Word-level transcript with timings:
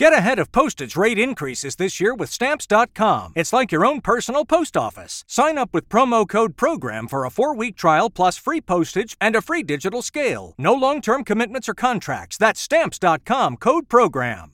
Get 0.00 0.14
ahead 0.14 0.38
of 0.38 0.50
postage 0.50 0.96
rate 0.96 1.18
increases 1.18 1.76
this 1.76 2.00
year 2.00 2.14
with 2.14 2.30
Stamps.com. 2.30 3.34
It's 3.36 3.52
like 3.52 3.70
your 3.70 3.84
own 3.84 4.00
personal 4.00 4.46
post 4.46 4.74
office. 4.74 5.24
Sign 5.28 5.58
up 5.58 5.74
with 5.74 5.90
promo 5.90 6.26
code 6.26 6.56
PROGRAM 6.56 7.06
for 7.06 7.26
a 7.26 7.30
four 7.30 7.54
week 7.54 7.76
trial 7.76 8.08
plus 8.08 8.38
free 8.38 8.62
postage 8.62 9.14
and 9.20 9.36
a 9.36 9.42
free 9.42 9.62
digital 9.62 10.00
scale. 10.00 10.54
No 10.56 10.72
long 10.72 11.02
term 11.02 11.22
commitments 11.22 11.68
or 11.68 11.74
contracts. 11.74 12.38
That's 12.38 12.62
Stamps.com 12.62 13.58
code 13.58 13.90
PROGRAM. 13.90 14.52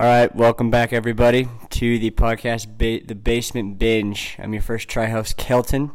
All 0.00 0.06
right, 0.06 0.34
welcome 0.34 0.72
back, 0.72 0.92
everybody, 0.92 1.46
to 1.68 2.00
the 2.00 2.10
podcast, 2.10 2.78
ba- 2.78 3.06
The 3.06 3.14
Basement 3.14 3.78
Binge. 3.78 4.34
I'm 4.40 4.54
your 4.54 4.62
first 4.62 4.88
try 4.88 5.06
host, 5.06 5.36
Kelton. 5.36 5.92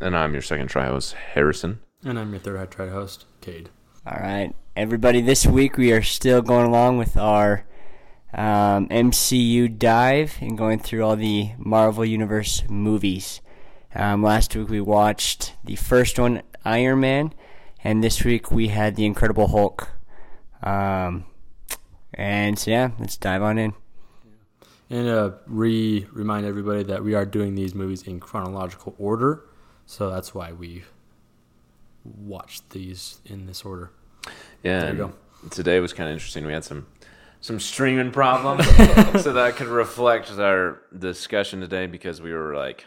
And 0.00 0.16
I'm 0.16 0.32
your 0.32 0.40
second 0.40 0.68
try 0.68 0.86
host, 0.86 1.12
Harrison. 1.34 1.80
And 2.02 2.18
I'm 2.18 2.30
your 2.30 2.40
third 2.40 2.70
try 2.70 2.88
host, 2.88 3.26
Cade. 3.42 3.68
All 4.06 4.18
right, 4.18 4.54
everybody. 4.76 5.22
This 5.22 5.46
week 5.46 5.78
we 5.78 5.90
are 5.92 6.02
still 6.02 6.42
going 6.42 6.66
along 6.66 6.98
with 6.98 7.16
our 7.16 7.64
um, 8.34 8.86
MCU 8.88 9.78
dive 9.78 10.36
and 10.42 10.58
going 10.58 10.80
through 10.80 11.02
all 11.02 11.16
the 11.16 11.52
Marvel 11.56 12.04
Universe 12.04 12.62
movies. 12.68 13.40
Um, 13.94 14.22
last 14.22 14.54
week 14.54 14.68
we 14.68 14.82
watched 14.82 15.54
the 15.64 15.76
first 15.76 16.18
one, 16.18 16.42
Iron 16.62 17.00
Man, 17.00 17.32
and 17.82 18.04
this 18.04 18.22
week 18.22 18.50
we 18.50 18.68
had 18.68 18.96
the 18.96 19.06
Incredible 19.06 19.46
Hulk. 19.46 19.88
Um, 20.62 21.24
and 22.12 22.58
so 22.58 22.70
yeah, 22.70 22.90
let's 22.98 23.16
dive 23.16 23.42
on 23.42 23.56
in. 23.56 23.72
And 24.90 25.08
uh, 25.08 25.30
re 25.46 26.06
remind 26.12 26.44
everybody 26.44 26.82
that 26.82 27.02
we 27.02 27.14
are 27.14 27.24
doing 27.24 27.54
these 27.54 27.74
movies 27.74 28.02
in 28.02 28.20
chronological 28.20 28.94
order, 28.98 29.42
so 29.86 30.10
that's 30.10 30.34
why 30.34 30.52
we 30.52 30.84
watched 32.04 32.70
these 32.70 33.20
in 33.24 33.46
this 33.46 33.64
order. 33.64 33.90
Yeah. 34.62 34.80
There 34.80 34.92
you 34.92 34.98
go. 34.98 35.12
Today 35.50 35.80
was 35.80 35.92
kind 35.92 36.08
of 36.08 36.14
interesting. 36.14 36.44
We 36.46 36.52
had 36.52 36.64
some 36.64 36.86
some 37.40 37.60
streaming 37.60 38.10
problems, 38.10 38.66
so 39.22 39.32
that 39.34 39.54
could 39.56 39.68
reflect 39.68 40.30
our 40.32 40.80
discussion 40.98 41.60
today 41.60 41.86
because 41.86 42.20
we 42.20 42.32
were 42.32 42.54
like 42.56 42.86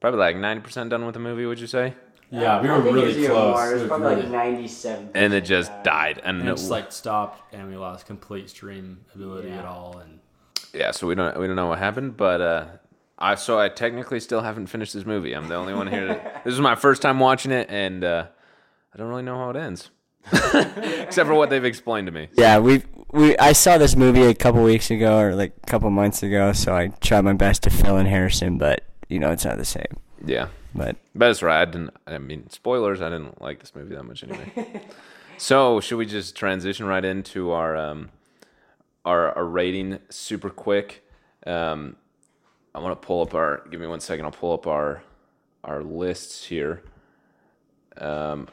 probably 0.00 0.18
like 0.18 0.36
ninety 0.36 0.62
percent 0.62 0.90
done 0.90 1.04
with 1.06 1.14
the 1.14 1.20
movie. 1.20 1.46
Would 1.46 1.60
you 1.60 1.66
say? 1.66 1.94
Yeah, 2.32 2.62
we 2.62 2.68
were 2.68 2.80
really 2.80 3.26
close. 3.26 3.70
It 3.70 3.74
was 3.74 3.82
It 3.82 3.88
probably 3.88 4.06
really- 4.14 4.22
like 4.22 4.30
97. 4.30 5.10
And 5.16 5.32
it 5.34 5.40
just 5.44 5.72
died, 5.82 6.20
and, 6.22 6.38
and 6.38 6.48
it- 6.48 6.52
it 6.52 6.56
just 6.58 6.70
like 6.70 6.92
stopped, 6.92 7.52
and 7.52 7.68
we 7.68 7.76
lost 7.76 8.06
complete 8.06 8.48
stream 8.50 9.00
ability 9.16 9.48
Yeah. 9.48 9.58
at 9.58 9.64
all. 9.64 9.98
And 9.98 10.20
yeah. 10.72 10.92
So 10.92 11.06
we 11.08 11.14
don't 11.16 11.36
we 11.38 11.46
don't 11.48 11.56
know 11.56 11.66
what 11.66 11.78
happened, 11.80 12.16
but 12.16 12.40
uh, 12.40 12.64
I 13.18 13.34
so 13.34 13.58
I 13.58 13.68
technically 13.68 14.20
still 14.20 14.42
haven't 14.42 14.68
finished 14.68 14.94
this 14.94 15.04
movie. 15.06 15.32
I'm 15.34 15.48
the 15.48 15.56
only 15.56 15.74
one 15.74 15.86
here. 15.88 16.06
That, 16.06 16.44
this 16.44 16.54
is 16.54 16.60
my 16.60 16.74
first 16.76 17.02
time 17.02 17.18
watching 17.18 17.50
it, 17.52 17.68
and 17.68 18.02
uh, 18.04 18.26
I 18.94 18.98
don't 18.98 19.08
really 19.08 19.22
know 19.24 19.36
how 19.36 19.50
it 19.50 19.56
ends, 19.56 19.90
except 20.32 21.26
for 21.26 21.34
what 21.34 21.50
they've 21.50 21.64
explained 21.64 22.06
to 22.06 22.12
me. 22.12 22.28
Yeah, 22.36 22.58
we 22.58 22.82
we 23.12 23.36
I 23.38 23.52
saw 23.52 23.78
this 23.78 23.96
movie 23.96 24.22
a 24.22 24.34
couple 24.34 24.62
weeks 24.62 24.90
ago 24.90 25.18
or 25.18 25.34
like 25.34 25.54
a 25.62 25.66
couple 25.66 25.90
months 25.90 26.22
ago, 26.22 26.52
so 26.52 26.74
I 26.74 26.88
tried 27.00 27.22
my 27.22 27.32
best 27.32 27.62
to 27.64 27.70
fill 27.70 27.96
in 27.96 28.06
Harrison, 28.06 28.58
but 28.58 28.84
you 29.08 29.18
know 29.18 29.30
it's 29.30 29.44
not 29.44 29.58
the 29.58 29.64
same. 29.64 29.96
Yeah. 30.24 30.48
But 30.74 30.96
But 31.14 31.26
that's 31.26 31.42
right. 31.42 31.62
I 31.62 31.64
didn't. 31.64 31.90
I 32.06 32.18
mean, 32.18 32.48
spoilers. 32.50 33.00
I 33.00 33.08
didn't 33.08 33.40
like 33.40 33.60
this 33.60 33.74
movie 33.74 33.94
that 33.94 34.04
much 34.04 34.22
anyway. 34.22 34.82
so 35.36 35.80
should 35.80 35.96
we 35.96 36.06
just 36.06 36.36
transition 36.36 36.86
right 36.86 37.04
into 37.04 37.50
our 37.50 37.76
um, 37.76 38.10
our, 39.04 39.36
our 39.36 39.44
rating 39.44 39.98
super 40.10 40.50
quick? 40.50 41.04
Um, 41.46 41.96
I 42.74 42.78
want 42.78 43.00
to 43.00 43.06
pull 43.06 43.22
up 43.22 43.34
our. 43.34 43.66
Give 43.70 43.80
me 43.80 43.86
one 43.86 44.00
second. 44.00 44.24
I'll 44.24 44.30
pull 44.30 44.52
up 44.52 44.66
our 44.66 45.02
our 45.64 45.82
lists 45.82 46.44
here. 46.44 46.82
Um, 47.98 48.48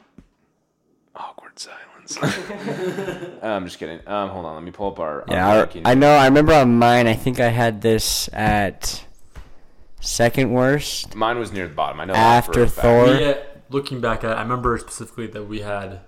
awkward 1.17 1.59
silence. 1.59 2.17
I'm 3.43 3.65
just 3.65 3.79
kidding. 3.79 3.99
Um, 4.07 4.29
hold 4.29 4.45
on. 4.45 4.55
Let 4.55 4.63
me 4.63 4.71
pull 4.71 4.91
up 4.91 4.99
our. 4.99 5.21
our 5.21 5.25
yeah, 5.29 5.67
I. 5.85 5.91
I 5.91 5.93
know. 5.95 6.11
I 6.11 6.25
remember 6.25 6.53
on 6.53 6.77
mine. 6.77 7.07
I 7.07 7.13
think 7.13 7.39
I 7.39 7.49
had 7.49 7.81
this 7.81 8.29
at 8.33 9.03
second 9.99 10.51
worst 10.51 11.15
Mine 11.15 11.39
was 11.39 11.51
near 11.51 11.67
the 11.67 11.73
bottom. 11.73 11.99
I 11.99 12.05
know 12.05 12.13
after. 12.13 12.65
Thor. 12.67 13.05
we, 13.05 13.25
uh, 13.25 13.35
looking 13.69 13.99
back 13.99 14.23
at, 14.23 14.31
it, 14.31 14.33
I 14.35 14.41
remember 14.41 14.77
specifically 14.77 15.27
that 15.27 15.43
we 15.43 15.61
had, 15.61 16.01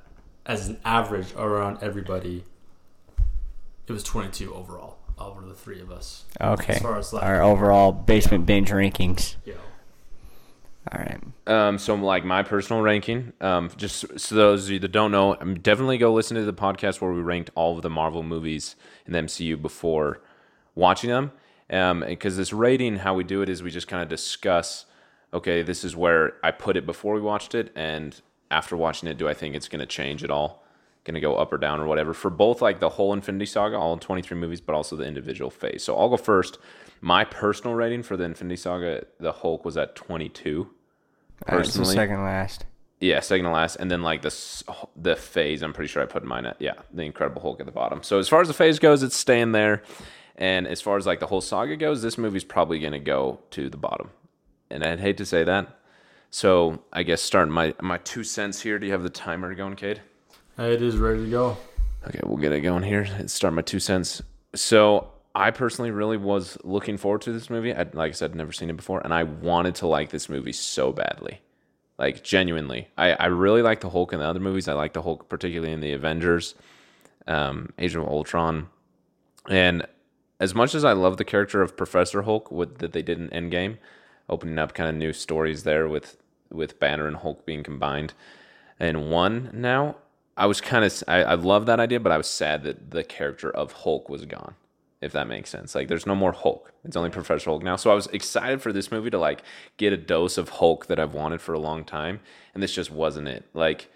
as 0.46 0.70
an 0.70 0.80
average 0.86 1.34
around 1.36 1.80
everybody, 1.82 2.46
it 3.88 3.92
was 3.92 4.04
22 4.04 4.54
overall 4.54 4.98
over 5.18 5.46
the 5.46 5.54
three 5.54 5.82
of 5.82 5.92
us. 5.92 6.26
Okay, 6.40 6.74
As 6.74 6.82
far 6.82 6.98
as 6.98 7.12
like, 7.12 7.24
our 7.24 7.42
overall 7.42 7.92
basement 7.92 8.46
binge 8.46 8.70
rankings. 8.70 9.36
you 9.46 9.54
know, 9.54 9.60
All 10.92 11.00
right. 11.00 11.22
Um, 11.46 11.78
so 11.78 11.94
like 11.94 12.26
my 12.26 12.42
personal 12.42 12.82
ranking, 12.82 13.34
um, 13.42 13.70
just 13.78 14.20
so 14.20 14.34
those 14.36 14.66
of 14.66 14.72
you 14.72 14.80
that 14.80 14.92
don't 14.92 15.12
know, 15.12 15.36
um, 15.40 15.60
definitely 15.60 16.00
go 16.00 16.12
listen 16.12 16.36
to 16.38 16.44
the 16.44 16.54
podcast 16.54 17.00
where 17.00 17.12
we 17.12 17.22
ranked 17.22 17.52
all 17.54 17.76
of 17.76 17.84
the 17.84 17.90
Marvel 17.92 18.24
movies 18.24 18.76
in 19.06 19.14
the 19.14 19.20
MCU 19.20 19.62
before 19.62 20.22
watching 20.74 21.12
them. 21.12 21.32
Um, 21.70 22.04
because 22.08 22.38
this 22.38 22.52
rating, 22.52 22.98
how 22.98 23.14
we 23.14 23.24
do 23.24 23.44
it 23.44 23.50
is 23.50 23.62
we 23.62 23.70
just 23.70 23.88
kind 23.88 24.02
of 24.02 24.10
discuss, 24.10 24.86
okay, 25.32 25.62
this 25.62 25.84
is 25.84 25.96
where 25.96 26.34
I 26.44 26.50
put 26.50 26.76
it 26.76 26.88
before 26.88 27.14
we 27.14 27.22
watched 27.22 27.54
it, 27.54 27.72
and 27.76 28.20
after 28.50 28.76
watching 28.76 29.08
it, 29.08 29.20
do 29.20 29.30
I 29.30 29.36
think 29.36 29.54
it's 29.54 29.68
going 29.68 29.82
to 29.82 29.86
change 29.86 30.24
at 30.24 30.32
all? 30.32 30.64
Going 31.04 31.14
to 31.14 31.22
go 31.22 31.36
up 31.36 31.54
or 31.54 31.60
down 31.60 31.80
or 31.80 31.86
whatever 31.86 32.16
for 32.16 32.32
both 32.32 32.64
like 32.64 32.80
the 32.80 32.90
whole 32.90 33.14
Infinity 33.14 33.46
Saga, 33.46 33.78
all 33.78 33.96
23 33.98 34.36
movies, 34.38 34.62
but 34.62 34.74
also 34.74 34.96
the 34.96 35.06
individual 35.06 35.52
phase. 35.52 35.84
So 35.84 35.96
I'll 35.96 36.10
go 36.10 36.18
first. 36.18 36.58
My 37.02 37.24
personal 37.24 37.76
rating 37.76 38.02
for 38.04 38.18
the 38.18 38.26
Infinity 38.26 38.58
Saga, 38.58 39.06
the 39.20 39.32
Hulk 39.32 39.64
was 39.64 39.78
at 39.78 39.96
22 39.96 40.70
All 41.48 41.58
right, 41.58 41.66
so 41.66 41.80
personally. 41.80 41.96
second 41.96 42.24
last. 42.24 42.66
Yeah, 43.00 43.22
second 43.22 43.46
to 43.46 43.52
last, 43.52 43.78
and 43.78 43.90
then 43.90 44.02
like 44.02 44.22
the 44.22 44.64
the 44.96 45.16
phase. 45.16 45.62
I'm 45.62 45.74
pretty 45.74 45.88
sure 45.88 46.04
I 46.04 46.06
put 46.06 46.24
mine 46.24 46.46
at 46.46 46.58
yeah, 46.60 46.74
the 46.94 47.04
Incredible 47.04 47.42
Hulk 47.42 47.60
at 47.62 47.66
the 47.66 47.72
bottom. 47.72 48.04
So 48.04 48.20
as 48.20 48.28
far 48.28 48.42
as 48.42 48.50
the 48.50 48.54
phase 48.54 48.78
goes, 48.78 49.04
it's 49.04 49.16
staying 49.16 49.54
there, 49.54 49.84
and 50.36 50.68
as 50.68 50.82
far 50.82 50.98
as 50.98 51.06
like 51.06 51.22
the 51.22 51.28
whole 51.28 51.42
saga 51.42 51.78
goes, 51.78 52.02
this 52.02 52.18
movie's 52.18 52.44
probably 52.44 52.80
gonna 52.80 53.00
go 53.00 53.40
to 53.52 53.70
the 53.70 53.78
bottom. 53.78 54.10
And 54.70 54.84
I'd 54.84 55.00
hate 55.00 55.18
to 55.18 55.26
say 55.26 55.44
that. 55.46 55.80
So 56.30 56.84
I 56.92 57.04
guess 57.04 57.22
starting 57.22 57.54
my 57.54 57.74
my 57.82 58.00
two 58.00 58.24
cents 58.24 58.62
here. 58.62 58.78
Do 58.78 58.86
you 58.86 58.92
have 58.92 59.04
the 59.04 59.10
timer 59.10 59.56
going, 59.56 59.76
Cade? 59.76 60.02
it 60.58 60.82
is 60.82 60.98
ready 60.98 61.24
to 61.24 61.32
go. 61.32 61.58
Okay, 62.06 62.20
we'll 62.26 62.38
get 62.38 62.52
it 62.52 62.62
going 62.62 62.84
here. 62.84 63.08
Let's 63.18 63.34
start 63.34 63.54
my 63.54 63.62
two 63.62 63.80
cents. 63.80 64.22
So 64.56 65.08
I 65.36 65.52
personally 65.52 65.92
really 65.92 66.18
was 66.18 66.58
looking 66.64 66.98
forward 66.98 67.22
to 67.22 67.32
this 67.32 67.50
movie. 67.50 67.74
I'd, 67.74 67.94
like 67.94 68.10
I 68.10 68.14
said, 68.14 68.34
never 68.36 68.52
seen 68.52 68.70
it 68.70 68.76
before, 68.78 69.02
and 69.02 69.14
I 69.14 69.24
wanted 69.24 69.76
to 69.76 69.88
like 69.88 70.10
this 70.10 70.30
movie 70.30 70.54
so 70.54 70.92
badly. 70.92 71.42
Like 71.98 72.24
genuinely, 72.24 72.88
I, 72.98 73.12
I 73.12 73.26
really 73.26 73.62
like 73.62 73.82
the 73.82 73.90
Hulk 73.90 74.14
in 74.14 74.20
the 74.20 74.26
other 74.26 74.40
movies. 74.40 74.68
I 74.68 74.74
like 74.74 74.94
the 74.94 75.02
Hulk 75.02 75.28
particularly 75.28 75.74
in 75.74 75.82
the 75.82 75.92
Avengers, 75.92 76.56
um, 77.28 77.74
Age 77.78 77.94
of 77.96 78.08
Ultron, 78.08 78.70
and 79.50 79.86
as 80.40 80.56
much 80.56 80.74
as 80.74 80.86
I 80.86 80.94
love 80.94 81.18
the 81.18 81.26
character 81.26 81.62
of 81.62 81.76
Professor 81.76 82.22
Hulk 82.22 82.50
with, 82.52 82.78
that 82.78 82.94
they 82.94 83.02
did 83.02 83.20
in 83.20 83.30
Endgame, 83.30 83.78
opening 84.30 84.58
up 84.58 84.74
kind 84.74 84.90
of 84.90 84.96
new 84.96 85.12
stories 85.12 85.64
there 85.64 85.88
with 85.88 86.18
with 86.52 86.80
Banner 86.80 87.06
and 87.06 87.18
Hulk 87.18 87.46
being 87.46 87.64
combined 87.64 88.14
in 88.80 89.10
one 89.10 89.50
now. 89.54 89.98
I 90.38 90.46
was 90.46 90.62
kind 90.62 90.86
of 90.86 91.04
I, 91.08 91.24
I 91.24 91.34
love 91.34 91.66
that 91.66 91.82
idea, 91.82 92.00
but 92.00 92.14
I 92.14 92.18
was 92.18 92.28
sad 92.28 92.64
that 92.64 92.92
the 92.92 93.04
character 93.04 93.52
of 93.52 93.74
Hulk 93.74 94.10
was 94.10 94.26
gone. 94.26 94.56
If 95.02 95.14
that 95.14 95.28
makes 95.28 95.50
sense, 95.50 95.76
like 95.76 95.88
there's 95.88 96.06
no 96.06 96.16
more 96.16 96.34
Hulk. 96.34 96.74
It's 96.84 96.98
only 96.98 97.10
Professor 97.10 97.50
Hulk 97.50 97.64
now. 97.64 97.78
So 97.78 97.90
I 97.90 97.94
was 97.94 98.08
excited 98.08 98.62
for 98.62 98.74
this 98.74 98.92
movie 98.92 99.10
to 99.12 99.18
like 99.18 99.44
get 99.78 99.94
a 99.94 99.98
dose 99.98 100.38
of 100.38 100.50
Hulk 100.50 100.88
that 100.88 101.00
I've 101.00 101.14
wanted 101.14 101.40
for 101.40 101.54
a 101.54 101.60
long 101.60 101.86
time, 101.86 102.20
and 102.54 102.62
this 102.62 102.74
just 102.74 102.92
wasn't 102.92 103.30
it. 103.30 103.46
Like, 103.54 103.90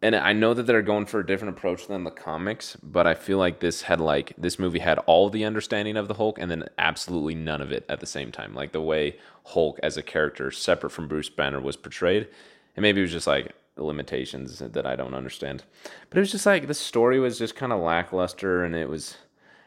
and 0.00 0.16
I 0.16 0.32
know 0.32 0.54
that 0.54 0.62
they're 0.62 0.80
going 0.80 1.04
for 1.04 1.20
a 1.20 1.26
different 1.26 1.56
approach 1.56 1.88
than 1.88 2.04
the 2.04 2.10
comics, 2.10 2.76
but 2.82 3.06
I 3.06 3.12
feel 3.12 3.36
like 3.36 3.60
this 3.60 3.82
had 3.82 4.00
like 4.00 4.32
this 4.38 4.58
movie 4.58 4.78
had 4.78 4.98
all 5.00 5.28
the 5.28 5.44
understanding 5.44 5.98
of 5.98 6.08
the 6.08 6.14
Hulk 6.14 6.38
and 6.38 6.50
then 6.50 6.68
absolutely 6.78 7.34
none 7.34 7.60
of 7.60 7.70
it 7.70 7.84
at 7.90 8.00
the 8.00 8.06
same 8.06 8.32
time. 8.32 8.54
Like 8.54 8.72
the 8.72 8.80
way 8.80 9.18
Hulk 9.44 9.78
as 9.82 9.98
a 9.98 10.02
character 10.02 10.50
separate 10.50 10.90
from 10.90 11.06
Bruce 11.06 11.28
Banner 11.28 11.60
was 11.60 11.76
portrayed, 11.76 12.28
and 12.76 12.82
maybe 12.82 13.00
it 13.00 13.04
was 13.04 13.12
just 13.12 13.26
like 13.26 13.52
limitations 13.76 14.60
that 14.60 14.86
I 14.86 14.96
don't 14.96 15.14
understand. 15.14 15.64
But 16.08 16.16
it 16.16 16.20
was 16.20 16.32
just 16.32 16.46
like 16.46 16.66
the 16.66 16.74
story 16.74 17.20
was 17.20 17.38
just 17.38 17.56
kind 17.56 17.72
of 17.72 17.80
lackluster 17.80 18.64
and 18.64 18.74
it 18.74 18.88
was 18.88 19.18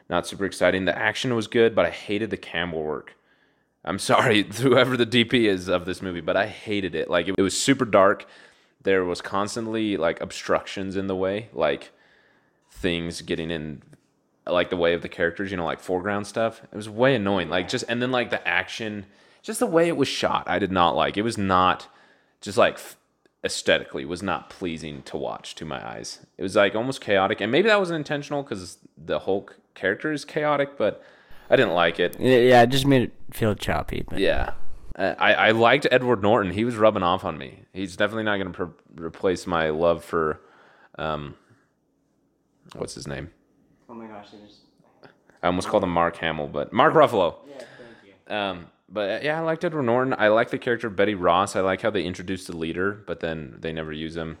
not 0.08 0.26
super 0.26 0.44
exciting. 0.44 0.84
The 0.84 0.98
action 0.98 1.34
was 1.34 1.46
good, 1.46 1.74
but 1.74 1.84
I 1.84 1.90
hated 1.90 2.30
the 2.30 2.36
camera 2.36 2.80
work. 2.80 3.16
I'm 3.84 3.98
sorry, 3.98 4.42
whoever 4.54 4.96
the 4.96 5.06
DP 5.06 5.44
is 5.44 5.68
of 5.68 5.84
this 5.84 6.02
movie, 6.02 6.20
but 6.20 6.36
I 6.36 6.46
hated 6.46 6.94
it. 6.94 7.10
Like 7.10 7.28
it, 7.28 7.34
it 7.38 7.42
was 7.42 7.60
super 7.60 7.84
dark. 7.84 8.26
There 8.82 9.04
was 9.04 9.20
constantly 9.20 9.96
like 9.96 10.20
obstructions 10.20 10.96
in 10.96 11.06
the 11.06 11.16
way, 11.16 11.48
like 11.52 11.90
things 12.70 13.22
getting 13.22 13.50
in 13.50 13.82
like 14.46 14.70
the 14.70 14.76
way 14.76 14.94
of 14.94 15.02
the 15.02 15.08
characters, 15.08 15.50
you 15.50 15.56
know, 15.56 15.64
like 15.64 15.80
foreground 15.80 16.26
stuff. 16.26 16.62
It 16.72 16.76
was 16.76 16.88
way 16.88 17.14
annoying. 17.14 17.48
Like 17.48 17.68
just 17.68 17.84
and 17.88 18.00
then 18.00 18.10
like 18.10 18.30
the 18.30 18.46
action, 18.46 19.06
just 19.42 19.60
the 19.60 19.66
way 19.66 19.88
it 19.88 19.96
was 19.96 20.08
shot, 20.08 20.44
I 20.46 20.58
did 20.58 20.72
not 20.72 20.96
like. 20.96 21.16
It 21.16 21.22
was 21.22 21.38
not 21.38 21.88
just 22.40 22.56
like 22.56 22.78
aesthetically 23.44 24.04
was 24.04 24.22
not 24.22 24.50
pleasing 24.50 25.02
to 25.02 25.16
watch 25.16 25.54
to 25.56 25.64
my 25.64 25.86
eyes. 25.86 26.20
It 26.36 26.42
was 26.42 26.56
like 26.56 26.74
almost 26.74 27.00
chaotic, 27.00 27.40
and 27.40 27.52
maybe 27.52 27.68
that 27.68 27.78
wasn't 27.78 27.98
intentional 27.98 28.42
because 28.42 28.78
the 28.96 29.20
Hulk 29.20 29.56
character 29.78 30.12
is 30.12 30.24
chaotic, 30.24 30.76
but 30.76 31.02
I 31.48 31.56
didn't 31.56 31.72
like 31.74 31.98
it. 32.00 32.18
Yeah, 32.18 32.62
it 32.62 32.68
just 32.70 32.86
made 32.86 33.02
it 33.02 33.12
feel 33.32 33.54
choppy. 33.54 34.04
But 34.08 34.18
Yeah. 34.18 34.52
I, 34.96 35.32
I 35.34 35.50
liked 35.52 35.86
Edward 35.92 36.22
Norton. 36.22 36.52
He 36.52 36.64
was 36.64 36.74
rubbing 36.74 37.04
off 37.04 37.24
on 37.24 37.38
me. 37.38 37.60
He's 37.72 37.96
definitely 37.96 38.24
not 38.24 38.38
going 38.38 38.52
to 38.52 38.66
pre- 38.66 39.04
replace 39.06 39.46
my 39.46 39.70
love 39.70 40.04
for, 40.04 40.40
um, 40.98 41.36
what's 42.74 42.94
his 42.96 43.06
name? 43.06 43.30
Oh 43.88 43.94
my 43.94 44.08
gosh, 44.08 44.26
it 44.32 44.40
was. 44.42 44.58
I 45.40 45.46
almost 45.46 45.68
called 45.68 45.84
him 45.84 45.90
Mark 45.90 46.16
Hamill, 46.16 46.48
but 46.48 46.72
Mark 46.72 46.94
Ruffalo. 46.94 47.36
Yeah, 47.48 47.58
thank 47.58 47.68
you. 48.28 48.34
Um, 48.34 48.66
but 48.88 49.08
uh, 49.08 49.18
yeah, 49.22 49.38
I 49.38 49.44
liked 49.44 49.64
Edward 49.64 49.84
Norton. 49.84 50.16
I 50.18 50.28
like 50.28 50.50
the 50.50 50.58
character 50.58 50.88
of 50.88 50.96
Betty 50.96 51.14
Ross. 51.14 51.54
I 51.54 51.60
like 51.60 51.80
how 51.80 51.90
they 51.90 52.02
introduced 52.02 52.48
the 52.48 52.56
leader, 52.56 53.04
but 53.06 53.20
then 53.20 53.54
they 53.60 53.72
never 53.72 53.92
use 53.92 54.16
him. 54.16 54.38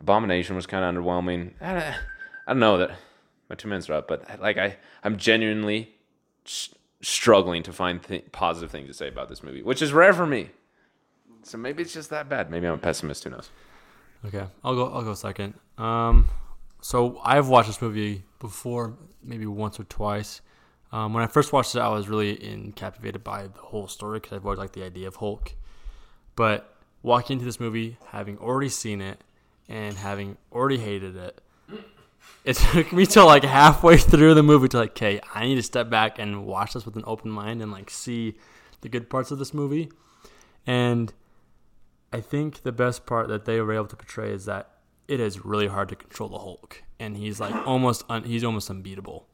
Abomination 0.00 0.54
was 0.54 0.66
kind 0.66 0.84
of 0.84 0.94
underwhelming. 0.94 1.54
I 1.60 1.72
don't, 1.72 1.82
I 1.82 1.94
don't 2.52 2.60
know 2.60 2.78
that 2.78 2.92
my 3.48 3.56
two 3.56 3.68
minutes 3.68 3.88
are 3.88 3.94
up, 3.94 4.08
but 4.08 4.40
like 4.40 4.58
I, 4.58 4.76
I'm 5.02 5.16
genuinely 5.16 5.94
s- 6.46 6.74
struggling 7.00 7.62
to 7.64 7.72
find 7.72 8.02
th- 8.02 8.30
positive 8.32 8.70
things 8.70 8.88
to 8.88 8.94
say 8.94 9.08
about 9.08 9.28
this 9.28 9.42
movie, 9.42 9.62
which 9.62 9.82
is 9.82 9.92
rare 9.92 10.12
for 10.12 10.26
me. 10.26 10.50
So 11.42 11.56
maybe 11.58 11.82
it's 11.82 11.92
just 11.94 12.10
that 12.10 12.28
bad. 12.28 12.50
Maybe 12.50 12.66
I'm 12.66 12.74
a 12.74 12.78
pessimist. 12.78 13.24
Who 13.24 13.30
knows? 13.30 13.50
Okay, 14.26 14.46
I'll 14.64 14.74
go. 14.74 14.92
I'll 14.92 15.02
go 15.02 15.14
second. 15.14 15.54
Um, 15.78 16.28
so 16.80 17.20
I've 17.24 17.48
watched 17.48 17.68
this 17.68 17.80
movie 17.80 18.24
before, 18.40 18.96
maybe 19.22 19.46
once 19.46 19.78
or 19.80 19.84
twice. 19.84 20.40
Um, 20.90 21.12
when 21.12 21.22
I 21.22 21.26
first 21.26 21.52
watched 21.52 21.74
it, 21.74 21.80
I 21.80 21.88
was 21.88 22.08
really 22.08 22.32
in 22.32 22.72
captivated 22.72 23.22
by 23.22 23.46
the 23.46 23.58
whole 23.60 23.88
story 23.88 24.20
because 24.20 24.34
I've 24.36 24.44
always 24.44 24.58
liked 24.58 24.72
the 24.72 24.82
idea 24.84 25.06
of 25.08 25.16
Hulk. 25.16 25.52
But 26.34 26.74
walking 27.02 27.34
into 27.34 27.44
this 27.44 27.60
movie, 27.60 27.98
having 28.08 28.38
already 28.38 28.68
seen 28.70 29.00
it 29.00 29.20
and 29.68 29.96
having 29.96 30.36
already 30.52 30.78
hated 30.78 31.14
it, 31.16 31.40
it 32.44 32.56
took 32.56 32.92
me 32.92 33.06
till 33.06 33.26
like 33.26 33.44
halfway 33.44 33.96
through 33.96 34.34
the 34.34 34.42
movie 34.42 34.68
to 34.68 34.78
like, 34.78 34.90
okay, 34.90 35.20
I 35.34 35.46
need 35.46 35.56
to 35.56 35.62
step 35.62 35.90
back 35.90 36.18
and 36.18 36.46
watch 36.46 36.74
this 36.74 36.84
with 36.84 36.96
an 36.96 37.04
open 37.06 37.30
mind 37.30 37.62
and 37.62 37.70
like 37.70 37.90
see 37.90 38.36
the 38.80 38.88
good 38.88 39.10
parts 39.10 39.30
of 39.30 39.38
this 39.38 39.52
movie. 39.52 39.90
And 40.66 41.12
I 42.12 42.20
think 42.20 42.62
the 42.62 42.72
best 42.72 43.06
part 43.06 43.28
that 43.28 43.44
they 43.44 43.60
were 43.60 43.72
able 43.72 43.86
to 43.86 43.96
portray 43.96 44.32
is 44.32 44.44
that 44.46 44.70
it 45.08 45.20
is 45.20 45.44
really 45.44 45.66
hard 45.66 45.88
to 45.88 45.96
control 45.96 46.28
the 46.28 46.38
Hulk, 46.38 46.82
and 46.98 47.16
he's 47.16 47.40
like 47.40 47.54
almost 47.66 48.04
un- 48.08 48.24
he's 48.24 48.44
almost 48.44 48.70
unbeatable. 48.70 49.26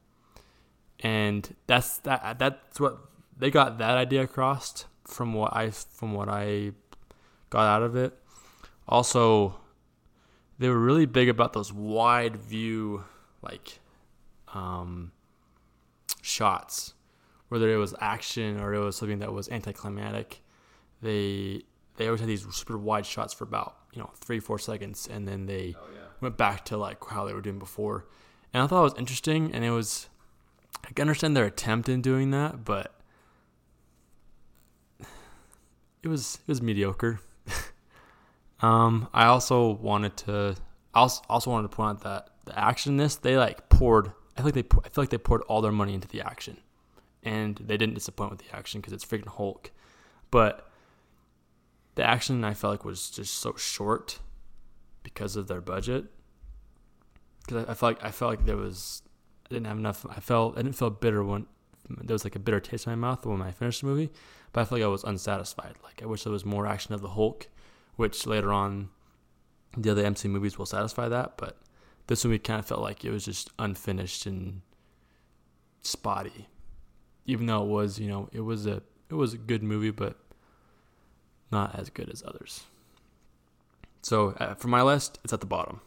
And 1.00 1.54
that's 1.66 1.98
that 1.98 2.38
that's 2.38 2.80
what 2.80 2.98
they 3.36 3.50
got 3.50 3.78
that 3.78 3.96
idea 3.96 4.22
across 4.22 4.86
from 5.04 5.34
what 5.34 5.54
I 5.54 5.70
from 5.70 6.14
what 6.14 6.28
I 6.28 6.72
got 7.50 7.66
out 7.66 7.82
of 7.82 7.96
it. 7.96 8.16
Also, 8.88 9.56
they 10.58 10.68
were 10.68 10.78
really 10.78 11.06
big 11.06 11.28
about 11.28 11.52
those 11.52 11.72
wide 11.72 12.36
view 12.36 13.04
like 13.42 13.80
um, 14.52 15.12
shots, 16.22 16.94
whether 17.48 17.72
it 17.72 17.76
was 17.76 17.94
action 18.00 18.60
or 18.60 18.74
it 18.74 18.78
was 18.78 18.96
something 18.96 19.18
that 19.18 19.32
was 19.32 19.48
anticlimactic. 19.48 20.42
They 21.02 21.62
they 21.96 22.06
always 22.06 22.20
had 22.20 22.28
these 22.28 22.46
super 22.54 22.78
wide 22.78 23.06
shots 23.06 23.34
for 23.34 23.44
about 23.44 23.76
you 23.92 24.00
know 24.00 24.10
three 24.16 24.40
four 24.40 24.58
seconds, 24.58 25.08
and 25.10 25.26
then 25.26 25.46
they 25.46 25.74
went 26.20 26.36
back 26.36 26.64
to 26.66 26.76
like 26.76 27.04
how 27.04 27.24
they 27.24 27.34
were 27.34 27.42
doing 27.42 27.58
before. 27.58 28.06
And 28.52 28.62
I 28.62 28.66
thought 28.66 28.80
it 28.80 28.84
was 28.84 28.98
interesting, 28.98 29.52
and 29.52 29.64
it 29.64 29.70
was 29.70 30.08
I 30.84 30.92
can 30.92 31.02
understand 31.02 31.36
their 31.36 31.46
attempt 31.46 31.88
in 31.88 32.00
doing 32.00 32.30
that, 32.30 32.64
but 32.64 32.94
it 36.02 36.08
was 36.08 36.38
it 36.46 36.48
was 36.48 36.62
mediocre. 36.62 37.20
um, 38.60 39.08
I 39.12 39.26
also 39.26 39.72
wanted 39.72 40.16
to 40.18 40.56
also, 40.94 41.22
also 41.28 41.50
wanted 41.50 41.70
to 41.70 41.76
point 41.76 41.98
out 41.98 42.02
that 42.02 42.30
the 42.44 42.58
action 42.58 42.92
in 42.92 42.96
this 42.96 43.16
they 43.16 43.36
like 43.36 43.68
poured. 43.68 44.12
I 44.36 44.40
feel 44.40 44.46
like 44.46 44.54
they 44.54 44.78
I 44.84 44.88
feel 44.88 45.02
like 45.02 45.10
they 45.10 45.18
poured 45.18 45.42
all 45.42 45.60
their 45.60 45.72
money 45.72 45.94
into 45.94 46.08
the 46.08 46.20
action, 46.22 46.58
and 47.22 47.56
they 47.56 47.76
didn't 47.76 47.94
disappoint 47.94 48.30
with 48.30 48.40
the 48.40 48.56
action 48.56 48.80
because 48.80 48.92
it's 48.92 49.04
freaking 49.04 49.28
Hulk. 49.28 49.70
But 50.30 50.68
the 51.94 52.04
action 52.04 52.44
I 52.44 52.54
felt 52.54 52.72
like 52.72 52.84
was 52.84 53.10
just 53.10 53.34
so 53.34 53.54
short 53.56 54.18
because 55.02 55.36
of 55.36 55.46
their 55.46 55.60
budget. 55.60 56.06
Because 57.40 57.66
I, 57.66 57.72
I 57.72 57.74
felt 57.74 57.94
like 57.94 58.04
I 58.04 58.10
felt 58.10 58.30
like 58.30 58.44
there 58.46 58.56
was 58.56 59.02
I 59.46 59.54
didn't 59.54 59.66
have 59.66 59.78
enough. 59.78 60.06
I 60.08 60.20
felt 60.20 60.58
I 60.58 60.62
didn't 60.62 60.76
feel 60.76 60.90
bitter 60.90 61.22
when 61.22 61.46
there 61.88 62.14
was 62.14 62.24
like 62.24 62.36
a 62.36 62.38
bitter 62.38 62.60
taste 62.60 62.86
in 62.86 62.92
my 62.92 62.96
mouth 62.96 63.26
when 63.26 63.42
I 63.42 63.50
finished 63.50 63.82
the 63.82 63.86
movie, 63.86 64.10
but 64.52 64.62
I 64.62 64.64
felt 64.64 64.80
like 64.80 64.86
I 64.86 64.90
was 64.90 65.04
unsatisfied. 65.04 65.74
Like 65.82 66.02
I 66.02 66.06
wish 66.06 66.24
there 66.24 66.32
was 66.32 66.44
more 66.44 66.66
action 66.66 66.94
of 66.94 67.02
the 67.02 67.10
Hulk, 67.10 67.48
which 67.96 68.26
later 68.26 68.52
on 68.52 68.88
the 69.76 69.90
other 69.90 70.04
MC 70.04 70.28
movies 70.28 70.58
will 70.58 70.66
satisfy 70.66 71.08
that. 71.08 71.36
But 71.36 71.56
this 72.06 72.24
movie 72.24 72.38
kind 72.38 72.60
of 72.60 72.66
felt 72.66 72.80
like 72.80 73.04
it 73.04 73.10
was 73.10 73.24
just 73.24 73.50
unfinished 73.58 74.26
and 74.26 74.60
spotty, 75.82 76.48
even 77.26 77.46
though 77.46 77.62
it 77.62 77.68
was 77.68 77.98
you 77.98 78.08
know 78.08 78.28
it 78.32 78.40
was 78.40 78.66
a 78.66 78.82
it 79.10 79.14
was 79.14 79.34
a 79.34 79.38
good 79.38 79.62
movie, 79.62 79.90
but 79.90 80.16
not 81.50 81.74
as 81.78 81.90
good 81.90 82.08
as 82.10 82.22
others. 82.26 82.64
So 84.02 84.30
uh, 84.38 84.54
for 84.54 84.68
my 84.68 84.82
list, 84.82 85.18
it's 85.24 85.32
at 85.32 85.40
the 85.40 85.46
bottom. 85.46 85.80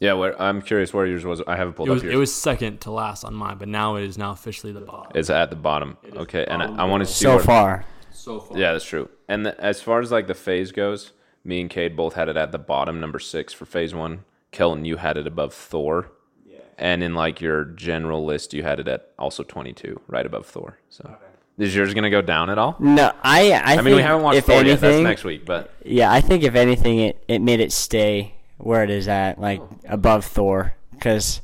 Yeah, 0.00 0.14
where, 0.14 0.40
I'm 0.42 0.60
curious 0.60 0.92
where 0.92 1.06
yours 1.06 1.24
was. 1.24 1.40
I 1.46 1.56
haven't 1.56 1.74
pulled 1.74 1.88
It 1.88 1.92
was 1.92 2.00
up 2.02 2.04
yours. 2.04 2.14
it 2.14 2.18
was 2.18 2.34
second 2.34 2.80
to 2.82 2.90
last 2.90 3.24
on 3.24 3.32
mine, 3.34 3.56
but 3.58 3.68
now 3.68 3.96
it 3.96 4.04
is 4.04 4.18
now 4.18 4.32
officially 4.32 4.72
the 4.72 4.80
bottom. 4.80 5.12
it's 5.14 5.30
at 5.30 5.50
the 5.50 5.56
bottom. 5.56 5.96
Okay, 6.14 6.44
and 6.46 6.62
I, 6.62 6.66
I 6.82 6.84
want 6.84 7.02
to 7.02 7.06
see 7.10 7.22
So 7.22 7.36
where- 7.36 7.44
far, 7.44 7.84
So 8.10 8.40
far, 8.40 8.58
Yeah, 8.58 8.72
that's 8.72 8.84
true. 8.84 9.08
And 9.28 9.46
the, 9.46 9.58
as 9.60 9.80
far 9.80 10.00
as 10.00 10.10
like 10.12 10.26
the 10.26 10.34
phase 10.34 10.72
goes, 10.72 11.12
me 11.44 11.60
and 11.60 11.70
Cade 11.70 11.96
both 11.96 12.14
had 12.14 12.28
it 12.28 12.36
at 12.36 12.52
the 12.52 12.58
bottom, 12.58 13.00
number 13.00 13.18
six 13.18 13.52
for 13.52 13.66
phase 13.66 13.94
one. 13.94 14.24
Kelton, 14.50 14.84
you 14.84 14.96
had 14.96 15.16
it 15.16 15.26
above 15.26 15.52
Thor. 15.52 16.10
Yeah. 16.46 16.58
And 16.78 17.02
in 17.02 17.14
like 17.14 17.40
your 17.40 17.64
general 17.64 18.24
list, 18.24 18.54
you 18.54 18.62
had 18.62 18.80
it 18.80 18.88
at 18.88 19.10
also 19.18 19.42
22, 19.42 20.00
right 20.06 20.24
above 20.24 20.46
Thor. 20.46 20.78
So 20.88 21.16
is 21.58 21.74
yours 21.74 21.92
going 21.94 22.04
to 22.04 22.10
go 22.10 22.22
down 22.22 22.50
at 22.50 22.58
all? 22.58 22.76
no, 22.78 23.12
I 23.22 23.52
I, 23.52 23.62
I, 23.62 23.74
think 23.74 23.84
mean, 23.84 23.96
we 23.96 24.02
haven't 24.02 24.22
watched 24.22 24.38
if 24.38 24.46
Thor 24.46 24.56
anything, 24.56 24.70
yet. 24.70 24.80
That's 24.80 25.02
next 25.02 25.24
week, 25.24 25.44
but 25.44 25.70
Yeah, 25.84 26.10
I 26.12 26.20
think 26.20 26.42
if 26.42 26.54
anything, 26.54 26.98
it, 27.00 27.22
it 27.28 27.40
made 27.40 27.60
it 27.60 27.72
stay 27.72 28.34
where 28.58 28.82
it 28.82 28.90
is 28.90 29.08
at, 29.08 29.40
like 29.40 29.60
above 29.88 30.24
Thor, 30.24 30.74
because 30.92 31.42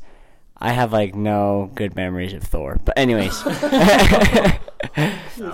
I 0.56 0.72
have 0.72 0.92
like 0.92 1.14
no 1.14 1.70
good 1.74 1.94
memories 1.96 2.32
of 2.32 2.42
Thor. 2.42 2.78
But 2.84 2.98
anyways, 2.98 3.44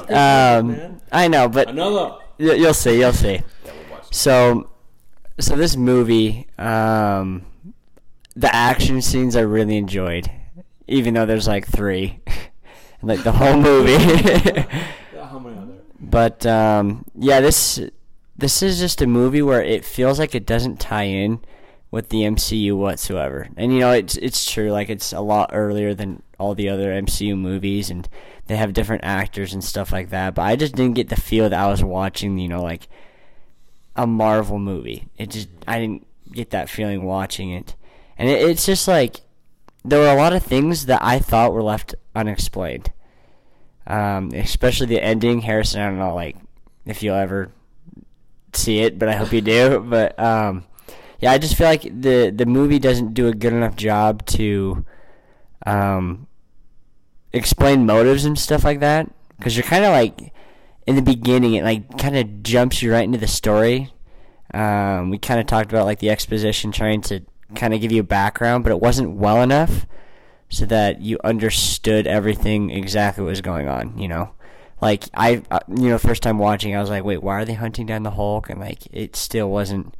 um, 0.08 1.00
I 1.12 1.28
know, 1.28 1.48
but 1.48 1.68
Another. 1.68 2.16
you'll 2.38 2.74
see, 2.74 2.98
you'll 3.00 3.12
see. 3.12 3.40
So, 4.10 4.70
so 5.38 5.56
this 5.56 5.76
movie, 5.76 6.46
um, 6.58 7.44
the 8.34 8.54
action 8.54 9.02
scenes 9.02 9.36
I 9.36 9.40
really 9.40 9.76
enjoyed, 9.76 10.30
even 10.86 11.14
though 11.14 11.26
there's 11.26 11.48
like 11.48 11.66
three, 11.66 12.20
like 13.02 13.22
the 13.22 13.32
whole 13.32 13.56
movie. 13.56 13.96
How 15.18 15.38
many 15.38 15.56
are 15.56 15.66
there? 15.66 15.76
But 16.00 16.46
um, 16.46 17.04
yeah, 17.14 17.40
this 17.40 17.80
this 18.36 18.62
is 18.62 18.78
just 18.78 19.00
a 19.00 19.06
movie 19.06 19.42
where 19.42 19.62
it 19.62 19.84
feels 19.84 20.18
like 20.18 20.34
it 20.34 20.46
doesn't 20.46 20.78
tie 20.78 21.04
in 21.04 21.40
with 21.90 22.10
the 22.10 22.22
MCU 22.22 22.76
whatsoever. 22.76 23.48
And 23.56 23.72
you 23.72 23.80
know, 23.80 23.92
it's 23.92 24.16
it's 24.18 24.50
true. 24.50 24.70
Like 24.70 24.90
it's 24.90 25.12
a 25.12 25.20
lot 25.20 25.50
earlier 25.52 25.94
than 25.94 26.22
all 26.38 26.54
the 26.54 26.68
other 26.68 26.90
MCU 26.90 27.36
movies, 27.36 27.90
and 27.90 28.08
they 28.46 28.56
have 28.56 28.72
different 28.74 29.04
actors 29.04 29.54
and 29.54 29.64
stuff 29.64 29.92
like 29.92 30.10
that. 30.10 30.34
But 30.34 30.42
I 30.42 30.56
just 30.56 30.74
didn't 30.74 30.94
get 30.94 31.08
the 31.08 31.16
feel 31.16 31.48
that 31.48 31.58
I 31.58 31.68
was 31.68 31.82
watching. 31.82 32.38
You 32.38 32.48
know, 32.48 32.62
like 32.62 32.88
a 33.96 34.06
Marvel 34.06 34.58
movie. 34.58 35.08
It 35.16 35.30
just 35.30 35.48
I 35.66 35.80
didn't 35.80 36.06
get 36.32 36.50
that 36.50 36.68
feeling 36.70 37.02
watching 37.02 37.50
it, 37.50 37.74
and 38.18 38.28
it, 38.28 38.48
it's 38.48 38.66
just 38.66 38.86
like 38.86 39.22
there 39.84 40.00
were 40.00 40.08
a 40.10 40.16
lot 40.16 40.32
of 40.32 40.42
things 40.42 40.86
that 40.86 41.02
I 41.02 41.18
thought 41.18 41.52
were 41.52 41.62
left 41.62 41.94
unexplained. 42.14 42.92
Um, 43.86 44.32
especially 44.34 44.86
the 44.86 45.02
ending. 45.02 45.42
Harrison, 45.42 45.80
I 45.80 45.86
don't 45.86 45.98
know, 45.98 46.14
like 46.14 46.36
if 46.84 47.02
you'll 47.02 47.16
ever 47.16 47.50
see 48.52 48.80
it, 48.80 48.98
but 48.98 49.08
I 49.08 49.14
hope 49.14 49.32
you 49.32 49.40
do. 49.40 49.80
But 49.88 50.18
um, 50.18 50.64
yeah, 51.20 51.32
I 51.32 51.38
just 51.38 51.56
feel 51.56 51.66
like 51.66 51.82
the 51.82 52.32
the 52.34 52.46
movie 52.46 52.78
doesn't 52.78 53.14
do 53.14 53.28
a 53.28 53.34
good 53.34 53.52
enough 53.52 53.76
job 53.76 54.26
to 54.26 54.84
um, 55.64 56.26
explain 57.32 57.86
motives 57.86 58.24
and 58.24 58.38
stuff 58.38 58.64
like 58.64 58.80
that. 58.80 59.10
Because 59.36 59.56
you're 59.56 59.64
kind 59.64 59.84
of 59.84 59.90
like 59.90 60.32
in 60.86 60.94
the 60.94 61.02
beginning, 61.02 61.54
it 61.54 61.64
like 61.64 61.98
kind 61.98 62.16
of 62.16 62.42
jumps 62.42 62.80
you 62.80 62.92
right 62.92 63.04
into 63.04 63.18
the 63.18 63.26
story. 63.26 63.92
Um, 64.54 65.10
we 65.10 65.18
kind 65.18 65.40
of 65.40 65.46
talked 65.46 65.70
about 65.72 65.86
like 65.86 65.98
the 65.98 66.10
exposition, 66.10 66.70
trying 66.70 67.00
to 67.02 67.20
kind 67.54 67.74
of 67.74 67.80
give 67.80 67.92
you 67.92 68.00
a 68.00 68.04
background, 68.04 68.64
but 68.64 68.70
it 68.70 68.80
wasn't 68.80 69.16
well 69.16 69.42
enough 69.42 69.86
so 70.48 70.64
that 70.66 71.00
you 71.00 71.18
understood 71.24 72.06
everything 72.06 72.70
exactly 72.70 73.24
what 73.24 73.30
was 73.30 73.40
going 73.40 73.68
on. 73.68 73.98
You 73.98 74.06
know, 74.06 74.30
like 74.80 75.04
I, 75.12 75.42
uh, 75.50 75.58
you 75.68 75.88
know, 75.88 75.98
first 75.98 76.22
time 76.22 76.38
watching, 76.38 76.76
I 76.76 76.80
was 76.80 76.90
like, 76.90 77.04
wait, 77.04 77.22
why 77.22 77.34
are 77.34 77.44
they 77.44 77.54
hunting 77.54 77.86
down 77.86 78.04
the 78.04 78.12
Hulk? 78.12 78.48
And 78.48 78.60
like, 78.60 78.86
it 78.92 79.16
still 79.16 79.50
wasn't, 79.50 79.94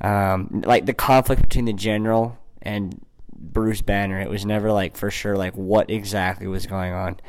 um, 0.00 0.62
like 0.66 0.86
the 0.86 0.94
conflict 0.94 1.42
between 1.42 1.66
the 1.66 1.72
general 1.72 2.38
and 2.60 3.00
Bruce 3.32 3.82
Banner. 3.82 4.20
It 4.20 4.28
was 4.28 4.44
never 4.44 4.72
like 4.72 4.96
for 4.96 5.12
sure 5.12 5.36
like 5.36 5.54
what 5.54 5.90
exactly 5.90 6.48
was 6.48 6.66
going 6.66 6.92
on. 6.92 7.20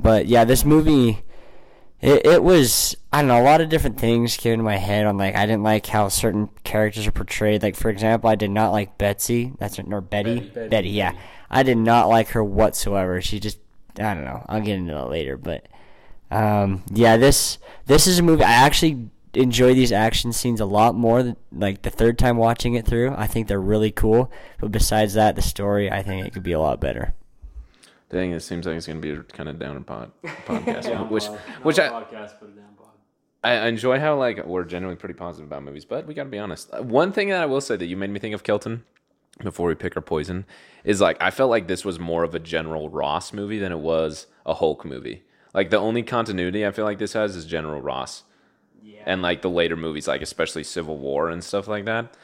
But 0.00 0.26
yeah, 0.26 0.44
this 0.44 0.64
movie. 0.64 1.22
It, 2.00 2.26
it 2.26 2.42
was 2.42 2.96
I 3.12 3.22
don't 3.22 3.28
know 3.28 3.40
a 3.40 3.42
lot 3.42 3.60
of 3.60 3.68
different 3.68 3.98
things 3.98 4.36
came 4.36 4.54
into 4.54 4.64
my 4.64 4.76
head 4.76 5.06
on 5.06 5.16
like 5.16 5.34
I 5.34 5.46
didn't 5.46 5.62
like 5.62 5.86
how 5.86 6.08
certain 6.08 6.50
characters 6.64 7.06
are 7.06 7.12
portrayed. 7.12 7.62
Like 7.62 7.76
for 7.76 7.88
example, 7.88 8.28
I 8.28 8.34
did 8.34 8.50
not 8.50 8.72
like 8.72 8.98
Betsy. 8.98 9.52
That's 9.58 9.76
her, 9.76 9.84
or 9.90 10.00
Betty. 10.00 10.40
Betty. 10.40 10.68
Betty. 10.68 10.90
yeah. 10.90 11.12
I 11.50 11.62
did 11.62 11.78
not 11.78 12.08
like 12.08 12.28
her 12.28 12.44
whatsoever. 12.44 13.20
She 13.22 13.40
just 13.40 13.58
I 13.98 14.14
don't 14.14 14.24
know. 14.24 14.44
I'll 14.48 14.60
get 14.60 14.76
into 14.76 14.92
that 14.92 15.08
later, 15.08 15.36
but 15.36 15.66
um, 16.30 16.82
yeah, 16.90 17.16
this 17.16 17.58
this 17.86 18.06
is 18.06 18.18
a 18.18 18.22
movie 18.22 18.44
I 18.44 18.52
actually 18.52 19.08
enjoy 19.34 19.74
these 19.74 19.92
action 19.92 20.32
scenes 20.32 20.60
a 20.60 20.66
lot 20.66 20.94
more. 20.94 21.22
Than, 21.22 21.36
like 21.52 21.82
the 21.82 21.90
third 21.90 22.18
time 22.18 22.36
watching 22.36 22.74
it 22.74 22.86
through, 22.86 23.14
I 23.16 23.26
think 23.26 23.48
they're 23.48 23.60
really 23.60 23.90
cool. 23.92 24.30
But 24.60 24.72
besides 24.72 25.14
that, 25.14 25.36
the 25.36 25.42
story, 25.42 25.90
I 25.90 26.02
think 26.02 26.26
it 26.26 26.32
could 26.32 26.42
be 26.42 26.52
a 26.52 26.60
lot 26.60 26.80
better. 26.80 27.14
Dang, 28.08 28.32
it 28.32 28.40
seems 28.40 28.66
like 28.66 28.76
it's 28.76 28.86
gonna 28.86 29.00
be 29.00 29.10
a 29.10 29.22
kind 29.22 29.48
of 29.48 29.58
down 29.58 29.82
pod 29.84 30.12
podcast, 30.46 31.10
which 31.10 31.26
which 31.62 31.78
I, 31.78 32.04
I 33.44 33.66
enjoy 33.66 33.98
how 33.98 34.16
like 34.16 34.44
we're 34.44 34.64
generally 34.64 34.96
pretty 34.96 35.14
positive 35.14 35.46
about 35.48 35.62
movies, 35.64 35.84
but 35.84 36.06
we 36.06 36.14
got 36.14 36.24
to 36.24 36.30
be 36.30 36.38
honest. 36.38 36.72
One 36.82 37.12
thing 37.12 37.28
that 37.30 37.42
I 37.42 37.46
will 37.46 37.60
say 37.60 37.76
that 37.76 37.86
you 37.86 37.96
made 37.96 38.10
me 38.10 38.18
think 38.20 38.34
of 38.34 38.42
Kelton 38.44 38.84
before 39.42 39.68
we 39.68 39.74
pick 39.74 39.96
our 39.96 40.02
poison 40.02 40.46
is 40.84 41.00
like 41.00 41.16
I 41.20 41.30
felt 41.30 41.50
like 41.50 41.66
this 41.68 41.84
was 41.84 41.98
more 41.98 42.22
of 42.22 42.34
a 42.34 42.38
General 42.38 42.88
Ross 42.88 43.32
movie 43.32 43.58
than 43.58 43.72
it 43.72 43.78
was 43.80 44.26
a 44.44 44.54
Hulk 44.54 44.84
movie. 44.84 45.24
Like 45.52 45.70
the 45.70 45.78
only 45.78 46.02
continuity 46.02 46.66
I 46.66 46.70
feel 46.70 46.84
like 46.84 46.98
this 46.98 47.14
has 47.14 47.34
is 47.34 47.44
General 47.44 47.80
Ross, 47.80 48.22
Yeah. 48.82 49.02
and 49.06 49.20
like 49.22 49.42
the 49.42 49.50
later 49.50 49.76
movies, 49.76 50.06
like 50.06 50.22
especially 50.22 50.62
Civil 50.64 50.98
War 50.98 51.28
and 51.28 51.42
stuff 51.42 51.66
like 51.66 51.84
that. 51.86 52.16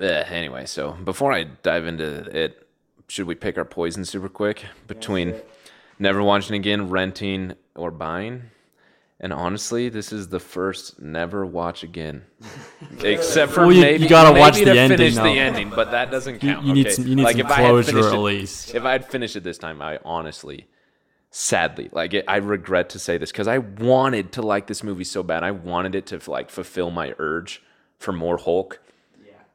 Eh, 0.00 0.24
anyway, 0.28 0.66
so 0.66 0.92
before 1.04 1.32
I 1.32 1.44
dive 1.44 1.86
into 1.86 2.04
it, 2.36 2.63
should 3.08 3.26
we 3.26 3.34
pick 3.34 3.56
our 3.58 3.64
poison 3.64 4.04
super 4.04 4.28
quick 4.28 4.64
between 4.86 5.34
never 5.98 6.22
watching 6.22 6.56
again, 6.56 6.88
renting, 6.88 7.54
or 7.74 7.90
buying? 7.90 8.44
And 9.20 9.32
honestly, 9.32 9.88
this 9.88 10.12
is 10.12 10.28
the 10.28 10.40
first 10.40 11.00
never 11.00 11.46
watch 11.46 11.82
again, 11.82 12.24
except 13.02 13.52
for 13.52 13.62
Well, 13.66 13.72
you- 13.72 13.86
you 13.86 14.08
gotta 14.08 14.30
maybe 14.30 14.40
watch 14.40 14.58
to 14.58 14.64
the 14.64 14.78
ending, 14.78 14.98
finish 14.98 15.14
the 15.14 15.20
though. 15.22 15.28
ending, 15.32 15.70
but 15.70 15.92
that 15.92 16.10
doesn't 16.10 16.40
count. 16.40 16.66
you 16.66 16.74
need 16.74 16.86
okay? 16.86 16.94
some, 16.96 17.06
you 17.06 17.16
need 17.16 17.22
Like, 17.22 17.36
some 17.36 17.46
if 17.46 17.52
I 17.52 17.60
had 17.60 17.68
closure 17.70 17.92
finished 17.92 18.08
at 18.08 18.14
it- 18.14 18.18
least. 18.18 18.74
if 18.74 18.84
I 18.84 18.92
had 18.92 19.06
finished 19.06 19.36
it 19.36 19.44
this 19.44 19.56
time, 19.56 19.80
I 19.80 19.98
honestly, 20.04 20.66
sadly, 21.30 21.88
like 21.92 22.12
it, 22.12 22.24
I 22.28 22.36
regret 22.36 22.90
to 22.90 22.98
say 22.98 23.16
this 23.16 23.30
because 23.30 23.48
I 23.48 23.58
wanted 23.58 24.32
to 24.32 24.42
like 24.42 24.66
this 24.66 24.82
movie 24.82 25.04
so 25.04 25.22
bad. 25.22 25.42
I 25.42 25.52
wanted 25.52 25.94
it 25.94 26.06
to 26.06 26.30
like 26.30 26.50
fulfill 26.50 26.90
my 26.90 27.14
urge 27.18 27.62
for 27.98 28.12
more 28.12 28.36
Hulk, 28.36 28.80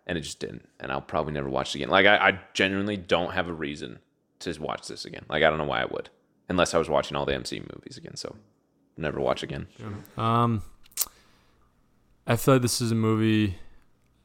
and 0.10 0.18
it 0.18 0.22
just 0.22 0.39
didn't. 0.39 0.68
And 0.80 0.92
I'll 0.92 1.01
probably 1.01 1.34
never 1.34 1.48
watch 1.48 1.70
it 1.70 1.75
again. 1.75 1.89
Like 1.89 2.08
I, 2.08 2.18
I 2.18 2.39
genuinely 2.54 2.98
don't 2.98 3.32
have 3.32 3.48
a 3.48 3.54
reason 3.54 4.00
to 4.39 4.51
watch 4.60 4.88
this 4.88 5.06
again. 5.06 5.24
Like 5.30 5.44
I 5.44 5.50
don't 5.50 5.60
know 5.60 5.66
why 5.66 5.82
I 5.82 5.86
would, 5.86 6.10
unless 6.50 6.74
I 6.74 6.80
was 6.80 6.89
watching 6.89 7.16
all 7.16 7.25
the 7.28 7.36
MC 7.36 7.60
movies 7.60 7.96
again. 7.96 8.16
So 8.16 8.36
never 8.98 9.20
watch 9.20 9.44
again. 9.44 9.68
Um, 10.18 10.63
I 12.25 12.36
feel 12.36 12.56
like 12.56 12.63
this 12.63 12.82
is 12.82 12.92
a 12.92 12.96
movie. 12.96 13.60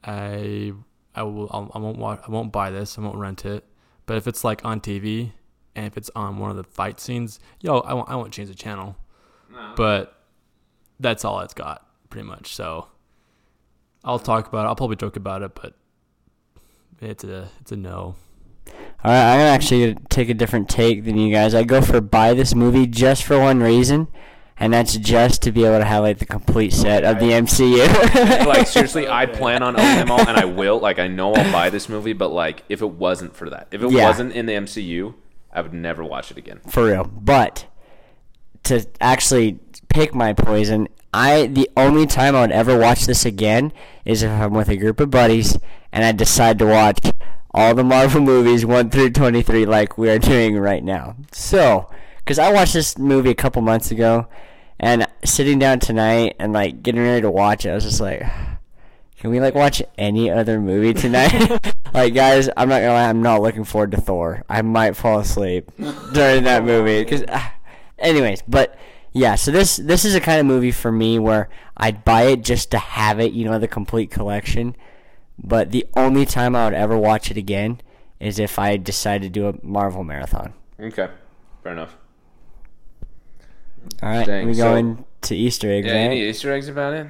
I 0.03 0.73
I 1.15 1.23
will 1.23 1.51
I'll, 1.53 1.71
I 1.75 1.79
won't 1.79 1.99
watch, 1.99 2.21
I 2.27 2.31
won't 2.31 2.51
buy 2.51 2.71
this. 2.71 2.99
I 2.99 3.03
won't 3.03 3.17
rent 3.17 3.45
it. 3.45 3.65
But 4.07 4.17
if 4.17 4.27
it's 4.27 4.43
like 4.43 4.65
on 4.65 4.81
TV 4.81 5.33
and 5.77 5.85
if 5.87 5.99
it's 5.99 6.11
on 6.17 6.39
one 6.39 6.51
of 6.51 6.57
the 6.57 6.65
fight 6.65 6.99
scenes, 6.99 7.41
yo, 7.61 7.81
I 7.81 7.93
won't 7.93 8.09
I 8.09 8.17
won't 8.17 8.33
change 8.33 8.49
the 8.49 8.55
channel. 8.55 8.97
But 9.77 10.19
that's 10.99 11.27
all 11.27 11.41
it's 11.41 11.55
got 11.55 11.87
pretty 12.09 12.27
much. 12.27 12.55
So 12.55 12.89
I'll 14.05 14.19
talk 14.19 14.49
about 14.49 14.65
it. 14.65 14.69
I'll 14.69 14.77
probably 14.77 14.97
joke 14.97 15.17
about 15.17 15.43
it, 15.43 15.55
but 15.55 15.75
it's 17.01 17.25
a 17.25 17.49
it's 17.61 17.73
a 17.73 17.77
no. 17.77 18.15
All 18.67 19.11
right, 19.11 19.33
I'm 19.33 19.39
gonna 19.39 19.51
actually 19.51 19.95
take 20.09 20.29
a 20.29 20.35
different 20.35 20.69
take 20.69 21.05
than 21.05 21.17
you 21.19 21.33
guys. 21.33 21.55
I 21.55 21.63
go 21.65 21.81
for 21.81 22.01
buy 22.01 22.35
this 22.35 22.55
movie 22.55 22.87
just 22.87 23.25
for 23.25 23.39
one 23.39 23.61
reason, 23.61 24.09
and 24.59 24.73
that's 24.73 24.97
just 24.97 25.43
to 25.43 25.53
be 25.53 25.65
able 25.65 25.79
to 25.79 25.85
have 25.85 26.03
like 26.03 26.19
the 26.19 26.25
complete 26.27 26.73
set 26.73 27.05
of 27.05 27.19
the 27.19 27.27
MCU. 27.31 28.47
like 28.47 28.67
seriously, 28.67 29.07
I 29.09 29.27
plan 29.27 29.63
on 29.63 29.79
owning 29.79 29.97
them 29.97 30.11
all, 30.11 30.21
and 30.21 30.37
I 30.37 30.45
will. 30.47 30.79
Like 30.81 30.99
I 30.99 31.09
know 31.09 31.35
I'll 31.35 31.53
buy 31.53 31.71
this 31.71 31.89
movie, 31.89 32.13
but 32.15 32.31
like 32.31 32.63
if 32.69 32.81
it 32.83 32.91
wasn't 32.91 33.37
for 33.37 33.51
that, 33.51 33.69
if 33.71 33.83
it 33.83 33.91
Yeah. 33.91 34.07
wasn't 34.09 34.33
in 34.33 34.47
the 34.47 34.53
MCU, 34.55 35.15
I 35.53 35.61
would 35.61 35.75
never 35.75 36.03
watch 36.05 36.31
it 36.31 36.39
again. 36.39 36.61
for 36.69 36.87
real. 36.87 37.05
But 37.05 37.67
to 38.65 38.87
actually 39.01 39.59
pick 39.89 40.15
my 40.15 40.33
poison, 40.33 40.89
I 41.15 41.47
the 41.47 41.71
only 41.77 42.07
time 42.07 42.35
I 42.35 42.41
would 42.41 42.51
ever 42.51 42.77
watch 42.77 43.07
this 43.07 43.25
again 43.25 43.73
is 44.05 44.25
if 44.25 44.31
I'm 44.33 44.53
with 44.53 44.69
a 44.69 44.77
group 44.77 44.99
of 44.99 45.13
buddies 45.13 45.57
and 45.93 46.05
I 46.05 46.11
decide 46.11 46.59
to 46.59 46.67
watch 46.67 46.99
all 47.53 47.73
the 47.73 47.85
Marvel 47.85 48.21
movies 48.33 48.67
one 48.67 48.91
through 48.91 49.11
twenty 49.11 49.41
three 49.41 49.65
like 49.65 49.97
we 49.97 50.11
are 50.11 50.19
doing 50.19 50.59
right 50.59 50.83
now. 50.83 51.15
So, 51.31 51.89
because 52.19 52.41
I 52.41 52.53
watched 52.53 52.73
this 52.73 52.99
movie 52.99 53.31
a 53.31 53.35
couple 53.37 53.63
months 53.63 53.93
ago, 53.93 54.27
and 54.81 55.07
sitting 55.25 55.61
down 55.61 55.79
tonight 55.79 56.35
and 56.41 56.53
like 56.53 56.83
getting 56.83 57.01
ready 57.01 57.21
to 57.21 57.31
watch 57.31 57.65
it, 57.65 57.71
I 57.71 57.75
was 57.75 57.85
just 57.85 58.01
like. 58.01 58.23
Can 59.17 59.31
we 59.31 59.41
like 59.41 59.55
watch 59.55 59.83
any 59.97 60.31
other 60.31 60.61
movie 60.61 60.93
tonight? 60.93 61.33
like 61.95 62.13
guys, 62.13 62.51
I'm 62.59 62.69
not 62.69 62.81
gonna 62.81 62.93
lie, 62.93 63.09
I'm 63.09 63.23
not 63.23 63.41
looking 63.41 63.65
forward 63.65 63.93
to 63.93 64.01
Thor. 64.01 64.45
I 64.51 64.61
might 64.61 64.97
fall 64.97 65.21
asleep 65.21 65.71
during 66.13 66.45
that 66.45 66.63
movie 66.63 67.03
because, 67.03 67.25
anyways, 67.99 68.43
but 68.47 68.77
yeah. 69.15 69.35
So 69.37 69.51
this 69.51 69.77
this 69.77 70.05
is 70.05 70.15
a 70.15 70.21
kind 70.21 70.39
of 70.41 70.45
movie 70.47 70.71
for 70.73 70.93
me 70.93 71.19
where 71.19 71.49
I'd 71.77 72.05
buy 72.05 72.25
it 72.25 72.43
just 72.45 72.71
to 72.73 72.79
have 72.79 73.19
it, 73.21 73.33
you 73.33 73.45
know, 73.47 73.59
the 73.59 73.69
complete 73.69 74.11
collection. 74.11 74.77
But 75.43 75.71
the 75.73 75.87
only 75.97 76.27
time 76.27 76.55
I 76.55 76.65
would 76.67 76.75
ever 76.75 76.97
watch 76.99 77.31
it 77.31 77.37
again 77.39 77.81
is 78.21 78.39
if 78.39 78.59
I 78.59 78.77
decide 78.77 79.23
to 79.23 79.29
do 79.29 79.49
a 79.49 79.55
Marvel 79.65 80.05
marathon. 80.05 80.53
Okay, 80.79 81.09
fair 81.63 81.73
enough. 81.73 81.97
All 84.03 84.09
right, 84.09 84.27
Dang, 84.27 84.47
we 84.47 84.55
so- 84.55 84.63
going 84.63 85.05
to 85.23 85.37
Easter 85.37 85.71
eggs, 85.71 85.87
Yeah, 85.87 85.93
right? 85.95 85.99
any 86.01 86.23
Easter 86.29 86.53
eggs 86.53 86.69
about 86.69 86.93
it? 86.95 87.07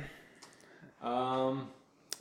Um, 1.02 1.68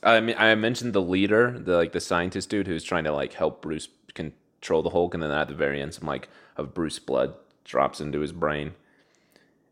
I 0.03 0.19
mean, 0.19 0.35
I 0.37 0.53
mentioned 0.55 0.93
the 0.93 1.01
leader, 1.01 1.57
the 1.57 1.75
like 1.77 1.91
the 1.91 1.99
scientist 2.01 2.49
dude 2.49 2.67
who's 2.67 2.83
trying 2.83 3.05
to 3.05 3.11
like 3.13 3.33
help 3.33 3.61
Bruce 3.61 3.87
control 4.13 4.81
the 4.83 4.89
Hulk, 4.89 5.13
and 5.13 5.23
then 5.23 5.31
at 5.31 5.47
the 5.47 5.53
very 5.55 5.81
end, 5.81 5.93
some 5.93 6.07
like 6.07 6.27
of 6.57 6.73
Bruce 6.73 6.99
blood 6.99 7.33
drops 7.63 8.01
into 8.01 8.19
his 8.19 8.31
brain. 8.33 8.73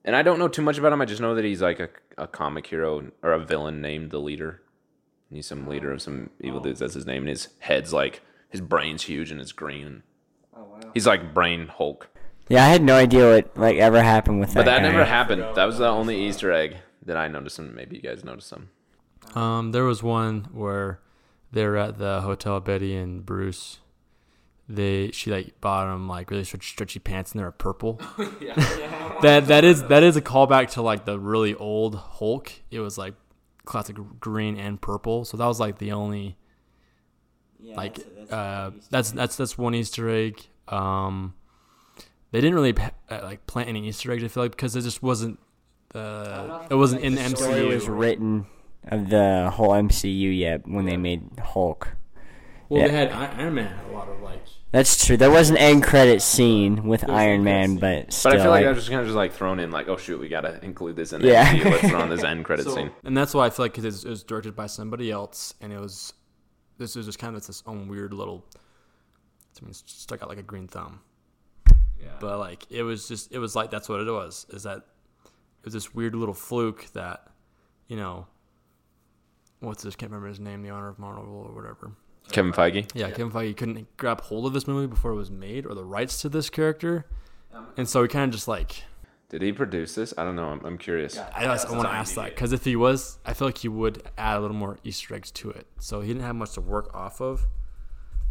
And 0.03 0.15
I 0.15 0.21
don't 0.23 0.39
know 0.39 0.47
too 0.47 0.61
much 0.61 0.77
about 0.77 0.93
him. 0.93 1.01
I 1.01 1.05
just 1.05 1.21
know 1.21 1.35
that 1.35 1.45
he's 1.45 1.61
like 1.61 1.79
a, 1.79 1.89
a 2.17 2.27
comic 2.27 2.67
hero 2.67 3.11
or 3.21 3.33
a 3.33 3.39
villain 3.39 3.81
named 3.81 4.11
the 4.11 4.19
leader. 4.19 4.61
He's 5.29 5.45
some 5.45 5.67
leader 5.67 5.91
of 5.91 6.01
some 6.01 6.29
evil 6.39 6.59
dudes. 6.59 6.79
That's 6.79 6.93
his 6.93 7.05
name. 7.05 7.23
And 7.23 7.29
his 7.29 7.49
head's 7.59 7.93
like 7.93 8.21
his 8.49 8.61
brain's 8.61 9.03
huge 9.03 9.31
and 9.31 9.39
it's 9.39 9.51
green. 9.51 10.03
Oh 10.55 10.63
wow. 10.63 10.79
He's 10.93 11.07
like 11.07 11.33
brain 11.33 11.67
Hulk. 11.67 12.09
Yeah, 12.49 12.65
I 12.65 12.69
had 12.69 12.83
no 12.83 12.95
idea 12.95 13.35
what 13.35 13.57
like 13.57 13.77
ever 13.77 14.01
happened 14.01 14.39
with 14.39 14.49
that. 14.49 14.55
But 14.55 14.65
that 14.65 14.81
guy. 14.81 14.89
never 14.89 15.05
happened. 15.05 15.41
That 15.55 15.65
was 15.65 15.77
the 15.77 15.87
only 15.87 16.27
Easter 16.27 16.51
egg 16.51 16.77
that 17.05 17.15
I 17.15 17.27
noticed, 17.27 17.59
and 17.59 17.73
maybe 17.73 17.95
you 17.95 18.01
guys 18.01 18.23
noticed 18.23 18.49
some. 18.49 18.69
Um, 19.35 19.71
there 19.71 19.85
was 19.85 20.03
one 20.03 20.49
where 20.51 20.99
they're 21.51 21.77
at 21.77 21.97
the 21.97 22.21
hotel. 22.21 22.59
Betty 22.59 22.95
and 22.95 23.25
Bruce. 23.25 23.79
They 24.69 25.11
she 25.11 25.31
like 25.31 25.59
bought 25.59 25.93
him 25.93 26.07
like 26.07 26.31
really 26.31 26.43
stretchy, 26.43 26.67
stretchy 26.67 26.99
pants 26.99 27.33
and 27.33 27.41
they're 27.41 27.51
purple. 27.51 27.99
that 29.21 29.45
that 29.47 29.63
is 29.63 29.83
that 29.83 30.03
is 30.03 30.15
a 30.15 30.21
callback 30.21 30.71
to 30.71 30.81
like 30.81 31.05
the 31.05 31.19
really 31.19 31.55
old 31.55 31.95
Hulk. 31.95 32.51
It 32.69 32.79
was 32.79 32.97
like 32.97 33.15
classic 33.65 33.97
green 34.19 34.57
and 34.57 34.79
purple. 34.81 35.25
So 35.25 35.37
that 35.37 35.45
was 35.45 35.59
like 35.59 35.77
the 35.77 35.91
only 35.91 36.37
like 37.63 37.99
uh 38.29 38.71
that's 38.89 39.11
that's 39.11 39.35
that's 39.35 39.57
one 39.57 39.75
Easter 39.75 40.09
egg. 40.09 40.41
Um, 40.67 41.33
they 42.31 42.39
didn't 42.39 42.55
really 42.55 42.75
uh, 43.09 43.19
like 43.23 43.45
plant 43.45 43.67
any 43.67 43.87
Easter 43.87 44.11
eggs. 44.11 44.23
I 44.23 44.29
feel 44.29 44.43
like 44.43 44.51
because 44.51 44.75
it 44.75 44.81
just 44.81 45.03
wasn't 45.03 45.39
uh, 45.93 46.65
it 46.69 46.75
wasn't 46.75 47.01
in 47.01 47.15
the 47.15 47.29
story 47.29 47.65
was 47.65 47.85
MCU. 47.85 47.99
written 47.99 48.45
of 48.87 49.09
the 49.09 49.51
whole 49.53 49.71
MCU 49.71 50.37
yet 50.37 50.67
when 50.67 50.85
they 50.85 50.97
made 50.97 51.23
Hulk. 51.39 51.95
Well, 52.71 52.79
Yeah. 52.81 52.87
they 52.87 52.93
had 52.93 53.11
I- 53.11 53.37
Iron 53.41 53.55
Man 53.55 53.67
had 53.67 53.85
a 53.87 53.91
lot 53.91 54.07
of 54.07 54.21
like 54.21 54.43
That's 54.71 55.05
true. 55.05 55.17
There 55.17 55.29
was 55.29 55.49
an 55.49 55.57
end 55.57 55.83
credit 55.83 56.21
scene 56.21 56.83
with 56.87 57.09
Iron 57.09 57.43
Man, 57.43 57.75
but 57.75 58.13
still, 58.13 58.31
But 58.31 58.39
I 58.39 58.43
feel 58.43 58.51
like 58.51 58.59
like- 58.61 58.67
I 58.67 58.69
was 58.69 58.77
just 58.77 58.89
kind 58.89 59.01
of 59.01 59.07
just 59.07 59.17
like 59.17 59.33
thrown 59.33 59.59
in, 59.59 59.71
like, 59.71 59.89
oh 59.89 59.97
shoot, 59.97 60.21
we 60.21 60.29
gotta 60.29 60.63
include 60.63 60.95
this 60.95 61.11
in 61.11 61.19
Yeah. 61.21 61.51
the 61.51 61.59
MCU. 61.59 61.69
Let's 61.71 61.89
throw 61.89 61.99
on 61.99 62.09
this 62.09 62.23
end 62.31 62.45
credit 62.45 62.65
scene. 62.65 62.89
and 63.03 63.17
that's 63.17 63.33
why 63.33 63.45
I 63.45 63.49
feel 63.49 63.65
like 63.65 63.73
'cause 63.73 63.83
it 63.83 63.87
was, 63.87 64.05
it 64.05 64.09
was 64.09 64.23
directed 64.23 64.55
by 64.55 64.67
somebody 64.67 65.11
else, 65.11 65.53
and 65.59 65.73
it 65.73 65.79
was 65.81 66.13
this 66.77 66.95
was 66.95 67.05
just 67.05 67.19
kind 67.19 67.35
of 67.35 67.43
its 67.47 67.61
own 67.67 67.89
weird 67.89 68.13
little. 68.13 68.45
I 68.55 69.61
mean, 69.65 69.71
it's 69.71 69.83
stuck 69.85 70.23
out 70.23 70.29
like 70.29 70.39
a 70.39 70.43
green 70.43 70.67
thumb. 70.69 71.01
Yeah. 72.01 72.07
But 72.21 72.39
like 72.39 72.65
it 72.71 72.83
was 72.83 73.07
just 73.09 73.33
it 73.33 73.39
was 73.39 73.53
like 73.55 73.69
that's 73.69 73.89
what 73.89 73.99
it 73.99 74.09
was. 74.09 74.45
Is 74.51 74.63
that 74.63 74.77
it 74.77 75.65
was 75.65 75.73
this 75.73 75.93
weird 75.93 76.15
little 76.15 76.33
fluke 76.33 76.85
that, 76.93 77.27
you 77.87 77.97
know. 77.97 78.27
What's 79.59 79.83
this? 79.83 79.95
Can't 79.95 80.09
remember 80.11 80.29
his 80.29 80.39
name. 80.39 80.63
The 80.63 80.69
honor 80.71 80.87
of 80.87 80.97
Marvel 80.97 81.45
or 81.47 81.53
whatever. 81.53 81.91
Kevin 82.31 82.53
Feige. 82.53 82.89
Yeah, 82.93 83.09
Kevin 83.09 83.31
Feige 83.31 83.55
couldn't 83.57 83.97
grab 83.97 84.21
hold 84.21 84.45
of 84.45 84.53
this 84.53 84.67
movie 84.67 84.87
before 84.87 85.11
it 85.11 85.15
was 85.15 85.29
made 85.31 85.65
or 85.65 85.73
the 85.75 85.83
rights 85.83 86.21
to 86.21 86.29
this 86.29 86.49
character, 86.49 87.05
and 87.77 87.87
so 87.89 88.01
he 88.01 88.07
kind 88.07 88.25
of 88.25 88.31
just 88.35 88.47
like 88.47 88.83
Did 89.29 89.41
he 89.41 89.51
produce 89.51 89.95
this? 89.95 90.13
I 90.17 90.23
don't 90.23 90.35
know. 90.35 90.45
I'm, 90.49 90.63
I'm 90.65 90.77
curious. 90.77 91.17
I, 91.17 91.43
just- 91.45 91.67
I 91.67 91.71
want 91.71 91.87
to 91.89 91.93
ask 91.93 92.15
that 92.15 92.29
because 92.29 92.53
if 92.53 92.63
he 92.65 92.75
was, 92.75 93.17
I 93.25 93.33
feel 93.33 93.47
like 93.47 93.57
he 93.59 93.67
would 93.67 94.03
add 94.17 94.37
a 94.37 94.39
little 94.41 94.55
more 94.55 94.77
Easter 94.83 95.13
eggs 95.15 95.31
to 95.31 95.49
it. 95.51 95.67
So 95.79 96.01
he 96.01 96.07
didn't 96.07 96.23
have 96.23 96.35
much 96.35 96.53
to 96.53 96.61
work 96.61 96.93
off 96.95 97.19
of, 97.21 97.47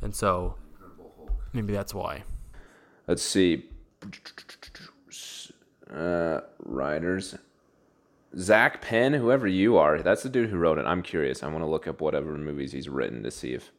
and 0.00 0.14
so 0.14 0.56
maybe 1.52 1.73
that's 1.73 1.92
why. 1.94 2.25
Let's 3.06 3.23
see. 3.23 3.64
Uh, 5.92 6.40
writers. 6.61 7.37
Zak 8.38 8.80
Penn, 8.80 9.12
whoever 9.14 9.49
you 9.49 9.76
are, 9.76 10.00
that's 10.02 10.23
the 10.23 10.28
dude 10.28 10.50
who 10.50 10.56
wrote 10.56 10.78
it. 10.78 10.87
I'm 10.87 11.02
curious. 11.02 11.42
I 11.42 11.49
want 11.49 11.62
to 11.64 11.66
look 11.68 11.88
up 11.88 12.00
whatever 12.00 12.37
movies 12.38 12.70
he's 12.70 12.88
written 12.88 13.25
to 13.25 13.30
see 13.30 13.54
if. 13.54 13.73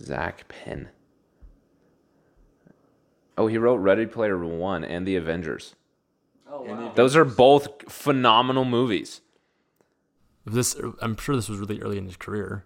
Zak 0.00 0.48
Penn. 0.48 0.88
Oh, 3.36 3.46
he 3.46 3.58
wrote 3.58 3.76
Ready 3.76 4.06
Player 4.06 4.38
One 4.38 4.84
and 4.84 5.06
The 5.06 5.16
Avengers. 5.16 5.74
Oh, 6.50 6.62
wow. 6.62 6.92
Those 6.94 7.16
are 7.16 7.24
both 7.24 7.90
phenomenal 7.90 8.64
movies. 8.64 9.22
This, 10.44 10.76
I'm 11.00 11.16
sure 11.16 11.34
this 11.34 11.48
was 11.48 11.58
really 11.58 11.80
early 11.80 11.98
in 11.98 12.04
his 12.04 12.16
career. 12.16 12.64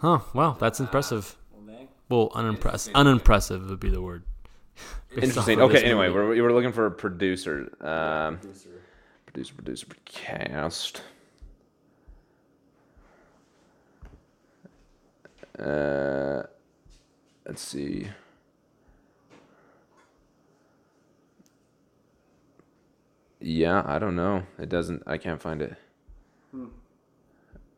Huh? 0.00 0.20
Wow, 0.34 0.56
that's 0.58 0.80
impressive. 0.80 1.36
Well, 2.08 2.30
unimpressive. 2.34 2.94
Unimpressive 2.94 3.68
would 3.68 3.80
be 3.80 3.88
the 3.88 4.00
word. 4.02 4.22
Interesting. 5.16 5.60
Okay. 5.60 5.82
Anyway, 5.82 6.08
we're, 6.10 6.28
we 6.28 6.40
were 6.40 6.52
looking 6.52 6.72
for 6.72 6.86
a 6.86 6.90
producer. 6.90 7.72
Um, 7.80 8.38
producer, 9.26 9.54
producer, 9.54 9.86
cast. 10.04 11.02
Uh, 15.58 16.42
let's 17.46 17.62
see. 17.62 18.08
Yeah, 23.40 23.82
I 23.86 23.98
don't 23.98 24.16
know. 24.16 24.44
It 24.58 24.68
doesn't. 24.68 25.02
I 25.06 25.18
can't 25.18 25.40
find 25.40 25.62
it. 25.62 25.74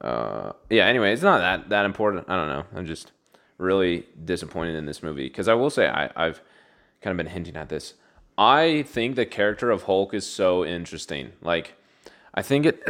Uh, 0.00 0.52
yeah. 0.70 0.86
Anyway, 0.86 1.12
it's 1.12 1.22
not 1.22 1.38
that 1.38 1.68
that 1.68 1.84
important. 1.84 2.24
I 2.28 2.36
don't 2.36 2.48
know. 2.48 2.64
I'm 2.74 2.86
just 2.86 3.12
really 3.58 4.06
disappointed 4.24 4.76
in 4.76 4.86
this 4.86 5.02
movie 5.02 5.28
because 5.28 5.48
I 5.48 5.54
will 5.54 5.70
say 5.70 5.88
I, 5.88 6.10
I've 6.16 6.40
kind 7.02 7.12
of 7.12 7.16
been 7.16 7.32
hinting 7.32 7.56
at 7.56 7.68
this. 7.68 7.94
I 8.36 8.82
think 8.82 9.16
the 9.16 9.26
character 9.26 9.70
of 9.70 9.84
Hulk 9.84 10.14
is 10.14 10.24
so 10.24 10.64
interesting. 10.64 11.32
Like, 11.42 11.74
I 12.34 12.42
think 12.42 12.66
it. 12.66 12.82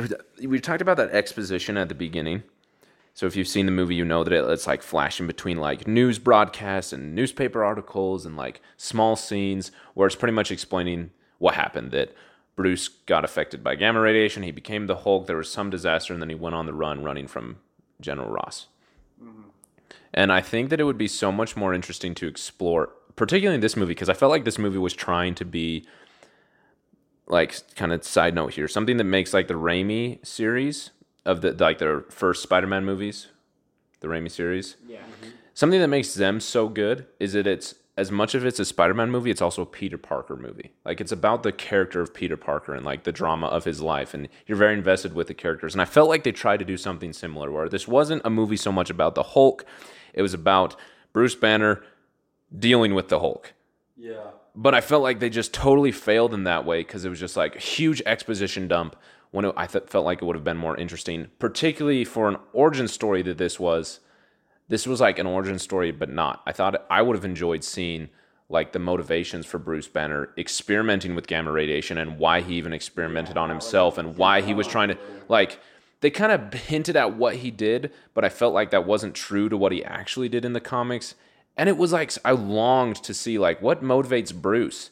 We 0.43 0.61
talked 0.61 0.83
about 0.83 0.99
that 0.99 1.11
exposition 1.11 1.77
at 1.79 1.89
the 1.89 1.95
beginning. 1.95 2.43
So 3.19 3.27
if 3.27 3.35
you've 3.35 3.49
seen 3.49 3.67
the 3.67 3.73
movie, 3.73 3.97
you 3.97 4.05
know 4.05 4.23
that 4.23 4.33
it's 4.33 4.69
like 4.69 4.81
flashing 4.81 5.27
between 5.27 5.57
like 5.57 5.89
news 5.89 6.21
broadcasts 6.21 6.93
and 6.93 7.17
newspaper 7.17 7.65
articles 7.65 8.25
and 8.25 8.37
like 8.37 8.61
small 8.77 9.17
scenes 9.17 9.73
where 9.95 10.07
it's 10.07 10.15
pretty 10.15 10.35
much 10.35 10.53
explaining 10.53 11.11
what 11.39 11.57
happened. 11.57 11.91
That 11.91 12.15
Bruce 12.55 12.87
got 12.87 13.25
affected 13.25 13.65
by 13.65 13.75
gamma 13.75 13.99
radiation. 13.99 14.45
He 14.45 14.53
became 14.53 14.87
the 14.87 14.99
Hulk. 14.99 15.27
There 15.27 15.37
was 15.37 15.51
some 15.51 15.69
disaster, 15.69 16.13
and 16.13 16.23
then 16.23 16.29
he 16.29 16.37
went 16.37 16.55
on 16.55 16.67
the 16.67 16.73
run, 16.73 17.03
running 17.03 17.27
from 17.27 17.59
General 18.01 18.31
Ross. 18.31 18.69
Mm-hmm. 19.21 19.49
And 20.15 20.33
I 20.33 20.41
think 20.41 20.71
that 20.71 20.79
it 20.79 20.85
would 20.85 20.97
be 20.97 21.09
so 21.09 21.33
much 21.33 21.57
more 21.57 21.75
interesting 21.75 22.15
to 22.15 22.29
explore, 22.29 22.91
particularly 23.17 23.57
in 23.57 23.63
this 23.63 23.77
movie, 23.77 23.95
because 23.95 24.09
I 24.09 24.15
felt 24.15 24.31
like 24.31 24.45
this 24.45 24.61
movie 24.61 24.79
was 24.79 24.95
trying 24.95 25.35
to 25.35 25.45
be 25.45 25.85
like 27.27 27.75
kind 27.75 27.93
of 27.93 28.05
side 28.05 28.37
note 28.37 28.55
here, 28.55 28.69
something 28.69 28.97
that 28.97 29.03
makes 29.03 29.35
like 29.35 29.49
the 29.49 29.55
Raimi 29.55 30.25
series 30.25 30.93
of 31.29 31.43
the 31.43 31.53
like 31.53 31.79
their 31.79 32.01
first 32.09 32.43
Spider-Man 32.43 32.85
movies, 32.85 33.29
the 34.01 34.09
Raimi 34.09 34.31
series. 34.31 34.77
Yeah. 34.87 34.99
Mm-hmm. 34.99 35.29
Something 35.55 35.81
that 35.81 35.89
makes 35.89 36.15
them 36.15 36.41
so 36.41 36.69
good 36.69 37.07
is 37.21 37.35
that 37.35 37.47
it's 37.47 37.75
as 37.97 38.11
much 38.11 38.35
of 38.35 38.47
it's 38.47 38.61
a 38.61 38.65
Spider-Man 38.65 39.11
movie, 39.11 39.31
it's 39.31 39.43
also 39.43 39.63
a 39.63 39.67
Peter 39.67 39.99
Parker 39.99 40.37
movie. 40.37 40.71
Like 40.85 41.01
it's 41.01 41.13
about 41.13 41.43
the 41.43 41.53
character 41.53 42.01
of 42.01 42.15
Peter 42.15 42.37
Parker 42.37 42.75
and 42.75 42.85
like 42.85 43.05
the 43.05 43.13
drama 43.13 43.49
of 43.49 43.65
his 43.65 43.81
life, 43.81 44.15
and 44.15 44.29
you're 44.47 44.57
very 44.57 44.73
invested 44.73 45.15
with 45.15 45.27
the 45.27 45.35
characters. 45.35 45.75
And 45.75 45.83
I 45.83 45.85
felt 45.85 46.09
like 46.09 46.25
they 46.25 46.33
tried 46.33 46.59
to 46.59 46.65
do 46.65 46.77
something 46.77 47.13
similar, 47.13 47.51
where 47.51 47.69
this 47.69 47.87
wasn't 47.87 48.23
a 48.25 48.31
movie 48.31 48.57
so 48.57 48.73
much 48.73 48.89
about 48.89 49.15
the 49.15 49.23
Hulk, 49.23 49.65
it 50.15 50.23
was 50.23 50.33
about 50.33 50.77
Bruce 51.13 51.35
Banner 51.35 51.83
dealing 52.57 52.95
with 52.95 53.09
the 53.09 53.19
Hulk. 53.19 53.53
Yeah. 53.97 54.31
But 54.55 54.75
I 54.75 54.81
felt 54.81 55.03
like 55.03 55.19
they 55.19 55.29
just 55.29 55.53
totally 55.53 55.93
failed 55.93 56.33
in 56.33 56.45
that 56.45 56.65
way 56.65 56.81
because 56.81 57.05
it 57.05 57.11
was 57.11 57.21
just 57.21 57.37
like 57.37 57.57
a 57.57 57.61
huge 57.61 58.01
exposition 58.07 58.69
dump. 58.69 58.97
When 59.31 59.45
it, 59.45 59.55
I 59.57 59.67
th- 59.67 59.85
felt 59.87 60.05
like 60.05 60.23
it 60.23 60.25
would 60.25 60.37
have 60.37 60.45
been 60.45 60.57
more 60.57 60.77
interesting, 60.77 61.29
particularly 61.39 62.05
for 62.05 62.29
an 62.29 62.37
origin 62.53 62.89
story 62.89 63.23
that 63.23 63.39
this 63.39 63.61
was. 63.61 64.01
This 64.69 64.87
was 64.87 65.01
like 65.01 65.19
an 65.19 65.27
origin 65.27 65.59
story, 65.59 65.93
but 65.93 66.11
not. 66.11 66.43
I 66.47 66.53
thought 66.53 66.87
I 66.91 67.01
would 67.01 67.17
have 67.17 67.25
enjoyed 67.25 67.65
seeing 67.65 68.11
like 68.51 68.73
the 68.73 68.79
motivations 68.79 69.47
for 69.47 69.59
Bruce 69.59 69.89
Banner 69.89 70.31
experimenting 70.39 71.15
with 71.15 71.27
gamma 71.27 71.53
radiation 71.53 71.99
and 71.99 72.19
why 72.19 72.41
he 72.41 72.55
even 72.55 72.73
experimented 72.73 73.37
on 73.37 73.51
himself 73.51 73.99
and 73.99 74.17
why 74.17 74.41
he 74.41 74.55
was 74.55 74.67
trying 74.67 74.89
to 74.89 74.99
like 75.29 75.59
they 76.01 76.11
kind 76.11 76.33
of 76.33 76.53
hinted 76.55 76.97
at 76.97 77.17
what 77.17 77.37
he 77.37 77.51
did, 77.51 77.93
but 78.15 78.25
I 78.25 78.29
felt 78.29 78.55
like 78.55 78.71
that 78.71 78.87
wasn't 78.87 79.15
true 79.15 79.49
to 79.49 79.57
what 79.57 79.73
he 79.73 79.85
actually 79.85 80.29
did 80.29 80.45
in 80.45 80.53
the 80.53 80.61
comics. 80.61 81.15
And 81.57 81.69
it 81.69 81.77
was 81.77 81.93
like 81.93 82.13
I 82.25 82.33
longed 82.33 83.03
to 83.03 83.13
see 83.13 83.39
like 83.39 83.61
what 83.61 83.83
motivates 83.83 84.35
Bruce. 84.35 84.91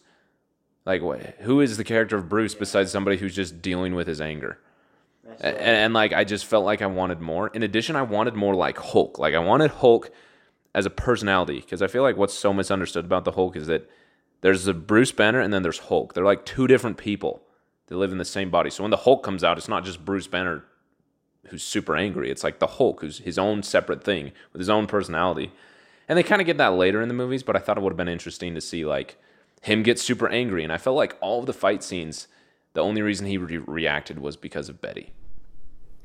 Like 0.87 1.03
what, 1.03 1.21
who 1.41 1.61
is 1.61 1.77
the 1.77 1.85
character 1.85 2.17
of 2.17 2.29
Bruce 2.29 2.55
besides 2.55 2.93
somebody 2.93 3.17
who's 3.17 3.35
just 3.35 3.61
dealing 3.61 3.95
with 3.95 4.07
his 4.07 4.21
anger? 4.21 4.59
And, 5.41 5.57
and 5.57 5.95
like 5.95 6.13
I 6.13 6.25
just 6.25 6.47
felt 6.47 6.65
like 6.65 6.81
I 6.81 6.87
wanted 6.87 7.21
more. 7.21 7.49
In 7.49 7.65
addition, 7.65 7.97
I 7.97 8.03
wanted 8.03 8.35
more 8.35 8.55
like 8.55 8.79
Hulk. 8.79 9.19
Like 9.19 9.35
I 9.35 9.41
wanted 9.41 9.73
Hulk 9.73 10.11
as 10.75 10.87
a 10.87 10.91
personality 10.91 11.61
because 11.61 11.83
I 11.83 11.89
feel 11.89 12.03
like 12.03 12.17
what's 12.17 12.35
so 12.35 12.53
misunderstood 12.53 13.05
about 13.05 13.25
the 13.25 13.33
Hulk 13.33 13.57
is 13.57 13.67
that 13.67 13.91
there's 14.43 14.67
a 14.69 14.75
Bruce 14.75 15.13
Banner 15.13 15.41
and 15.41 15.53
then 15.53 15.63
there's 15.63 15.81
Hulk. 15.81 16.15
They're 16.15 16.25
like 16.25 16.47
two 16.47 16.69
different 16.69 16.99
people. 16.99 17.43
They 17.89 17.97
live 17.97 18.13
in 18.13 18.19
the 18.19 18.25
same 18.25 18.51
body. 18.51 18.71
So 18.71 18.85
when 18.85 18.91
the 18.91 18.99
Hulk 18.99 19.25
comes 19.25 19.43
out, 19.43 19.59
it's 19.59 19.69
not 19.69 19.85
just 19.85 20.05
Bruce 20.05 20.29
Banner 20.29 20.65
who's 21.49 21.63
super 21.63 21.97
angry. 21.97 22.31
It's 22.31 22.45
like 22.45 22.59
the 22.59 22.67
Hulk 22.67 23.01
who's 23.01 23.19
his 23.19 23.39
own 23.39 23.63
separate 23.63 24.05
thing 24.05 24.33
with 24.53 24.61
his 24.61 24.69
own 24.69 24.87
personality. 24.87 25.53
And 26.09 26.17
they 26.17 26.23
kind 26.23 26.41
of 26.41 26.47
get 26.47 26.59
that 26.59 26.75
later 26.75 27.03
in 27.03 27.09
the 27.09 27.15
movies, 27.15 27.43
but 27.43 27.57
I 27.57 27.59
thought 27.59 27.77
it 27.77 27.83
would 27.83 27.93
have 27.93 27.97
been 27.97 28.09
interesting 28.09 28.55
to 28.55 28.61
see 28.61 28.85
like 28.85 29.17
him 29.67 29.83
get 29.83 29.99
super 29.99 30.29
angry. 30.29 30.63
And 30.65 30.73
I 30.73 30.79
felt 30.79 30.97
like 30.97 31.17
all 31.21 31.41
of 31.41 31.47
the 31.47 31.53
fight 31.53 31.83
scenes, 31.83 32.29
the 32.73 32.81
only 32.81 33.03
reason 33.03 33.27
he 33.27 33.37
re- 33.39 33.59
reacted 33.59 34.19
was 34.19 34.37
because 34.37 34.69
of 34.69 34.81
Betty. 34.81 35.13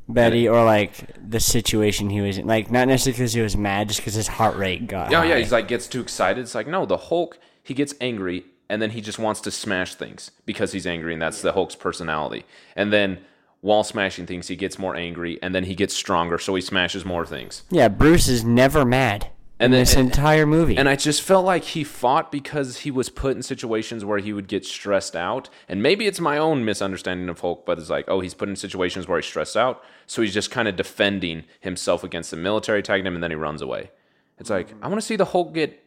Betty, 0.10 0.48
or 0.50 0.66
like 0.66 1.16
the 1.30 1.40
situation 1.40 2.10
he 2.10 2.22
was 2.22 2.38
in. 2.38 2.48
Like, 2.48 2.70
not 2.70 2.88
necessarily 2.88 3.18
because 3.18 3.34
he 3.34 3.42
was 3.42 3.56
mad, 3.56 3.88
just 3.88 4.02
because 4.02 4.16
his 4.16 4.28
heart 4.28 4.58
rate 4.58 4.88
got 4.88 5.12
Yeah, 5.12 5.20
high. 5.20 5.26
yeah. 5.30 5.38
He's 5.38 5.52
like 5.52 5.68
gets 5.68 5.88
too 5.88 6.02
excited. 6.02 6.42
It's 6.42 6.56
like 6.56 6.68
no, 6.68 6.86
the 6.86 6.98
Hulk. 6.98 7.38
He 7.64 7.74
gets 7.74 7.94
angry 8.02 8.46
and 8.68 8.82
then 8.82 8.90
he 8.92 9.02
just 9.02 9.20
wants 9.20 9.40
to 9.42 9.52
smash 9.52 9.96
things 9.96 10.32
because 10.46 10.72
he's 10.72 10.88
angry, 10.88 11.14
and 11.14 11.22
that's 11.22 11.42
the 11.42 11.52
Hulk's 11.54 11.76
personality. 11.76 12.46
And 12.76 12.92
then 12.92 13.20
while 13.62 13.84
smashing 13.84 14.26
things, 14.26 14.48
he 14.48 14.56
gets 14.56 14.80
more 14.80 14.96
angry, 14.96 15.38
and 15.44 15.54
then 15.54 15.66
he 15.66 15.76
gets 15.76 15.94
stronger, 15.94 16.38
so 16.40 16.56
he 16.56 16.62
smashes 16.62 17.04
more 17.06 17.26
things. 17.26 17.64
Yeah, 17.70 17.90
Bruce 17.90 18.28
is 18.30 18.44
never 18.46 18.86
mad 18.86 19.28
And 19.62 19.74
then- 19.74 19.82
this 19.82 19.96
entire 19.96 20.46
movie. 20.46 20.78
And 20.78 20.90
I 20.90 20.96
just 20.96 21.22
felt 21.22 21.46
like 21.46 21.64
he 21.64 21.84
fought 21.84 22.32
because 22.32 22.80
he 22.80 22.92
was 22.92 23.10
put 23.10 23.36
in 23.36 23.44
situations 23.44 24.04
where 24.04 24.18
he 24.18 24.34
would 24.34 24.48
get 24.48 24.66
stressed 24.66 25.16
out. 25.16 25.50
And 25.70 25.84
maybe 25.84 26.08
it's 26.08 26.20
my 26.20 26.38
own 26.38 26.66
misunderstanding 26.66 27.30
of 27.30 27.40
Hulk, 27.40 27.66
but 27.66 27.78
it's 27.78 27.90
like, 27.90 28.06
oh, 28.08 28.20
he's 28.20 28.34
put 28.34 28.50
in 28.50 28.56
situations 28.56 29.08
where 29.08 29.20
he's 29.20 29.26
stressed 29.26 29.56
out. 29.56 29.84
So 30.08 30.22
he's 30.22 30.34
just 30.34 30.52
kind 30.52 30.68
of 30.68 30.76
defending 30.76 31.44
himself 31.60 32.04
against 32.04 32.32
the 32.32 32.38
military 32.38 32.80
attacking 32.80 33.06
him 33.06 33.16
and 33.16 33.24
then 33.24 33.32
he 33.32 33.36
runs 33.36 33.62
away. 33.62 33.92
It's 34.40 34.50
like, 34.50 34.70
mm-hmm. 34.70 34.84
I 34.84 34.88
want 34.88 35.00
to 35.00 35.06
see 35.06 35.16
the 35.16 35.26
Hulk 35.26 35.54
get 35.54 35.84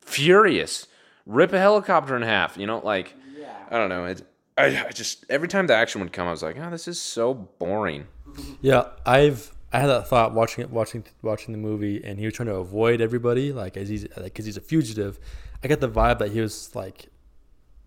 furious, 0.00 0.86
rip 1.26 1.52
a 1.52 1.58
helicopter 1.58 2.16
in 2.16 2.22
half, 2.22 2.56
you 2.56 2.66
know? 2.66 2.78
Like, 2.78 3.14
I 3.70 3.78
don't 3.78 3.88
know. 3.88 4.04
It, 4.04 4.22
I, 4.56 4.86
I 4.86 4.90
just, 4.90 5.24
every 5.28 5.48
time 5.48 5.66
the 5.66 5.74
action 5.74 6.00
would 6.00 6.12
come, 6.12 6.28
I 6.28 6.30
was 6.30 6.42
like, 6.42 6.56
oh, 6.58 6.70
this 6.70 6.86
is 6.86 7.00
so 7.00 7.34
boring. 7.34 8.06
Yeah, 8.60 8.84
I've 9.04 9.52
I 9.72 9.80
had 9.80 9.88
that 9.88 10.08
thought 10.08 10.32
watching 10.32 10.62
it, 10.62 10.70
watching 10.70 11.04
watching 11.22 11.52
the 11.52 11.58
movie, 11.58 12.02
and 12.04 12.18
he 12.18 12.24
was 12.24 12.34
trying 12.34 12.48
to 12.48 12.54
avoid 12.54 13.00
everybody, 13.00 13.52
like 13.52 13.76
as 13.76 13.88
he's 13.88 14.06
because 14.06 14.44
he's 14.44 14.56
a 14.56 14.60
fugitive. 14.60 15.18
I 15.62 15.68
got 15.68 15.80
the 15.80 15.88
vibe 15.88 16.18
that 16.18 16.30
he 16.30 16.40
was 16.40 16.74
like, 16.74 17.06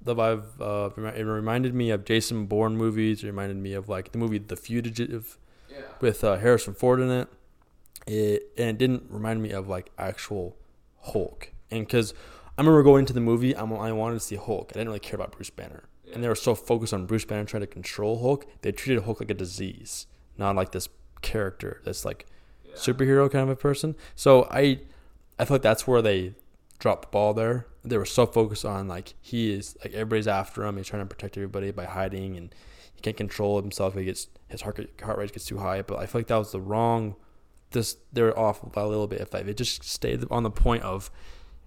the 0.02 0.16
vibe. 0.16 0.44
Uh, 0.60 0.90
it 1.12 1.24
reminded 1.24 1.74
me 1.74 1.90
of 1.92 2.06
Jason 2.06 2.46
Bourne 2.46 2.76
movies. 2.76 3.24
It 3.24 3.28
reminded 3.28 3.58
me 3.58 3.74
of 3.74 3.88
like 3.88 4.12
the 4.12 4.18
movie 4.18 4.40
The 4.40 4.56
Fugitive, 4.56 5.38
with 6.02 6.24
uh, 6.24 6.38
Harrison 6.38 6.74
Ford 6.74 7.00
in 7.00 7.10
it. 7.10 7.28
It 8.08 8.52
and 8.58 8.70
it 8.70 8.78
didn't 8.78 9.04
remind 9.10 9.42
me 9.42 9.52
of 9.52 9.68
like 9.68 9.92
actual 9.98 10.58
Hulk. 11.02 11.54
And 11.72 11.86
because 11.86 12.14
I 12.58 12.62
remember 12.62 12.84
going 12.84 13.02
into 13.02 13.14
the 13.14 13.22
movie, 13.22 13.56
I'm, 13.56 13.72
I 13.74 13.92
wanted 13.94 14.16
to 14.16 14.20
see 14.20 14.36
Hulk. 14.36 14.72
I 14.72 14.80
didn't 14.80 14.90
really 14.90 15.00
care 15.00 15.16
about 15.16 15.32
Bruce 15.32 15.50
Banner, 15.50 15.84
and 16.14 16.22
they 16.22 16.28
were 16.28 16.36
so 16.36 16.56
focused 16.56 16.94
on 16.94 17.06
Bruce 17.06 17.26
Banner 17.26 17.46
trying 17.46 17.62
to 17.62 17.68
control 17.68 18.20
Hulk. 18.20 18.46
They 18.62 18.74
treated 18.74 19.06
Hulk 19.06 19.22
like 19.22 19.32
a 19.32 19.36
disease, 19.36 20.08
not 20.38 20.56
like 20.56 20.72
this 20.72 20.90
character 21.22 21.82
that's 21.84 22.06
like 22.06 22.26
superhero 22.76 23.30
kind 23.32 23.44
of 23.44 23.50
a 23.50 23.56
person. 23.56 23.96
So 24.16 24.48
I, 24.52 24.80
I 25.38 25.46
feel 25.46 25.56
like 25.56 25.62
that's 25.62 25.88
where 25.88 26.02
they 26.02 26.34
dropped 26.80 27.04
the 27.04 27.08
ball 27.10 27.34
there. 27.34 27.66
They 27.84 27.98
were 27.98 28.06
so 28.06 28.26
focused 28.26 28.66
on 28.66 28.88
like 28.88 29.14
he 29.22 29.52
is 29.54 29.78
like 29.84 29.94
everybody's 29.94 30.28
after 30.28 30.64
him. 30.66 30.78
He's 30.78 30.88
trying 30.88 31.02
to 31.02 31.06
protect 31.14 31.38
everybody 31.38 31.72
by 31.72 31.86
hiding, 31.86 32.36
and 32.38 32.54
he 32.94 33.02
can't 33.02 33.16
control 33.18 33.60
himself. 33.62 33.96
He 33.96 34.04
gets 34.06 34.28
his 34.48 34.62
heart 34.62 34.90
heart 35.02 35.18
rate 35.18 35.32
gets 35.32 35.46
too 35.46 35.58
high. 35.60 35.82
But 35.82 36.00
I 36.00 36.06
feel 36.06 36.20
like 36.20 36.28
that 36.28 36.38
was 36.38 36.52
the 36.52 36.60
wrong. 36.62 37.16
This 37.72 37.98
they're 38.12 38.38
off 38.38 38.60
by 38.74 38.82
a 38.82 38.88
little 38.88 39.08
bit. 39.08 39.22
If 39.22 39.32
they 39.32 39.54
just 39.54 39.84
stayed 39.84 40.26
on 40.30 40.44
the 40.44 40.50
point 40.52 40.84
of 40.84 41.10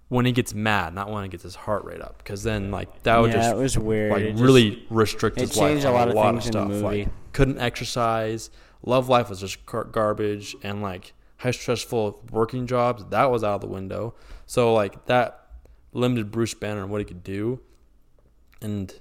when 0.09 0.27
he 0.27 0.33
gets 0.33 0.53
mad, 0.53 0.95
not 0.95 1.11
when 1.11 1.23
he 1.23 1.31
gets 1.31 1.43
his 1.45 1.55
heart 1.55 1.85
rate 1.85 2.03
up, 2.03 2.19
because 2.19 2.43
then 2.43 2.71
like 2.71 3.03
that 3.05 3.17
would 3.19 3.31
Yeah, 3.33 3.38
just 3.38 3.51
it 3.53 3.57
was 3.57 3.79
weird. 3.79 4.12
like 4.12 4.23
It 4.23 4.31
just- 4.33 4.43
really 4.43 4.85
restrict 4.91 5.38
it 5.38 5.49
his 5.49 5.57
life. 5.57 5.71
changed 5.71 5.85
a 5.87 5.88
on 5.88 5.95
lot 5.95 6.09
of 6.09 6.15
things 6.15 6.47
in 6.47 6.53
the 6.53 6.59
stuff. 6.59 6.69
movie. 6.69 6.83
Like 7.05 7.09
couldn't 7.33 7.59
exercise. 7.59 8.51
Love 8.85 9.09
life 9.09 9.29
was 9.31 9.40
just 9.40 9.64
gar- 9.66 9.85
garbage, 9.85 10.57
and 10.62 10.83
like 10.83 11.12
high 11.38 11.51
stressful 11.51 12.25
working 12.31 12.66
jobs 12.66 13.05
that 13.11 13.31
was 13.31 13.42
out 13.45 13.57
of 13.57 13.61
the 13.61 13.66
window. 13.66 14.14
So 14.47 14.73
like 14.75 15.07
that 15.07 15.47
limited 15.92 16.31
Bruce 16.31 16.55
Banner 16.55 16.83
and 16.83 16.90
what 16.90 17.01
he 17.01 17.05
could 17.05 17.23
do, 17.25 17.61
and 18.61 18.92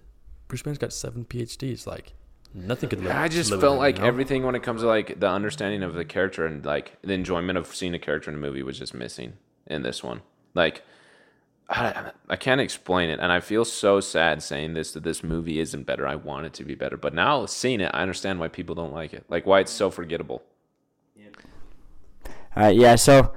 Bruce 0.48 0.62
Banner's 0.62 0.78
got 0.78 0.94
seven 0.94 1.26
PhDs. 1.26 1.88
Like 1.88 2.14
nothing 2.54 2.90
could. 2.90 3.04
Live, 3.04 3.16
I 3.16 3.28
just 3.28 3.50
felt 3.50 3.64
him, 3.64 3.78
like 3.78 3.96
you 3.96 4.02
know? 4.02 4.08
everything 4.08 4.44
when 4.44 4.56
it 4.56 4.64
comes 4.64 4.82
to 4.82 4.88
like 4.88 5.20
the 5.20 5.30
understanding 5.30 5.84
of 5.84 5.94
the 5.94 6.06
character 6.06 6.46
and 6.46 6.66
like 6.66 6.98
the 7.02 7.14
enjoyment 7.14 7.58
of 7.58 7.68
seeing 7.68 7.94
a 7.94 8.00
character 8.00 8.30
in 8.30 8.38
a 8.38 8.40
movie 8.40 8.64
was 8.64 8.78
just 8.78 8.94
missing 8.94 9.34
in 9.68 9.84
this 9.84 10.04
one. 10.04 10.22
Like 10.54 10.84
I, 11.70 12.12
I 12.30 12.36
can't 12.36 12.60
explain 12.60 13.10
it, 13.10 13.20
and 13.20 13.32
I 13.32 13.40
feel 13.40 13.64
so 13.64 14.00
sad 14.02 14.44
saying 14.44 14.74
this 14.74 14.92
that 14.92 15.04
this 15.04 15.24
movie 15.24 15.60
isn't 15.60 15.84
better. 15.84 16.06
I 16.06 16.16
want 16.16 16.46
it 16.46 16.54
to 16.56 16.66
be 16.66 16.76
better, 16.76 16.98
but 16.98 17.14
now 17.14 17.46
seeing 17.46 17.80
it, 17.80 17.92
I 17.94 18.02
understand 18.02 18.40
why 18.40 18.50
people 18.50 18.76
don't 18.76 18.94
like 18.94 19.14
it. 19.14 19.26
Like 19.30 19.46
why 19.46 19.62
it's 19.62 19.72
so 19.72 19.90
forgettable. 19.90 20.44
All 22.54 22.64
right, 22.64 22.76
yeah. 22.76 22.96
So 22.96 23.32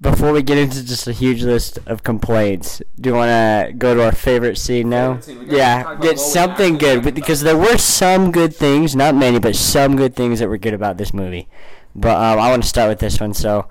before 0.00 0.32
we 0.32 0.42
get 0.42 0.56
into 0.56 0.82
just 0.82 1.06
a 1.06 1.12
huge 1.12 1.42
list 1.42 1.78
of 1.84 2.02
complaints, 2.02 2.80
do 2.98 3.10
you 3.10 3.14
want 3.14 3.28
to 3.28 3.74
go 3.76 3.94
to 3.94 4.04
our 4.04 4.12
favorite 4.12 4.56
scene 4.56 4.88
now? 4.88 5.18
Favorite 5.18 5.48
scene. 5.48 5.56
Yeah, 5.56 5.96
get 6.00 6.18
something 6.18 6.78
good 6.78 7.02
but- 7.04 7.14
because 7.14 7.42
there 7.42 7.58
were 7.58 7.76
some 7.76 8.32
good 8.32 8.54
things, 8.56 8.96
not 8.96 9.14
many, 9.14 9.38
but 9.38 9.54
some 9.54 9.96
good 9.96 10.16
things 10.16 10.38
that 10.38 10.48
were 10.48 10.56
good 10.56 10.72
about 10.72 10.96
this 10.96 11.12
movie. 11.12 11.48
But 11.94 12.16
um, 12.16 12.38
I 12.38 12.48
want 12.48 12.62
to 12.62 12.68
start 12.68 12.88
with 12.88 13.00
this 13.00 13.20
one. 13.20 13.34
So, 13.34 13.68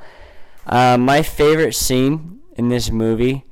um, 0.68 1.02
my 1.02 1.24
favorite 1.24 1.74
scene 1.74 2.42
in 2.56 2.70
this 2.70 2.92
movie 2.92 3.46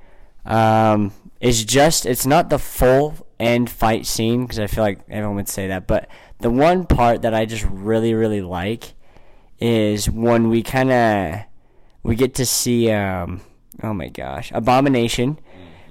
um, 0.46 1.12
is 1.40 1.64
just 1.66 2.06
it's 2.06 2.26
not 2.26 2.50
the 2.50 2.60
full 2.60 3.16
end 3.40 3.70
fight 3.70 4.06
scene 4.06 4.44
because 4.44 4.60
I 4.60 4.68
feel 4.68 4.84
like 4.84 5.00
everyone 5.10 5.36
would 5.38 5.50
say 5.50 5.68
that, 5.68 5.88
but 5.88 6.08
the 6.40 6.50
one 6.50 6.86
part 6.86 7.22
that 7.24 7.34
I 7.34 7.46
just 7.46 7.64
really 7.66 8.14
really 8.14 8.42
like 8.42 8.94
is 9.60 10.10
when 10.10 10.50
we 10.50 10.62
kind 10.64 10.92
of 10.92 11.40
we 12.04 12.16
get 12.16 12.36
to 12.36 12.46
see 12.46 12.92
um 12.92 13.42
oh 13.84 13.94
my 13.94 14.10
gosh 14.10 14.52
abomination 14.54 15.40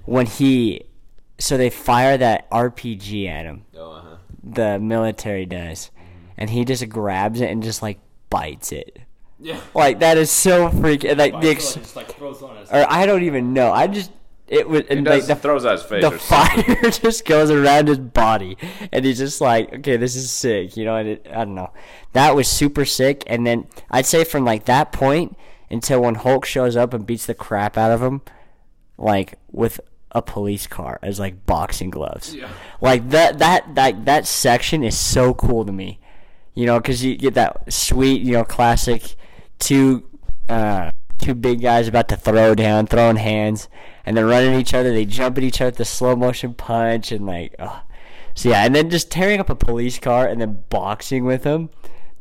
when 0.05 0.27
he 0.27 0.83
so 1.39 1.57
they 1.57 1.71
fire 1.71 2.17
that 2.19 2.49
rpg 2.51 3.27
at 3.27 3.47
him 3.47 3.65
Oh, 3.77 3.93
uh-huh. 3.93 4.17
the 4.43 4.79
military 4.79 5.47
does 5.47 5.91
and 6.37 6.51
he 6.51 6.65
just 6.67 6.87
grabs 6.91 7.41
it 7.41 7.51
and 7.51 7.63
just 7.63 7.81
like 7.83 7.99
bites 8.29 8.71
it 8.71 8.99
Yeah. 9.41 9.59
like 9.75 10.01
that 10.01 10.19
is 10.19 10.31
so 10.31 10.69
freaking 10.69 11.17
like 11.17 11.41
the 11.41 11.49
ex- 11.51 11.75
just 11.75 11.97
like 11.97 12.15
throws 12.17 12.43
on 12.43 12.57
us. 12.59 12.69
or 12.71 12.85
i 12.91 13.07
don't 13.07 13.23
even 13.23 13.55
know 13.55 13.73
i 13.73 13.87
just 13.87 14.13
it 14.47 14.69
was 14.69 14.83
He 14.83 14.97
and 14.97 15.05
does, 15.05 15.21
like 15.21 15.27
the 15.27 15.41
throws 15.41 15.65
out 15.65 15.73
his 15.73 15.83
face. 15.83 16.03
the 16.03 16.11
fire 16.11 16.91
just 16.91 17.25
goes 17.25 17.51
around 17.51 17.89
his 17.89 17.99
body 17.99 18.57
and 18.93 19.05
he's 19.05 19.19
just 19.19 19.41
like 19.41 19.73
okay 19.73 19.97
this 19.97 20.17
is 20.17 20.31
sick 20.31 20.77
you 20.77 20.85
know 20.85 20.97
and 20.97 21.09
it, 21.09 21.27
i 21.31 21.45
don't 21.45 21.55
know 21.55 21.73
that 22.13 22.35
was 22.37 22.47
super 22.49 22.85
sick 22.85 23.25
and 23.27 23.47
then 23.47 23.67
i'd 23.91 24.07
say 24.07 24.23
from 24.25 24.45
like 24.45 24.67
that 24.67 24.93
point 24.93 25.37
until 25.71 26.03
when 26.03 26.17
hulk 26.17 26.45
shows 26.45 26.77
up 26.77 26.93
and 26.93 27.07
beats 27.07 27.27
the 27.27 27.35
crap 27.35 27.79
out 27.79 27.91
of 27.91 28.03
him 28.03 28.21
like 28.99 29.39
with 29.51 29.81
a 30.13 30.23
police 30.23 30.67
car 30.67 30.99
as 31.03 31.19
like 31.19 31.45
boxing 31.47 31.91
gloves 31.91 32.35
yeah. 32.35 32.49
like 32.81 33.09
that 33.11 33.39
that 33.39 33.75
that 33.75 34.05
that 34.05 34.27
section 34.27 34.85
is 34.85 34.97
so 34.97 35.35
cool 35.35 35.65
to 35.65 35.73
me 35.73 35.99
you 36.55 36.67
know 36.67 36.79
because 36.79 37.03
you 37.03 37.17
get 37.17 37.35
that 37.35 37.73
sweet 37.73 38.23
you 38.23 38.33
know 38.33 38.45
classic 38.45 39.17
two 39.59 40.09
uh 40.49 40.91
two 41.19 41.35
big 41.35 41.61
guys 41.61 41.89
about 41.89 42.09
to 42.09 42.17
throw 42.17 42.55
down 42.55 42.87
throwing 42.87 43.17
hands 43.17 43.69
and 44.05 44.17
they're 44.17 44.27
running 44.27 44.55
at 44.55 44.61
each 44.61 44.75
other 44.75 44.93
they 44.93 45.05
jump 45.05 45.39
at 45.39 45.45
each 45.45 45.61
other 45.61 45.69
with 45.69 45.77
the 45.77 45.85
slow 45.85 46.15
motion 46.15 46.55
punch 46.55 47.13
and 47.13 47.27
like 47.27 47.55
oh. 47.59 47.83
so 48.35 48.49
yeah 48.49 48.65
and 48.65 48.75
then 48.75 48.91
just 48.91 49.11
tearing 49.11 49.41
up 49.41 49.51
a 49.51 49.55
police 49.55 49.99
car 49.99 50.27
and 50.27 50.41
then 50.41 50.65
boxing 50.69 51.25
with 51.25 51.45
him 51.45 51.71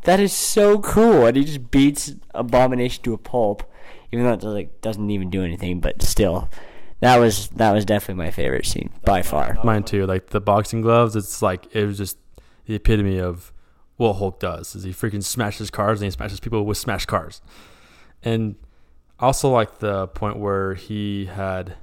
that 0.03 0.19
is 0.19 0.33
so 0.33 0.79
cool 0.79 1.25
and 1.25 1.37
he 1.37 1.43
just 1.43 1.71
beats 1.71 2.13
abomination 2.33 3.03
to 3.03 3.13
a 3.13 3.17
pulp 3.17 3.63
even 4.11 4.25
though 4.25 4.33
it 4.33 4.43
like 4.43 4.81
doesn't 4.81 5.09
even 5.09 5.29
do 5.29 5.43
anything 5.43 5.79
but 5.79 6.01
still 6.01 6.49
that 7.03 7.17
was 7.17 7.49
that 7.49 7.73
was 7.73 7.83
definitely 7.83 8.23
my 8.23 8.31
favorite 8.31 8.65
scene 8.65 8.89
by 9.03 9.21
far 9.21 9.57
Mine 9.61 9.83
too. 9.83 10.05
Like 10.05 10.27
the 10.27 10.39
boxing 10.39 10.79
gloves, 10.79 11.17
it's 11.17 11.41
like 11.41 11.67
it 11.75 11.85
was 11.85 11.97
just 11.97 12.17
the 12.65 12.75
epitome 12.75 13.19
of 13.19 13.51
what 13.97 14.13
Hulk 14.13 14.39
does. 14.39 14.73
Is 14.73 14.83
he 14.83 14.91
freaking 14.91 15.21
smashes 15.21 15.69
cars 15.69 15.99
and 15.99 16.05
he 16.05 16.11
smashes 16.11 16.39
people 16.39 16.65
with 16.65 16.77
smash 16.77 17.05
cars. 17.05 17.41
And 18.23 18.55
I 19.19 19.25
also 19.27 19.49
like 19.49 19.79
the 19.79 20.07
point 20.07 20.37
where 20.37 20.73
he 20.73 21.25
had 21.25 21.75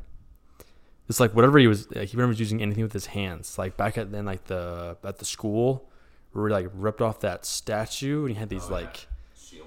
it's 1.09 1.19
like 1.19 1.35
whatever 1.35 1.59
he 1.59 1.67
was 1.67 1.91
like 1.95 2.09
he 2.09 2.17
remembers 2.17 2.39
using 2.39 2.63
anything 2.63 2.85
with 2.85 2.93
his 2.93 3.07
hands. 3.07 3.59
Like 3.59 3.77
back 3.77 3.99
at 3.99 4.13
then 4.13 4.27
like 4.27 4.45
the 4.45 4.97
at 5.03 5.19
the 5.19 5.25
school 5.25 5.91
where 6.33 6.49
he 6.49 6.55
like 6.55 6.69
ripped 6.73 7.01
off 7.01 7.21
that 7.21 7.45
statue 7.45 8.27
and 8.27 8.35
he 8.35 8.39
had 8.39 8.49
these 8.49 8.69
oh, 8.69 8.75
like 8.75 9.07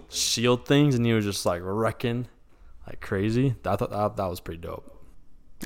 shield 0.09 0.65
things 0.65 0.95
and 0.95 1.05
he 1.05 1.13
was 1.13 1.25
just 1.25 1.45
like 1.45 1.61
wrecking 1.63 2.27
like 2.87 3.01
crazy. 3.01 3.55
I 3.65 3.75
thought 3.75 3.91
that, 3.91 4.15
that 4.15 4.29
was 4.29 4.39
pretty 4.39 4.61
dope. 4.61 4.89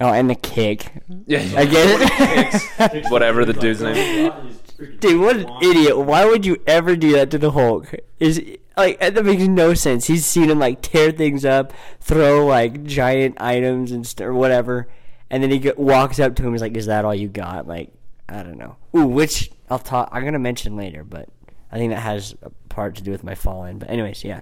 Oh 0.01 0.13
and 0.13 0.29
the 0.29 0.35
kick 0.35 0.91
Yeah, 1.25 1.39
i 1.55 1.65
get 1.65 2.93
it 2.93 3.05
whatever 3.11 3.45
the 3.45 3.53
dude's 3.53 3.81
name. 3.81 4.31
Is. 4.47 4.61
Dude, 4.99 5.19
what 5.19 5.35
an 5.37 5.49
idiot! 5.61 5.97
Why 5.97 6.25
would 6.25 6.45
you 6.45 6.57
ever 6.67 6.95
do 6.95 7.13
that 7.13 7.31
to 7.31 7.39
the 7.39 7.49
Hulk? 7.51 7.95
Is 8.19 8.39
like 8.77 8.99
that 8.99 9.25
makes 9.25 9.41
no 9.47 9.73
sense. 9.73 10.05
He's 10.05 10.23
seen 10.23 10.51
him 10.51 10.59
like 10.59 10.83
tear 10.83 11.11
things 11.11 11.43
up, 11.45 11.73
throw 11.99 12.45
like 12.45 12.83
giant 12.83 13.41
items 13.41 13.91
and 13.91 14.05
st- 14.05 14.27
or 14.27 14.35
whatever, 14.35 14.87
and 15.31 15.41
then 15.41 15.49
he 15.49 15.57
go- 15.57 15.73
walks 15.77 16.19
up 16.19 16.35
to 16.35 16.43
him. 16.43 16.51
He's 16.51 16.61
like, 16.61 16.77
"Is 16.77 16.85
that 16.85 17.05
all 17.05 17.15
you 17.15 17.27
got?" 17.27 17.67
Like, 17.67 17.91
I 18.29 18.43
don't 18.43 18.59
know. 18.59 18.75
Ooh, 18.95 19.07
which 19.07 19.49
I'll 19.67 19.79
talk. 19.79 20.09
I'm 20.11 20.23
gonna 20.23 20.37
mention 20.37 20.75
later, 20.75 21.03
but 21.03 21.27
I 21.71 21.77
think 21.79 21.91
that 21.91 22.01
has 22.01 22.35
a 22.43 22.51
part 22.69 22.95
to 22.97 23.03
do 23.03 23.09
with 23.09 23.23
my 23.23 23.33
fallen. 23.33 23.79
But 23.79 23.89
anyways, 23.89 24.23
yeah. 24.23 24.41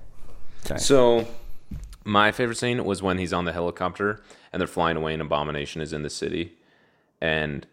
Sorry. 0.65 0.81
So, 0.81 1.25
my 2.05 2.31
favorite 2.31 2.55
scene 2.55 2.85
was 2.85 3.01
when 3.01 3.17
he's 3.17 3.33
on 3.33 3.45
the 3.45 3.51
helicopter 3.51 4.21
and 4.53 4.61
they're 4.61 4.67
flying 4.67 4.95
away, 4.95 5.11
and 5.13 5.21
Abomination 5.21 5.81
is 5.81 5.91
in 5.91 6.03
the 6.03 6.09
city, 6.09 6.53
and 7.19 7.67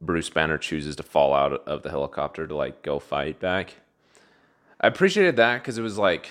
Bruce 0.00 0.30
Banner 0.30 0.58
chooses 0.58 0.96
to 0.96 1.02
fall 1.02 1.34
out 1.34 1.52
of 1.66 1.82
the 1.82 1.90
helicopter 1.90 2.46
to 2.46 2.54
like 2.56 2.82
go 2.82 2.98
fight 2.98 3.38
back. 3.38 3.76
I 4.80 4.86
appreciated 4.86 5.36
that 5.36 5.58
because 5.58 5.76
it 5.76 5.82
was 5.82 5.98
like 5.98 6.30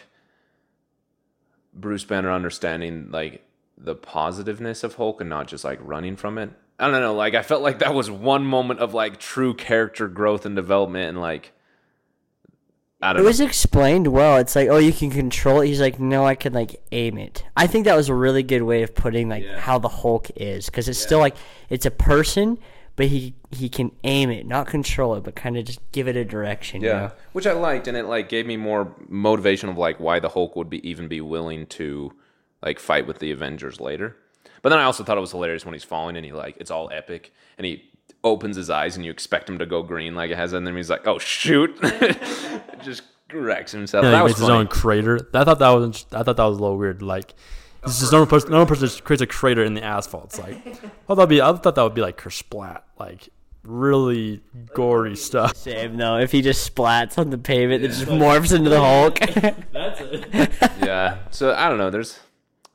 Bruce 1.74 2.04
Banner 2.04 2.32
understanding 2.32 3.12
like 3.12 3.44
the 3.78 3.96
positiveness 3.96 4.84
of 4.84 4.96
Hulk 4.96 5.22
and 5.22 5.30
not 5.30 5.48
just 5.48 5.64
like 5.64 5.80
running 5.82 6.16
from 6.16 6.38
it. 6.38 6.50
I 6.80 6.90
don't 6.90 7.02
know, 7.02 7.14
like 7.14 7.36
I 7.36 7.44
felt 7.44 7.62
like 7.62 7.80
that 7.80 7.94
was 7.94 8.10
one 8.10 8.46
moment 8.46 8.80
of 8.80 8.94
like 8.94 9.20
true 9.20 9.54
character 9.54 10.08
growth 10.08 10.46
and 10.46 10.56
development, 10.56 11.10
and 11.10 11.22
like 11.22 11.52
I 13.02 13.12
It 13.12 13.14
don't 13.14 13.24
know. 13.24 13.28
was 13.28 13.40
explained 13.40 14.08
well. 14.08 14.38
It's 14.38 14.56
like, 14.56 14.70
oh, 14.70 14.78
you 14.78 14.92
can 14.92 15.12
control 15.12 15.62
it. 15.62 15.68
He's 15.68 15.80
like, 15.82 16.00
no, 16.00 16.26
I 16.26 16.34
can 16.36 16.54
like 16.54 16.82
aim 16.92 17.18
it. 17.18 17.44
I 17.56 17.68
think 17.68 17.86
that 17.86 17.96
was 17.96 18.10
a 18.10 18.14
really 18.16 18.42
good 18.44 18.64
way 18.64 18.82
of 18.84 18.96
putting 18.96 19.30
like 19.30 19.44
Yeah. 19.44 19.60
how 19.60 19.78
the 19.78 19.88
Hulk 19.90 20.30
is, 20.36 20.66
because 20.66 20.90
it's 20.90 21.00
still 21.00 21.20
like 21.20 21.36
it's 21.70 21.86
a 21.86 21.92
person, 21.92 22.58
but 22.96 23.06
he 23.08 23.36
he 23.52 23.70
can 23.70 23.92
aim 24.04 24.32
it, 24.32 24.48
not 24.48 24.66
control 24.68 25.14
it, 25.16 25.24
but 25.24 25.36
kind 25.36 25.58
of 25.58 25.66
just 25.66 25.80
give 25.92 26.08
it 26.08 26.16
a 26.16 26.26
direction. 26.26 26.82
you 26.82 26.88
Yeah, 26.88 27.00
know? 27.00 27.12
which 27.34 27.46
I 27.46 27.52
liked, 27.54 27.88
and 27.88 27.96
it 27.96 28.06
like 28.06 28.30
gave 28.30 28.48
me 28.48 28.58
more 28.58 28.92
motivation 29.08 29.70
of 29.70 29.78
like 29.78 30.00
why 30.00 30.20
the 30.20 30.30
Hulk 30.30 30.56
would 30.56 30.70
be 30.70 30.88
even 30.88 31.08
be 31.08 31.22
willing 31.22 31.68
to 31.68 32.12
like 32.64 32.80
fight 32.80 33.06
with 33.06 33.20
the 33.20 33.32
Avengers 33.32 33.80
later. 33.80 34.16
But 34.64 34.70
then 34.70 34.80
I 34.80 34.84
also 34.86 35.04
thought 35.04 35.18
it 35.18 35.22
was 35.22 35.32
hilarious 35.32 35.64
when 35.66 35.74
he's 35.74 35.84
falling 35.84 36.18
and 36.18 36.26
he 36.26 36.32
like 36.32 36.58
it's 36.60 36.72
all 36.72 36.90
epic, 36.92 37.32
and 37.60 37.66
he 37.66 37.84
opens 38.24 38.56
his 38.56 38.70
eyes 38.70 38.96
and 38.96 39.06
you 39.06 39.12
expect 39.12 39.50
him 39.50 39.60
to 39.60 39.66
go 39.66 39.84
green 39.84 40.16
like 40.16 40.32
it 40.32 40.38
has, 40.38 40.54
and 40.54 40.66
then 40.66 40.76
he's 40.76 40.90
like, 40.90 41.06
oh 41.08 41.18
shoot, 41.20 41.76
just 42.84 43.04
wrecks 43.34 43.72
himself. 43.72 44.04
Yeah, 44.04 44.12
that 44.12 44.18
he 44.18 44.24
was 44.24 44.32
makes 44.34 44.40
his 44.42 44.50
own 44.50 44.68
crater. 44.68 45.28
I 45.34 45.44
thought 45.44 45.60
that 45.60 45.70
was 45.70 46.06
I 46.12 46.24
thought 46.24 46.38
that 46.38 46.46
was 46.46 46.58
a 46.58 46.62
little 46.62 46.78
weird. 46.78 47.02
Like, 47.02 47.34
it's 47.84 48.00
just 48.00 48.12
normal 48.12 48.28
person. 48.28 48.52
Normal 48.52 48.68
person 48.68 48.88
just 48.88 49.04
creates 49.04 49.22
a 49.22 49.28
crater 49.28 49.64
in 49.64 49.74
the 49.74 49.84
asphalt. 49.84 50.26
It's 50.26 50.40
like, 50.40 50.82
oh, 51.10 51.16
that'd 51.16 51.30
be. 51.30 51.42
I 51.42 51.54
thought 51.54 51.76
that 51.76 51.84
would 51.84 51.94
be 51.96 52.02
like 52.02 52.18
kersplat, 52.18 52.82
like 53.00 53.30
really 53.64 54.42
gory 54.74 55.16
stuff. 55.16 55.56
Same 55.58 55.98
though. 55.98 56.18
If 56.18 56.32
he 56.32 56.42
just 56.42 56.74
splats 56.74 57.18
on 57.18 57.30
the 57.30 57.38
pavement, 57.38 57.84
it 57.84 57.90
just 57.90 58.06
morphs 58.06 58.56
into 58.56 58.70
the 58.70 58.80
Hulk. 58.80 59.20
That's 59.72 60.02
it. 60.02 60.62
yeah. 60.84 61.20
So 61.32 61.54
I 61.54 61.70
don't 61.70 61.78
know. 61.78 61.90
There's 61.90 62.20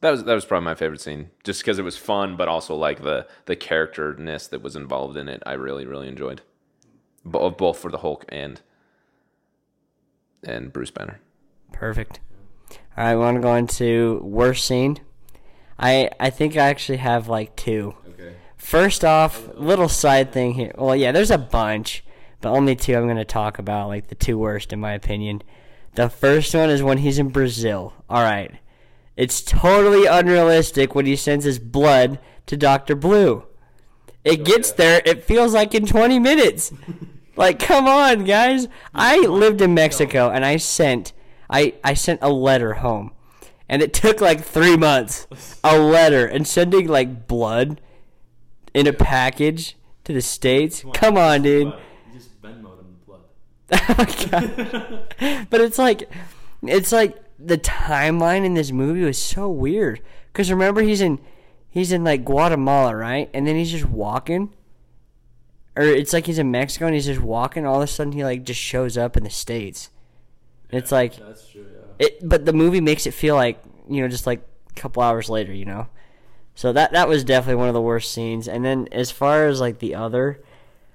that 0.02 0.10
was 0.10 0.24
that 0.24 0.34
was 0.34 0.44
probably 0.44 0.64
my 0.64 0.74
favorite 0.74 1.00
scene, 1.00 1.30
just 1.44 1.60
because 1.60 1.78
it 1.78 1.84
was 1.84 1.96
fun, 1.96 2.36
but 2.36 2.48
also 2.48 2.74
like 2.74 3.02
the 3.02 3.26
the 3.46 3.56
characterness 3.56 4.48
that 4.48 4.60
was 4.60 4.76
involved 4.76 5.16
in 5.16 5.28
it. 5.28 5.42
I 5.46 5.52
really 5.52 5.86
really 5.86 6.08
enjoyed, 6.08 6.42
both 7.24 7.56
both 7.56 7.78
for 7.78 7.90
the 7.90 7.98
Hulk 7.98 8.24
and 8.28 8.60
and 10.42 10.72
Bruce 10.72 10.90
Banner. 10.90 11.20
Perfect. 11.72 12.18
All 12.96 13.04
right, 13.04 13.14
we 13.14 13.20
want 13.20 13.36
to 13.36 13.40
go 13.40 13.54
into 13.54 14.20
worst 14.24 14.66
scene. 14.66 14.98
I 15.78 16.10
I 16.18 16.30
think 16.30 16.56
I 16.56 16.68
actually 16.68 16.98
have 16.98 17.28
like 17.28 17.54
two. 17.54 17.94
Okay. 18.10 18.34
First 18.56 19.04
off, 19.04 19.48
little 19.54 19.88
side 19.88 20.32
thing 20.32 20.54
here. 20.54 20.72
Well, 20.76 20.96
yeah, 20.96 21.12
there's 21.12 21.30
a 21.30 21.38
bunch, 21.38 22.04
but 22.40 22.50
only 22.50 22.74
two 22.74 22.96
I'm 22.96 23.04
going 23.04 23.16
to 23.18 23.24
talk 23.24 23.60
about, 23.60 23.86
like 23.86 24.08
the 24.08 24.16
two 24.16 24.36
worst 24.36 24.72
in 24.72 24.80
my 24.80 24.94
opinion. 24.94 25.42
The 25.94 26.08
first 26.08 26.54
one 26.56 26.70
is 26.70 26.82
when 26.82 26.98
he's 26.98 27.20
in 27.20 27.28
Brazil. 27.28 27.92
All 28.10 28.22
right. 28.22 28.52
It's 29.16 29.42
totally 29.42 30.06
unrealistic 30.06 30.94
when 30.94 31.06
he 31.06 31.16
sends 31.16 31.44
his 31.44 31.58
blood 31.58 32.18
to 32.46 32.56
Dr. 32.56 32.94
Blue. 32.94 33.44
It 34.24 34.40
oh, 34.40 34.44
gets 34.44 34.72
there, 34.72 35.02
it 35.04 35.24
feels 35.24 35.52
like 35.52 35.74
in 35.74 35.86
20 35.86 36.18
minutes. 36.18 36.72
like, 37.36 37.58
come 37.58 37.86
on, 37.86 38.24
guys. 38.24 38.68
I 38.94 39.18
lived 39.18 39.60
in 39.60 39.74
Mexico 39.74 40.30
and 40.30 40.44
I 40.44 40.56
sent 40.56 41.12
I, 41.52 41.74
I 41.84 41.92
sent 41.94 42.20
a 42.22 42.30
letter 42.30 42.74
home. 42.74 43.12
And 43.68 43.82
it 43.82 43.92
took 43.92 44.20
like 44.20 44.42
three 44.42 44.76
months. 44.76 45.26
A 45.64 45.78
letter 45.78 46.26
and 46.26 46.48
sending 46.48 46.88
like 46.88 47.28
blood 47.28 47.80
in 48.74 48.86
a 48.86 48.92
package 48.92 49.76
to 50.04 50.12
the 50.12 50.22
States. 50.22 50.84
Come 50.94 51.16
on, 51.16 51.42
dude. 51.42 51.72
Just 52.12 52.40
Venmo 52.42 52.76
them 52.76 52.96
blood. 53.06 53.20
Oh 55.28 55.46
but 55.50 55.60
it's 55.60 55.78
like 55.78 56.10
it's 56.62 56.90
like 56.90 57.22
the 57.44 57.58
timeline 57.58 58.44
in 58.44 58.54
this 58.54 58.72
movie 58.72 59.02
was 59.02 59.18
so 59.18 59.48
weird 59.48 60.00
because 60.32 60.50
remember 60.50 60.82
he's 60.82 61.00
in 61.00 61.18
he's 61.68 61.92
in 61.92 62.04
like 62.04 62.24
Guatemala, 62.24 62.94
right? 62.94 63.30
And 63.34 63.46
then 63.46 63.56
he's 63.56 63.70
just 63.70 63.86
walking, 63.86 64.52
or 65.76 65.82
it's 65.82 66.12
like 66.12 66.26
he's 66.26 66.38
in 66.38 66.50
Mexico 66.50 66.86
and 66.86 66.94
he's 66.94 67.06
just 67.06 67.20
walking. 67.20 67.66
All 67.66 67.76
of 67.76 67.82
a 67.82 67.86
sudden, 67.86 68.12
he 68.12 68.24
like 68.24 68.44
just 68.44 68.60
shows 68.60 68.96
up 68.96 69.16
in 69.16 69.24
the 69.24 69.30
states. 69.30 69.90
it's 70.70 70.92
like 70.92 71.16
That's 71.16 71.48
true. 71.48 71.66
Yeah. 71.72 72.06
it, 72.06 72.28
but 72.28 72.44
the 72.44 72.52
movie 72.52 72.80
makes 72.80 73.06
it 73.06 73.14
feel 73.14 73.34
like 73.34 73.62
you 73.88 74.02
know 74.02 74.08
just 74.08 74.26
like 74.26 74.42
a 74.70 74.80
couple 74.80 75.02
hours 75.02 75.28
later, 75.28 75.52
you 75.52 75.64
know. 75.64 75.88
So 76.54 76.72
that 76.72 76.92
that 76.92 77.08
was 77.08 77.24
definitely 77.24 77.56
one 77.56 77.68
of 77.68 77.74
the 77.74 77.80
worst 77.80 78.12
scenes. 78.12 78.46
And 78.46 78.64
then 78.64 78.86
as 78.92 79.10
far 79.10 79.46
as 79.46 79.60
like 79.60 79.78
the 79.78 79.94
other, 79.94 80.42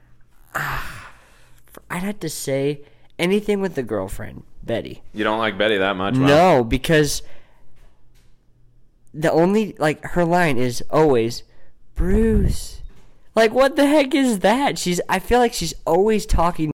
I'd 0.55 2.03
have 2.03 2.19
to 2.19 2.29
say 2.29 2.81
anything 3.17 3.61
with 3.61 3.75
the 3.75 3.83
girlfriend 3.83 4.43
Betty. 4.67 5.01
You 5.13 5.23
don't 5.23 5.39
like 5.39 5.57
Betty 5.57 5.77
that 5.77 5.95
much? 5.95 6.15
Wow. 6.17 6.27
No, 6.27 6.63
because 6.63 7.23
the 9.13 9.31
only 9.31 9.75
like 9.79 10.03
her 10.03 10.25
line 10.25 10.57
is 10.57 10.83
always 10.91 11.43
Bruce. 11.95 12.81
Like 13.35 13.53
what 13.53 13.75
the 13.75 13.87
heck 13.87 14.13
is 14.13 14.39
that? 14.39 14.77
She's 14.77 15.01
I 15.09 15.19
feel 15.19 15.39
like 15.39 15.53
she's 15.53 15.73
always 15.85 16.25
talking 16.25 16.71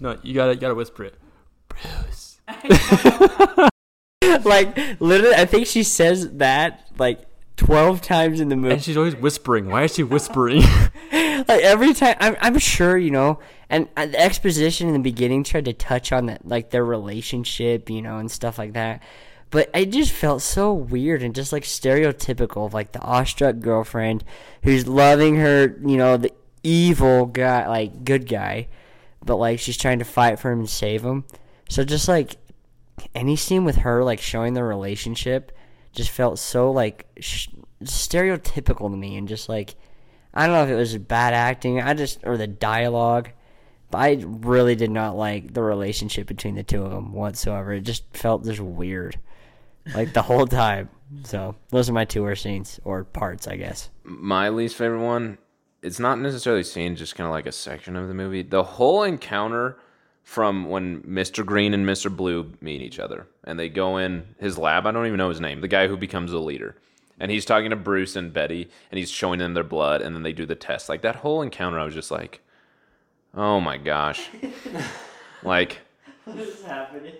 No, 0.00 0.18
you 0.22 0.34
gotta 0.34 0.54
you 0.54 0.60
gotta 0.60 0.74
whisper 0.74 1.04
it. 1.04 1.14
Bruce. 1.68 2.40
like 4.44 4.76
literally 5.00 5.34
I 5.34 5.46
think 5.46 5.66
she 5.66 5.82
says 5.82 6.30
that 6.32 6.88
like 6.98 7.20
12 7.60 8.00
times 8.00 8.40
in 8.40 8.48
the 8.48 8.56
movie. 8.56 8.72
And 8.72 8.82
she's 8.82 8.96
always 8.96 9.14
whispering. 9.14 9.68
Why 9.68 9.84
is 9.84 9.94
she 9.94 10.02
whispering? 10.02 10.62
like 11.12 11.62
every 11.62 11.92
time 11.92 12.16
I'm, 12.18 12.36
I'm 12.40 12.58
sure 12.58 12.96
you 12.96 13.10
know 13.10 13.38
and 13.68 13.88
the 13.96 14.18
exposition 14.18 14.88
in 14.88 14.94
the 14.94 15.00
beginning 15.00 15.44
tried 15.44 15.66
to 15.66 15.72
touch 15.72 16.10
on 16.10 16.26
that 16.26 16.46
like 16.46 16.70
their 16.70 16.84
relationship 16.84 17.90
you 17.90 18.02
know 18.02 18.18
and 18.18 18.30
stuff 18.30 18.58
like 18.58 18.72
that 18.72 19.02
but 19.50 19.68
it 19.74 19.90
just 19.90 20.12
felt 20.12 20.42
so 20.42 20.72
weird 20.72 21.22
and 21.22 21.34
just 21.34 21.52
like 21.52 21.64
stereotypical 21.64 22.66
of 22.66 22.74
like 22.74 22.92
the 22.92 23.00
awestruck 23.00 23.58
girlfriend 23.60 24.24
who's 24.62 24.86
loving 24.86 25.36
her 25.36 25.76
you 25.84 25.96
know 25.96 26.16
the 26.16 26.32
evil 26.62 27.26
guy 27.26 27.66
like 27.68 28.04
good 28.04 28.28
guy 28.28 28.68
but 29.24 29.36
like 29.36 29.58
she's 29.58 29.76
trying 29.76 29.98
to 29.98 30.04
fight 30.04 30.38
for 30.38 30.50
him 30.50 30.60
and 30.60 30.70
save 30.70 31.02
him 31.02 31.24
so 31.68 31.84
just 31.84 32.08
like 32.08 32.36
any 33.14 33.36
scene 33.36 33.64
with 33.64 33.76
her 33.76 34.02
like 34.04 34.20
showing 34.20 34.54
the 34.54 34.62
relationship 34.62 35.52
just 35.92 36.10
felt 36.10 36.38
so 36.38 36.70
like 36.70 37.06
sh- 37.18 37.48
stereotypical 37.84 38.90
to 38.90 38.96
me 38.96 39.16
and 39.16 39.28
just 39.28 39.48
like 39.48 39.74
I 40.32 40.46
don't 40.46 40.54
know 40.54 40.64
if 40.64 40.70
it 40.70 40.76
was 40.76 40.96
bad 40.98 41.34
acting, 41.34 41.80
I 41.80 41.94
just 41.94 42.20
or 42.24 42.36
the 42.36 42.46
dialogue, 42.46 43.30
but 43.90 43.98
I 43.98 44.22
really 44.24 44.76
did 44.76 44.90
not 44.90 45.16
like 45.16 45.52
the 45.54 45.62
relationship 45.62 46.26
between 46.26 46.54
the 46.54 46.62
two 46.62 46.84
of 46.84 46.92
them 46.92 47.12
whatsoever. 47.12 47.72
It 47.72 47.80
just 47.80 48.04
felt 48.16 48.44
just 48.44 48.60
weird, 48.60 49.18
like 49.94 50.12
the 50.12 50.22
whole 50.22 50.46
time. 50.46 50.88
So 51.24 51.56
those 51.70 51.90
are 51.90 51.92
my 51.92 52.04
two 52.04 52.22
worst 52.22 52.44
scenes 52.44 52.78
or 52.84 53.02
parts, 53.02 53.48
I 53.48 53.56
guess. 53.56 53.90
my 54.04 54.48
least 54.48 54.76
favorite 54.76 55.04
one 55.04 55.38
it's 55.82 55.98
not 55.98 56.18
necessarily 56.18 56.62
scene 56.62 56.94
just 56.96 57.14
kind 57.16 57.26
of 57.26 57.32
like 57.32 57.46
a 57.46 57.52
section 57.52 57.96
of 57.96 58.08
the 58.08 58.14
movie 58.14 58.42
the 58.42 58.62
whole 58.62 59.02
encounter 59.02 59.78
from 60.22 60.68
when 60.68 61.02
mr 61.02 61.44
green 61.44 61.74
and 61.74 61.86
mr 61.86 62.14
blue 62.14 62.52
meet 62.60 62.80
each 62.80 62.98
other 62.98 63.26
and 63.44 63.58
they 63.58 63.68
go 63.68 63.96
in 63.96 64.34
his 64.38 64.58
lab 64.58 64.86
i 64.86 64.90
don't 64.90 65.06
even 65.06 65.18
know 65.18 65.28
his 65.28 65.40
name 65.40 65.60
the 65.60 65.68
guy 65.68 65.88
who 65.88 65.96
becomes 65.96 66.30
the 66.30 66.40
leader 66.40 66.76
and 67.18 67.30
he's 67.30 67.44
talking 67.44 67.70
to 67.70 67.76
bruce 67.76 68.16
and 68.16 68.32
betty 68.32 68.68
and 68.90 68.98
he's 68.98 69.10
showing 69.10 69.38
them 69.38 69.54
their 69.54 69.64
blood 69.64 70.02
and 70.02 70.14
then 70.14 70.22
they 70.22 70.32
do 70.32 70.46
the 70.46 70.54
test 70.54 70.88
like 70.88 71.02
that 71.02 71.16
whole 71.16 71.42
encounter 71.42 71.78
i 71.78 71.84
was 71.84 71.94
just 71.94 72.10
like 72.10 72.40
oh 73.34 73.60
my 73.60 73.76
gosh 73.76 74.28
like 75.42 75.80
what 76.24 76.38
is 76.38 76.62
happening? 76.62 77.12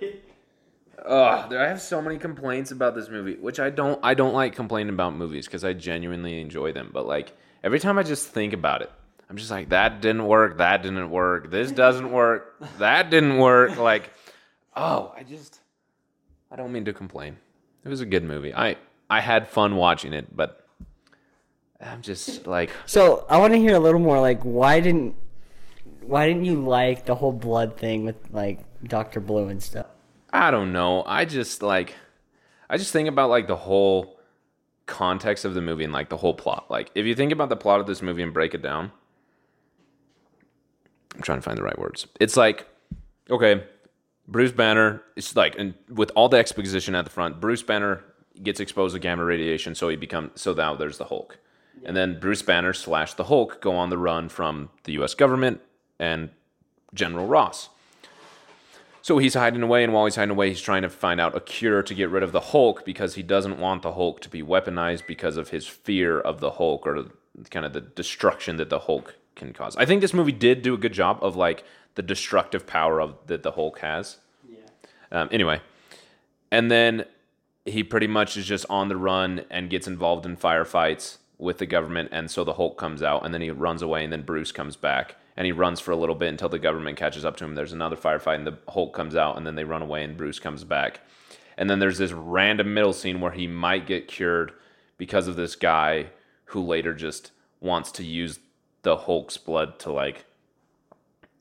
Ugh, 1.04 1.52
I 1.52 1.66
have 1.66 1.80
so 1.80 2.02
many 2.02 2.18
complaints 2.18 2.70
about 2.70 2.94
this 2.94 3.08
movie, 3.08 3.34
which 3.34 3.58
I 3.58 3.70
don't. 3.70 3.98
I 4.02 4.14
don't 4.14 4.34
like 4.34 4.54
complaining 4.54 4.92
about 4.92 5.16
movies 5.16 5.46
because 5.46 5.64
I 5.64 5.72
genuinely 5.72 6.40
enjoy 6.40 6.72
them. 6.72 6.90
But 6.92 7.06
like 7.06 7.36
every 7.64 7.80
time 7.80 7.98
I 7.98 8.02
just 8.02 8.28
think 8.28 8.52
about 8.52 8.82
it, 8.82 8.90
I'm 9.30 9.36
just 9.36 9.50
like, 9.52 9.68
that 9.68 10.00
didn't 10.00 10.26
work. 10.26 10.58
That 10.58 10.82
didn't 10.82 11.08
work. 11.08 11.52
This 11.52 11.70
doesn't 11.70 12.10
work. 12.10 12.56
That 12.78 13.10
didn't 13.10 13.38
work. 13.38 13.76
Like, 13.78 14.10
oh, 14.74 15.14
I 15.16 15.22
just. 15.22 15.60
I 16.50 16.56
don't 16.56 16.72
mean 16.72 16.84
to 16.86 16.92
complain. 16.92 17.36
It 17.84 17.88
was 17.88 18.00
a 18.00 18.06
good 18.06 18.24
movie. 18.24 18.52
I 18.52 18.76
I 19.08 19.20
had 19.20 19.46
fun 19.46 19.76
watching 19.76 20.12
it, 20.12 20.34
but 20.34 20.66
I'm 21.80 22.02
just 22.02 22.48
like, 22.48 22.70
So 22.86 23.24
I 23.30 23.38
want 23.38 23.52
to 23.52 23.58
hear 23.60 23.76
a 23.76 23.78
little 23.78 24.00
more. 24.00 24.20
Like, 24.20 24.42
why 24.42 24.80
didn't 24.80 25.14
why 26.02 26.26
didn't 26.26 26.44
you 26.44 26.60
like 26.64 27.06
the 27.06 27.14
whole 27.14 27.32
blood 27.32 27.76
thing 27.76 28.04
with 28.04 28.16
like 28.32 28.58
Doctor 28.82 29.20
Blue 29.20 29.46
and 29.46 29.62
stuff? 29.62 29.86
I 30.32 30.50
don't 30.50 30.72
know. 30.72 31.04
I 31.06 31.24
just 31.24 31.62
like 31.62 31.94
I 32.68 32.76
just 32.76 32.92
think 32.92 33.08
about 33.08 33.30
like 33.30 33.46
the 33.46 33.56
whole 33.56 34.18
context 34.86 35.44
of 35.44 35.54
the 35.54 35.60
movie 35.60 35.84
and 35.84 35.92
like 35.92 36.08
the 36.08 36.16
whole 36.16 36.34
plot. 36.34 36.66
Like 36.68 36.90
if 36.96 37.06
you 37.06 37.14
think 37.14 37.30
about 37.30 37.48
the 37.48 37.56
plot 37.56 37.78
of 37.78 37.86
this 37.86 38.02
movie 38.02 38.24
and 38.24 38.34
break 38.34 38.54
it 38.54 38.62
down, 38.62 38.90
I'm 41.20 41.24
trying 41.24 41.38
to 41.38 41.42
find 41.42 41.58
the 41.58 41.62
right 41.62 41.78
words. 41.78 42.06
It's 42.18 42.36
like 42.36 42.66
okay, 43.28 43.64
Bruce 44.26 44.52
Banner 44.52 45.02
is 45.16 45.36
like 45.36 45.54
and 45.58 45.74
with 45.88 46.10
all 46.14 46.30
the 46.30 46.38
exposition 46.38 46.94
at 46.94 47.04
the 47.04 47.10
front, 47.10 47.40
Bruce 47.40 47.62
Banner 47.62 48.02
gets 48.42 48.58
exposed 48.58 48.94
to 48.94 48.98
gamma 48.98 49.22
radiation, 49.22 49.74
so 49.74 49.90
he 49.90 49.96
becomes 49.96 50.40
so 50.40 50.54
now 50.54 50.74
there's 50.74 50.96
the 50.96 51.04
Hulk. 51.04 51.38
And 51.84 51.94
then 51.94 52.18
Bruce 52.18 52.42
Banner 52.42 52.72
slash 52.72 53.14
the 53.14 53.24
Hulk 53.24 53.60
go 53.60 53.74
on 53.76 53.90
the 53.90 53.98
run 53.98 54.30
from 54.30 54.70
the 54.84 54.92
US 55.02 55.14
government 55.14 55.60
and 55.98 56.30
General 56.94 57.26
Ross. 57.26 57.68
So 59.02 59.18
he's 59.18 59.34
hiding 59.34 59.62
away, 59.62 59.82
and 59.84 59.92
while 59.92 60.04
he's 60.04 60.16
hiding 60.16 60.32
away, 60.32 60.50
he's 60.50 60.60
trying 60.60 60.82
to 60.82 60.90
find 60.90 61.20
out 61.20 61.36
a 61.36 61.40
cure 61.40 61.82
to 61.82 61.94
get 61.94 62.10
rid 62.10 62.22
of 62.22 62.32
the 62.32 62.40
Hulk 62.40 62.84
because 62.84 63.14
he 63.14 63.22
doesn't 63.22 63.58
want 63.58 63.82
the 63.82 63.92
Hulk 63.92 64.20
to 64.20 64.28
be 64.28 64.42
weaponized 64.42 65.06
because 65.06 65.36
of 65.36 65.50
his 65.50 65.66
fear 65.66 66.20
of 66.20 66.40
the 66.40 66.52
Hulk 66.52 66.86
or 66.86 67.06
kind 67.50 67.64
of 67.64 67.72
the 67.72 67.80
destruction 67.80 68.56
that 68.56 68.68
the 68.68 68.80
Hulk 68.80 69.16
can 69.40 69.52
cause. 69.52 69.76
I 69.76 69.84
think 69.84 70.00
this 70.00 70.14
movie 70.14 70.32
did 70.32 70.62
do 70.62 70.74
a 70.74 70.78
good 70.78 70.92
job 70.92 71.18
of 71.22 71.34
like 71.34 71.64
the 71.96 72.02
destructive 72.02 72.66
power 72.66 73.00
of 73.00 73.16
that 73.26 73.42
the 73.42 73.52
Hulk 73.52 73.80
has. 73.80 74.18
Yeah. 74.48 74.58
Um, 75.10 75.28
anyway, 75.32 75.60
and 76.52 76.70
then 76.70 77.04
he 77.64 77.82
pretty 77.82 78.06
much 78.06 78.36
is 78.36 78.46
just 78.46 78.66
on 78.70 78.88
the 78.88 78.96
run 78.96 79.44
and 79.50 79.68
gets 79.68 79.86
involved 79.86 80.24
in 80.24 80.36
firefights 80.36 81.18
with 81.38 81.58
the 81.58 81.66
government, 81.66 82.10
and 82.12 82.30
so 82.30 82.44
the 82.44 82.54
Hulk 82.54 82.76
comes 82.78 83.02
out, 83.02 83.24
and 83.24 83.32
then 83.32 83.40
he 83.40 83.50
runs 83.50 83.82
away, 83.82 84.04
and 84.04 84.12
then 84.12 84.22
Bruce 84.22 84.52
comes 84.52 84.76
back, 84.76 85.16
and 85.36 85.46
he 85.46 85.52
runs 85.52 85.80
for 85.80 85.90
a 85.90 85.96
little 85.96 86.14
bit 86.14 86.28
until 86.28 86.50
the 86.50 86.58
government 86.58 86.98
catches 86.98 87.24
up 87.24 87.36
to 87.38 87.44
him. 87.44 87.54
There's 87.54 87.72
another 87.72 87.96
firefight, 87.96 88.36
and 88.36 88.46
the 88.46 88.58
Hulk 88.68 88.94
comes 88.94 89.16
out, 89.16 89.36
and 89.36 89.46
then 89.46 89.54
they 89.54 89.64
run 89.64 89.82
away, 89.82 90.04
and 90.04 90.16
Bruce 90.16 90.38
comes 90.38 90.64
back, 90.64 91.00
and 91.56 91.70
then 91.70 91.78
there's 91.78 91.98
this 91.98 92.12
random 92.12 92.74
middle 92.74 92.92
scene 92.92 93.20
where 93.20 93.32
he 93.32 93.46
might 93.46 93.86
get 93.86 94.06
cured 94.06 94.52
because 94.98 95.28
of 95.28 95.36
this 95.36 95.56
guy 95.56 96.06
who 96.46 96.60
later 96.60 96.92
just 96.92 97.32
wants 97.60 97.90
to 97.92 98.04
use 98.04 98.38
the 98.82 98.96
Hulk's 98.96 99.36
blood 99.36 99.78
to 99.80 99.92
like. 99.92 100.24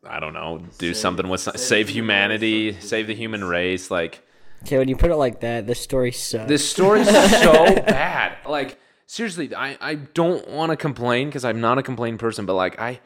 I 0.07 0.21
don't 0.21 0.33
know, 0.33 0.61
do 0.77 0.93
something 0.93 1.27
with 1.27 1.41
save, 1.41 1.89
humanity, 1.89 2.79
save 2.79 3.07
the 3.07 3.13
human 3.15 3.43
race, 3.43 3.91
like 3.91 4.25
Okay, 4.63 4.77
when 4.77 4.87
you 4.87 4.95
put 4.95 5.11
it 5.11 5.15
like 5.17 5.41
that, 5.41 5.67
the 5.67 5.75
story 5.75 6.11
sucks. 6.13 6.47
this 6.47 6.67
story's 6.69 7.07
so 7.07 7.75
bad. 7.85 8.37
Like 8.47 8.79
seriously, 9.07 9.53
I 9.53 9.77
I 9.81 9.95
don't 9.95 10.47
want 10.47 10.71
to 10.71 10.77
complain 10.77 11.27
because 11.27 11.43
I'm 11.43 11.59
not 11.59 11.77
a 11.77 11.83
complain 11.83 12.17
person, 12.17 12.45
but 12.45 12.53
like 12.55 12.79
I 12.79 13.01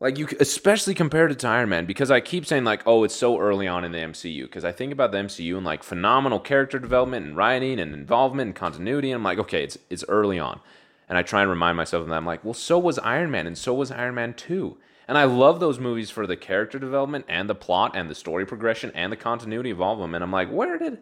like 0.00 0.18
you 0.18 0.28
especially 0.40 0.94
compared 0.94 1.36
to 1.38 1.48
Iron 1.48 1.68
Man 1.68 1.86
because 1.86 2.10
I 2.10 2.20
keep 2.20 2.46
saying 2.46 2.64
like 2.64 2.82
oh 2.86 3.04
it's 3.04 3.14
so 3.14 3.38
early 3.38 3.66
on 3.68 3.84
in 3.84 3.92
the 3.92 3.98
MCU 3.98 4.42
because 4.42 4.64
I 4.64 4.72
think 4.72 4.92
about 4.92 5.12
the 5.12 5.18
MCU 5.18 5.56
and 5.56 5.64
like 5.64 5.82
phenomenal 5.84 6.40
character 6.40 6.78
development 6.80 7.26
and 7.26 7.36
writing 7.36 7.78
and 7.78 7.94
involvement 7.94 8.46
and 8.48 8.54
continuity 8.56 9.10
and 9.12 9.18
I'm 9.18 9.24
like 9.24 9.38
okay 9.38 9.62
it's 9.64 9.78
it's 9.88 10.04
early 10.08 10.38
on. 10.38 10.60
And 11.08 11.16
I 11.16 11.22
try 11.22 11.40
and 11.40 11.50
remind 11.50 11.76
myself 11.76 12.02
of 12.02 12.08
that. 12.08 12.14
I'm 12.14 12.26
like, 12.26 12.44
well, 12.44 12.54
so 12.54 12.78
was 12.78 12.98
Iron 12.98 13.30
Man, 13.30 13.46
and 13.46 13.56
so 13.56 13.72
was 13.72 13.90
Iron 13.90 14.14
Man 14.14 14.34
2. 14.34 14.76
And 15.08 15.16
I 15.16 15.24
love 15.24 15.58
those 15.58 15.78
movies 15.78 16.10
for 16.10 16.26
the 16.26 16.36
character 16.36 16.78
development 16.78 17.24
and 17.28 17.48
the 17.48 17.54
plot 17.54 17.92
and 17.94 18.10
the 18.10 18.14
story 18.14 18.44
progression 18.44 18.92
and 18.94 19.10
the 19.10 19.16
continuity 19.16 19.70
of 19.70 19.80
all 19.80 19.94
of 19.94 20.00
them. 20.00 20.14
And 20.14 20.22
I'm 20.22 20.30
like, 20.30 20.50
where 20.50 20.76
did 20.76 20.98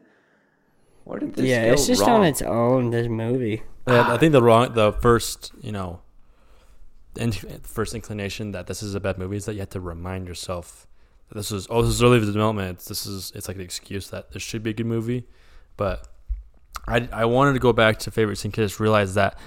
where 1.02 1.18
did 1.18 1.34
this 1.34 1.44
yeah, 1.44 1.66
go 1.66 1.72
it's 1.72 1.86
just 1.86 2.02
wrong? 2.02 2.20
on 2.20 2.24
its 2.24 2.42
own. 2.42 2.90
This 2.90 3.08
movie. 3.08 3.62
Yeah, 3.86 4.12
I 4.12 4.18
think 4.18 4.32
the 4.32 4.42
wrong, 4.42 4.74
the 4.74 4.92
first, 4.92 5.52
you 5.60 5.70
know, 5.70 6.00
in, 7.16 7.32
first 7.32 7.94
inclination 7.94 8.52
that 8.52 8.66
this 8.66 8.82
is 8.82 8.94
a 8.94 9.00
bad 9.00 9.18
movie 9.18 9.36
is 9.36 9.44
that 9.46 9.54
you 9.54 9.60
have 9.60 9.70
to 9.70 9.80
remind 9.80 10.26
yourself 10.26 10.86
that 11.28 11.36
this 11.36 11.50
is 11.50 11.66
oh 11.70 11.82
this 11.82 11.94
is 11.94 12.02
early 12.02 12.20
development. 12.20 12.80
This 12.80 13.06
is 13.06 13.32
it's 13.34 13.48
like 13.48 13.56
an 13.56 13.62
excuse 13.62 14.10
that 14.10 14.32
this 14.32 14.42
should 14.42 14.62
be 14.62 14.70
a 14.70 14.72
good 14.72 14.86
movie, 14.86 15.26
but 15.76 16.08
I 16.86 17.08
I 17.12 17.24
wanted 17.24 17.54
to 17.54 17.60
go 17.60 17.72
back 17.72 17.98
to 18.00 18.10
favorite 18.10 18.36
scene 18.36 18.50
because 18.50 18.62
I 18.62 18.66
just 18.66 18.80
realized 18.80 19.14
that 19.14 19.38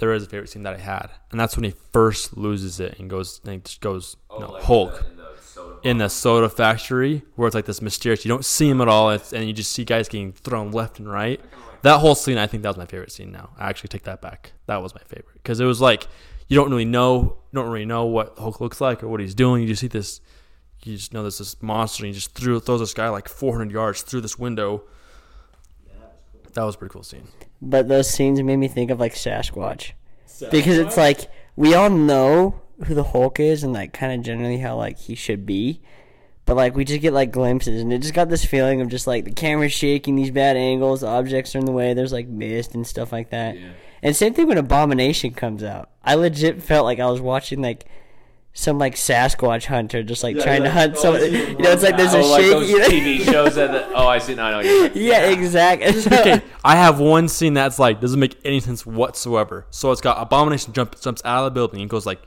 there 0.00 0.12
is 0.12 0.24
a 0.24 0.26
favorite 0.26 0.48
scene 0.48 0.64
that 0.64 0.74
I 0.74 0.78
had, 0.78 1.10
and 1.30 1.38
that's 1.38 1.56
when 1.56 1.64
he 1.64 1.74
first 1.92 2.36
loses 2.36 2.80
it 2.80 2.98
and 2.98 3.08
goes 3.08 3.40
and 3.44 3.64
just 3.64 3.80
goes 3.80 4.16
you 4.32 4.40
know, 4.40 4.58
Hulk 4.60 5.06
in 5.82 5.98
the 5.98 6.08
soda 6.08 6.48
factory 6.48 7.22
where 7.36 7.46
it's 7.46 7.54
like 7.54 7.66
this 7.66 7.80
mysterious. 7.80 8.24
You 8.24 8.30
don't 8.30 8.44
see 8.44 8.68
him 8.68 8.80
at 8.80 8.88
all, 8.88 9.10
it's, 9.10 9.32
and 9.32 9.46
you 9.46 9.52
just 9.52 9.72
see 9.72 9.84
guys 9.84 10.08
getting 10.08 10.32
thrown 10.32 10.72
left 10.72 10.98
and 10.98 11.10
right. 11.10 11.40
That 11.82 11.98
whole 11.98 12.14
scene, 12.14 12.36
I 12.36 12.46
think 12.46 12.62
that 12.62 12.70
was 12.70 12.76
my 12.76 12.86
favorite 12.86 13.12
scene. 13.12 13.30
Now 13.30 13.50
I 13.58 13.68
actually 13.68 13.88
take 13.88 14.02
that 14.04 14.20
back. 14.20 14.52
That 14.66 14.82
was 14.82 14.94
my 14.94 15.02
favorite 15.06 15.34
because 15.34 15.60
it 15.60 15.64
was 15.64 15.80
like 15.80 16.08
you 16.48 16.56
don't 16.56 16.68
really 16.68 16.84
know, 16.84 17.22
you 17.52 17.56
don't 17.56 17.70
really 17.70 17.86
know 17.86 18.06
what 18.06 18.36
Hulk 18.36 18.60
looks 18.60 18.80
like 18.80 19.04
or 19.04 19.08
what 19.08 19.20
he's 19.20 19.36
doing. 19.36 19.62
You 19.62 19.68
just 19.68 19.80
see 19.80 19.86
this, 19.86 20.20
you 20.82 20.96
just 20.96 21.14
know 21.14 21.22
there's 21.22 21.38
this 21.38 21.62
monster. 21.62 22.04
And 22.04 22.08
he 22.08 22.12
just 22.12 22.34
threw 22.34 22.58
throws 22.58 22.80
this 22.80 22.92
guy 22.92 23.08
like 23.08 23.28
400 23.28 23.70
yards 23.70 24.02
through 24.02 24.22
this 24.22 24.36
window. 24.38 24.82
That 26.54 26.64
was 26.64 26.74
a 26.74 26.78
pretty 26.78 26.92
cool 26.92 27.02
scene. 27.02 27.28
but 27.62 27.88
those 27.88 28.08
scenes 28.10 28.42
made 28.42 28.56
me 28.56 28.68
think 28.68 28.90
of 28.90 29.00
like 29.00 29.14
Sasquatch, 29.14 29.92
because 30.50 30.78
it's 30.78 30.96
like 30.96 31.30
we 31.56 31.74
all 31.74 31.90
know 31.90 32.60
who 32.86 32.94
the 32.94 33.04
Hulk 33.04 33.38
is 33.40 33.62
and 33.62 33.72
like 33.72 33.92
kind 33.92 34.12
of 34.12 34.24
generally 34.24 34.58
how 34.58 34.76
like 34.76 34.98
he 34.98 35.14
should 35.14 35.44
be, 35.44 35.82
but 36.46 36.56
like 36.56 36.74
we 36.74 36.84
just 36.84 37.02
get 37.02 37.12
like 37.12 37.30
glimpses 37.30 37.80
and 37.82 37.92
it 37.92 37.98
just 38.00 38.14
got 38.14 38.28
this 38.28 38.44
feeling 38.44 38.80
of 38.80 38.88
just 38.88 39.06
like 39.06 39.24
the 39.24 39.32
camera's 39.32 39.72
shaking, 39.72 40.16
these 40.16 40.30
bad 40.30 40.56
angles, 40.56 41.04
objects 41.04 41.54
are 41.54 41.58
in 41.58 41.66
the 41.66 41.72
way, 41.72 41.92
there's 41.94 42.12
like 42.12 42.26
mist 42.28 42.74
and 42.74 42.86
stuff 42.86 43.12
like 43.12 43.30
that. 43.30 43.56
And 44.02 44.16
same 44.16 44.32
thing 44.32 44.46
when 44.48 44.56
Abomination 44.56 45.32
comes 45.32 45.62
out. 45.62 45.90
I 46.02 46.14
legit 46.14 46.62
felt 46.62 46.86
like 46.86 46.98
I 46.98 47.10
was 47.10 47.20
watching 47.20 47.60
like 47.60 47.84
some 48.52 48.78
like 48.78 48.94
Sasquatch 48.94 49.66
hunter 49.66 50.02
just 50.02 50.22
like 50.22 50.38
trying 50.38 50.62
to 50.64 50.70
hunt 50.70 50.94
oh, 50.96 51.00
someone. 51.00 51.22
You 51.32 51.56
know, 51.58 51.70
it's 51.70 51.82
like 51.82 51.96
there's 51.96 52.14
a 52.14 52.18
oh, 52.18 52.26
like 52.26 52.42
shake. 52.42 52.50
those? 52.52 52.70
TV 52.88 53.24
shows 53.24 53.54
that. 53.54 53.70
The, 53.70 53.94
oh, 53.94 54.08
I 54.08 54.18
see. 54.18 54.34
No, 54.34 54.44
I 54.44 54.62
know. 54.62 54.82
what 54.82 54.96
Yeah, 54.96 55.30
exactly. 55.30 55.90
Okay, 56.20 56.42
I 56.64 56.76
have 56.76 56.98
one 56.98 57.28
scene 57.28 57.54
that's 57.54 57.78
like 57.78 58.00
doesn't 58.00 58.18
make 58.18 58.36
any 58.44 58.60
sense 58.60 58.84
whatsoever. 58.84 59.66
So 59.70 59.92
it's 59.92 60.00
got 60.00 60.20
Abomination 60.20 60.72
jump 60.72 61.00
jumps 61.00 61.22
out 61.24 61.44
of 61.44 61.44
the 61.44 61.50
building 61.52 61.80
and 61.80 61.88
goes 61.88 62.04
like 62.06 62.20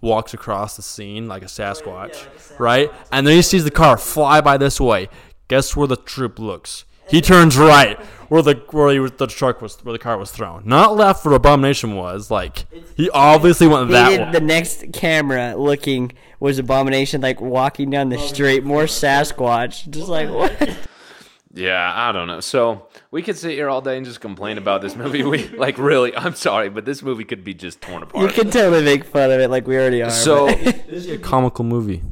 walks 0.00 0.34
across 0.34 0.76
the 0.76 0.82
scene 0.82 1.28
like 1.28 1.42
a 1.42 1.46
Sasquatch, 1.46 2.26
right? 2.58 2.92
And 3.12 3.26
then 3.26 3.36
he 3.36 3.42
sees 3.42 3.64
the 3.64 3.70
car 3.70 3.96
fly 3.96 4.40
by 4.40 4.58
this 4.58 4.80
way. 4.80 5.08
Guess 5.48 5.76
where 5.76 5.86
the 5.86 5.96
troop 5.96 6.38
looks? 6.38 6.84
He 7.08 7.20
turns 7.20 7.56
right 7.56 7.98
where 8.28 8.42
the 8.42 8.54
where 8.70 8.92
he 8.92 9.00
was, 9.00 9.12
the 9.12 9.26
truck 9.26 9.62
was 9.62 9.76
where 9.84 9.92
the 9.92 9.98
car 9.98 10.18
was 10.18 10.30
thrown, 10.30 10.62
not 10.66 10.96
left 10.96 11.24
where 11.24 11.34
Abomination 11.34 11.96
was. 11.96 12.30
Like 12.30 12.66
he 12.96 13.08
obviously 13.10 13.66
went 13.66 13.86
He 13.88 13.92
that 13.94 14.08
did 14.10 14.20
way. 14.20 14.32
the 14.32 14.40
next 14.40 14.92
camera 14.92 15.56
looking 15.56 16.12
was 16.40 16.58
Abomination 16.58 17.20
like 17.20 17.40
walking 17.40 17.90
down 17.90 18.10
the 18.10 18.18
street, 18.18 18.64
more 18.64 18.84
Sasquatch, 18.84 19.88
just 19.90 20.08
like 20.08 20.28
what? 20.30 20.76
Yeah, 21.54 21.92
I 21.92 22.12
don't 22.12 22.28
know. 22.28 22.38
So 22.40 22.86
we 23.10 23.22
could 23.22 23.36
sit 23.36 23.52
here 23.52 23.68
all 23.68 23.80
day 23.80 23.96
and 23.96 24.06
just 24.06 24.20
complain 24.20 24.58
about 24.58 24.80
this 24.82 24.94
movie. 24.94 25.24
We 25.24 25.48
like 25.48 25.76
really. 25.78 26.14
I'm 26.14 26.34
sorry, 26.34 26.68
but 26.68 26.84
this 26.84 27.02
movie 27.02 27.24
could 27.24 27.42
be 27.42 27.54
just 27.54 27.80
torn 27.80 28.02
apart. 28.02 28.22
You 28.22 28.42
can 28.42 28.50
totally 28.52 28.84
make 28.84 29.04
fun 29.04 29.30
of 29.32 29.40
it 29.40 29.48
like 29.50 29.66
we 29.66 29.76
already 29.76 30.02
are. 30.02 30.10
so 30.10 30.46
but- 30.46 30.58
This 30.88 31.06
is 31.06 31.10
a 31.10 31.18
comical 31.18 31.64
movie. 31.64 32.02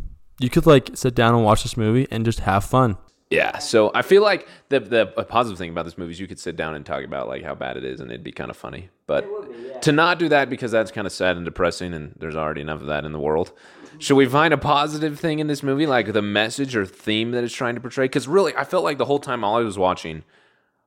You 0.41 0.51
could 0.51 0.67
like 0.67 0.91
sit 0.97 1.15
down 1.15 1.35
and 1.35 1.45
watch 1.45 1.63
this 1.63 1.77
movie 1.77 2.09
and 2.11 2.25
just 2.25 2.41
have 2.41 2.65
fun. 2.65 2.97
Yeah, 3.31 3.59
so 3.59 3.91
I 3.93 4.03
feel 4.03 4.23
like 4.23 4.47
the 4.69 4.81
the 4.81 5.13
a 5.17 5.25
positive 5.25 5.59
thing 5.59 5.71
about 5.71 5.85
this 5.85 5.99
movie 5.99 6.13
is 6.13 6.21
you 6.21 6.29
could 6.29 6.39
sit 6.39 6.57
down 6.57 6.75
and 6.75 6.87
talk 6.87 7.05
about 7.05 7.27
like 7.27 7.43
how 7.43 7.55
bad 7.55 7.77
it 7.77 7.85
is, 7.85 8.01
and 8.01 8.11
it'd 8.11 8.23
be 8.23 8.33
kind 8.33 8.51
of 8.51 8.57
funny. 8.57 8.91
But 9.07 9.83
to 9.83 9.93
not 9.93 10.19
do 10.19 10.29
that 10.29 10.49
because 10.49 10.71
that's 10.71 10.93
kind 10.93 11.07
of 11.07 11.13
sad 11.13 11.37
and 11.37 11.45
depressing, 11.45 11.93
and 11.93 12.15
there's 12.19 12.37
already 12.37 12.61
enough 12.61 12.81
of 12.81 12.87
that 12.87 13.05
in 13.05 13.13
the 13.13 13.19
world. 13.19 13.53
Should 13.99 14.17
we 14.17 14.27
find 14.27 14.53
a 14.53 14.59
positive 14.59 15.19
thing 15.19 15.39
in 15.39 15.47
this 15.47 15.63
movie, 15.63 15.87
like 15.87 16.13
the 16.13 16.23
message 16.23 16.77
or 16.77 16.85
theme 16.87 17.33
that 17.33 17.43
it's 17.43 17.55
trying 17.55 17.75
to 17.75 17.81
portray? 17.81 18.05
Because 18.05 18.29
really, 18.29 18.55
I 18.55 18.65
felt 18.65 18.85
like 18.85 18.99
the 18.99 19.07
whole 19.07 19.19
time 19.19 19.43
all 19.43 19.57
I 19.57 19.63
was 19.63 19.79
watching 19.79 20.23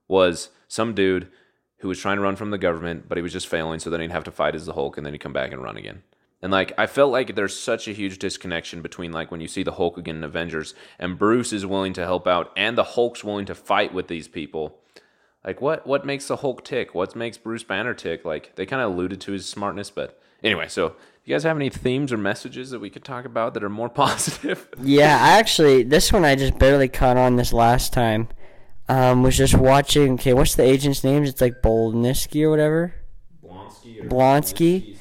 was 0.07 0.49
some 0.67 0.93
dude 0.93 1.27
who 1.79 1.87
was 1.87 1.99
trying 1.99 2.17
to 2.17 2.21
run 2.21 2.35
from 2.35 2.51
the 2.51 2.57
government, 2.57 3.09
but 3.09 3.17
he 3.17 3.21
was 3.21 3.33
just 3.33 3.47
failing, 3.47 3.79
so 3.79 3.89
then 3.89 4.01
he'd 4.01 4.11
have 4.11 4.25
to 4.25 4.31
fight 4.31 4.55
as 4.55 4.65
the 4.65 4.73
Hulk, 4.73 4.95
and 4.97 5.05
then 5.05 5.13
he'd 5.13 5.19
come 5.19 5.33
back 5.33 5.51
and 5.51 5.63
run 5.63 5.75
again. 5.75 6.03
And 6.41 6.51
like 6.51 6.71
I 6.77 6.87
felt 6.87 7.11
like 7.11 7.35
there's 7.35 7.57
such 7.59 7.87
a 7.87 7.93
huge 7.93 8.17
disconnection 8.17 8.81
between 8.81 9.11
like 9.11 9.29
when 9.29 9.41
you 9.41 9.47
see 9.47 9.63
the 9.63 9.73
Hulk 9.73 9.97
again 9.97 10.17
in 10.17 10.23
Avengers, 10.23 10.73
and 10.97 11.17
Bruce 11.17 11.51
is 11.51 11.65
willing 11.65 11.93
to 11.93 12.05
help 12.05 12.27
out, 12.27 12.51
and 12.55 12.77
the 12.77 12.83
Hulk's 12.83 13.23
willing 13.23 13.45
to 13.47 13.55
fight 13.55 13.93
with 13.93 14.07
these 14.07 14.27
people. 14.27 14.79
Like 15.45 15.61
what 15.61 15.85
what 15.85 16.05
makes 16.05 16.27
the 16.27 16.37
Hulk 16.37 16.63
tick? 16.63 16.95
What 16.95 17.15
makes 17.15 17.37
Bruce 17.37 17.63
Banner 17.63 17.93
tick? 17.93 18.23
Like 18.23 18.55
they 18.55 18.65
kind 18.65 18.81
of 18.81 18.93
alluded 18.93 19.19
to 19.21 19.33
his 19.33 19.47
smartness, 19.47 19.89
but 19.89 20.21
anyway. 20.43 20.67
So 20.69 20.95
you 21.25 21.35
guys 21.35 21.43
have 21.43 21.57
any 21.57 21.69
themes 21.69 22.11
or 22.13 22.17
messages 22.17 22.71
that 22.71 22.79
we 22.79 22.89
could 22.89 23.03
talk 23.03 23.25
about 23.25 23.53
that 23.53 23.63
are 23.63 23.69
more 23.69 23.89
positive? 23.89 24.67
yeah, 24.81 25.17
I 25.21 25.39
actually 25.39 25.83
this 25.83 26.13
one 26.13 26.23
I 26.23 26.35
just 26.35 26.57
barely 26.57 26.87
caught 26.87 27.17
on 27.17 27.35
this 27.35 27.53
last 27.53 27.93
time. 27.93 28.29
Um, 28.87 29.21
was 29.21 29.37
just 29.37 29.55
watching. 29.55 30.13
Okay, 30.13 30.33
what's 30.33 30.55
the 30.55 30.63
agent's 30.63 31.03
name? 31.03 31.23
It's 31.23 31.41
like 31.41 31.61
Bolniski 31.61 32.43
or 32.43 32.49
whatever. 32.49 32.95
Blonsky 33.43 34.03
or 34.03 34.07
Blonsky. 34.09 34.97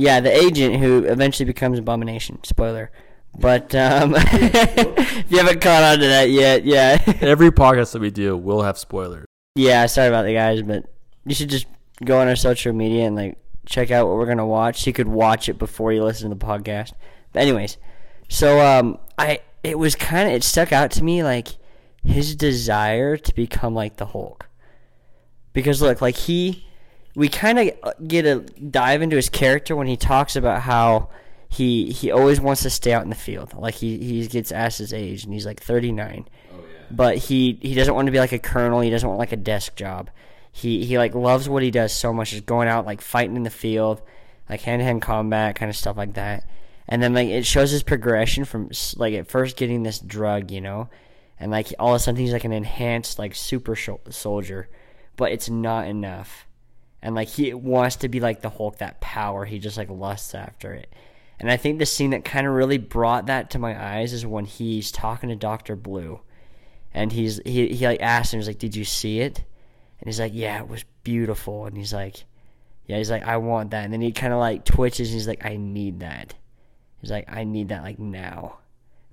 Yeah, 0.00 0.20
the 0.20 0.34
agent 0.34 0.76
who 0.76 1.04
eventually 1.04 1.44
becomes 1.44 1.78
Abomination. 1.78 2.42
Spoiler. 2.44 2.90
But 3.38 3.74
um, 3.74 4.14
if 4.16 5.30
you 5.30 5.38
haven't 5.38 5.60
caught 5.60 5.82
on 5.82 5.98
to 5.98 6.06
that 6.06 6.30
yet, 6.30 6.64
yeah, 6.64 7.00
Every 7.20 7.50
podcast 7.50 7.92
that 7.92 8.00
we 8.00 8.10
do 8.10 8.36
will 8.36 8.62
have 8.62 8.78
spoilers. 8.78 9.26
yeah. 9.54 9.84
Sorry 9.86 10.08
about 10.08 10.24
the 10.24 10.32
guys, 10.32 10.62
but 10.62 10.86
you 11.26 11.34
should 11.34 11.50
just 11.50 11.66
go 12.04 12.18
on 12.18 12.28
our 12.28 12.36
social 12.36 12.72
media 12.72 13.06
and 13.06 13.14
like 13.14 13.36
check 13.66 13.90
out 13.90 14.08
what 14.08 14.16
we're 14.16 14.26
gonna 14.26 14.46
watch. 14.46 14.86
You 14.86 14.92
could 14.92 15.06
watch 15.06 15.48
it 15.48 15.58
before 15.58 15.92
you 15.92 16.02
listen 16.02 16.30
to 16.30 16.34
the 16.34 16.44
podcast. 16.44 16.92
But 17.32 17.42
anyways, 17.42 17.76
so 18.28 18.58
um, 18.60 18.98
I 19.18 19.40
it 19.62 19.78
was 19.78 19.94
kind 19.94 20.28
of 20.28 20.34
it 20.34 20.42
stuck 20.42 20.72
out 20.72 20.90
to 20.92 21.04
me 21.04 21.22
like 21.22 21.48
his 22.02 22.34
desire 22.34 23.16
to 23.18 23.34
become 23.34 23.74
like 23.74 23.96
the 23.98 24.06
Hulk. 24.06 24.48
Because 25.52 25.82
look, 25.82 26.00
like 26.00 26.16
he, 26.16 26.66
we 27.14 27.28
kind 27.28 27.58
of 27.58 27.70
uh, 27.82 27.92
get 28.06 28.24
a 28.26 28.40
dive 28.40 29.02
into 29.02 29.16
his 29.16 29.28
character 29.28 29.74
when 29.74 29.86
he 29.86 29.96
talks 29.96 30.36
about 30.36 30.62
how 30.62 31.08
he 31.48 31.90
he 31.90 32.10
always 32.10 32.40
wants 32.40 32.62
to 32.62 32.70
stay 32.70 32.92
out 32.92 33.02
in 33.02 33.10
the 33.10 33.16
field. 33.16 33.54
Like 33.54 33.74
he 33.74 33.98
he 33.98 34.26
gets 34.28 34.52
asked 34.52 34.78
his 34.78 34.92
age 34.92 35.24
and 35.24 35.32
he's 35.32 35.46
like 35.46 35.60
39. 35.60 36.28
But 36.90 37.18
he 37.18 37.58
he 37.60 37.74
doesn't 37.74 37.94
want 37.94 38.06
to 38.06 38.12
be 38.12 38.18
like 38.18 38.32
a 38.32 38.38
colonel. 38.38 38.80
He 38.80 38.90
doesn't 38.90 39.08
want 39.08 39.18
like 39.18 39.32
a 39.32 39.36
desk 39.36 39.76
job. 39.76 40.10
He 40.52 40.84
he 40.84 40.98
like 40.98 41.14
loves 41.14 41.48
what 41.48 41.62
he 41.62 41.70
does 41.70 41.92
so 41.92 42.12
much, 42.12 42.30
just 42.30 42.46
going 42.46 42.68
out 42.68 42.86
like 42.86 43.00
fighting 43.00 43.36
in 43.36 43.42
the 43.42 43.50
field, 43.50 44.02
like 44.48 44.60
hand 44.62 44.80
to 44.80 44.84
hand 44.84 45.02
combat, 45.02 45.56
kind 45.56 45.70
of 45.70 45.76
stuff 45.76 45.96
like 45.96 46.14
that. 46.14 46.44
And 46.88 47.02
then 47.02 47.14
like 47.14 47.28
it 47.28 47.46
shows 47.46 47.70
his 47.70 47.84
progression 47.84 48.44
from 48.44 48.70
like 48.96 49.14
at 49.14 49.28
first 49.28 49.56
getting 49.56 49.82
this 49.82 50.00
drug, 50.00 50.50
you 50.50 50.60
know, 50.60 50.88
and 51.38 51.50
like 51.50 51.72
all 51.78 51.90
of 51.94 51.96
a 51.96 51.98
sudden 52.00 52.20
he's 52.20 52.32
like 52.32 52.44
an 52.44 52.52
enhanced 52.52 53.18
like 53.18 53.34
super 53.34 53.76
sho- 53.76 54.00
soldier, 54.10 54.68
but 55.16 55.32
it's 55.32 55.48
not 55.48 55.86
enough. 55.86 56.46
And 57.02 57.14
like 57.14 57.28
he 57.28 57.54
wants 57.54 57.96
to 57.96 58.08
be 58.08 58.20
like 58.20 58.42
the 58.42 58.50
Hulk, 58.50 58.78
that 58.78 59.00
power. 59.00 59.44
He 59.44 59.58
just 59.58 59.76
like 59.76 59.88
lusts 59.88 60.34
after 60.34 60.72
it. 60.74 60.92
And 61.38 61.50
I 61.50 61.56
think 61.56 61.78
the 61.78 61.86
scene 61.86 62.10
that 62.10 62.24
kind 62.24 62.46
of 62.46 62.52
really 62.52 62.76
brought 62.76 63.26
that 63.26 63.50
to 63.50 63.58
my 63.58 63.96
eyes 63.96 64.12
is 64.12 64.26
when 64.26 64.44
he's 64.44 64.92
talking 64.92 65.30
to 65.30 65.36
Doctor 65.36 65.74
Blue, 65.74 66.20
and 66.92 67.10
he's 67.10 67.40
he 67.46 67.68
he 67.68 67.86
like 67.86 68.02
asks 68.02 68.34
him, 68.34 68.40
he's 68.40 68.46
like, 68.46 68.58
"Did 68.58 68.76
you 68.76 68.84
see 68.84 69.20
it?" 69.20 69.38
And 70.00 70.06
he's 70.06 70.20
like, 70.20 70.32
"Yeah, 70.34 70.60
it 70.60 70.68
was 70.68 70.84
beautiful." 71.02 71.64
And 71.64 71.76
he's 71.78 71.94
like, 71.94 72.24
"Yeah," 72.84 72.98
he's 72.98 73.10
like, 73.10 73.22
"I 73.22 73.38
want 73.38 73.70
that." 73.70 73.84
And 73.84 73.92
then 73.92 74.02
he 74.02 74.12
kind 74.12 74.34
of 74.34 74.38
like 74.38 74.66
twitches. 74.66 75.08
And 75.08 75.14
he's 75.14 75.28
like, 75.28 75.46
"I 75.46 75.56
need 75.56 76.00
that." 76.00 76.34
He's 77.00 77.10
like, 77.10 77.32
"I 77.32 77.44
need 77.44 77.68
that 77.68 77.82
like 77.82 77.98
now, 77.98 78.58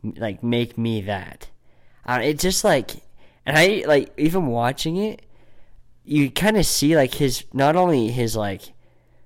like 0.04 0.43
make 0.43 0.78
me 0.78 1.02
that." 1.04 1.50
Uh, 2.06 2.19
it 2.23 2.39
just 2.39 2.65
like, 2.65 2.91
and 3.45 3.58
I 3.58 3.84
like 3.88 4.12
even 4.17 4.47
watching 4.47 4.97
it, 4.97 5.21
you 6.08 6.32
kind 6.32 6.56
of 6.56 6.65
see 6.65 6.96
like 6.96 7.13
his 7.15 7.43
not 7.54 7.76
only 7.76 8.10
his 8.10 8.36
like 8.36 8.74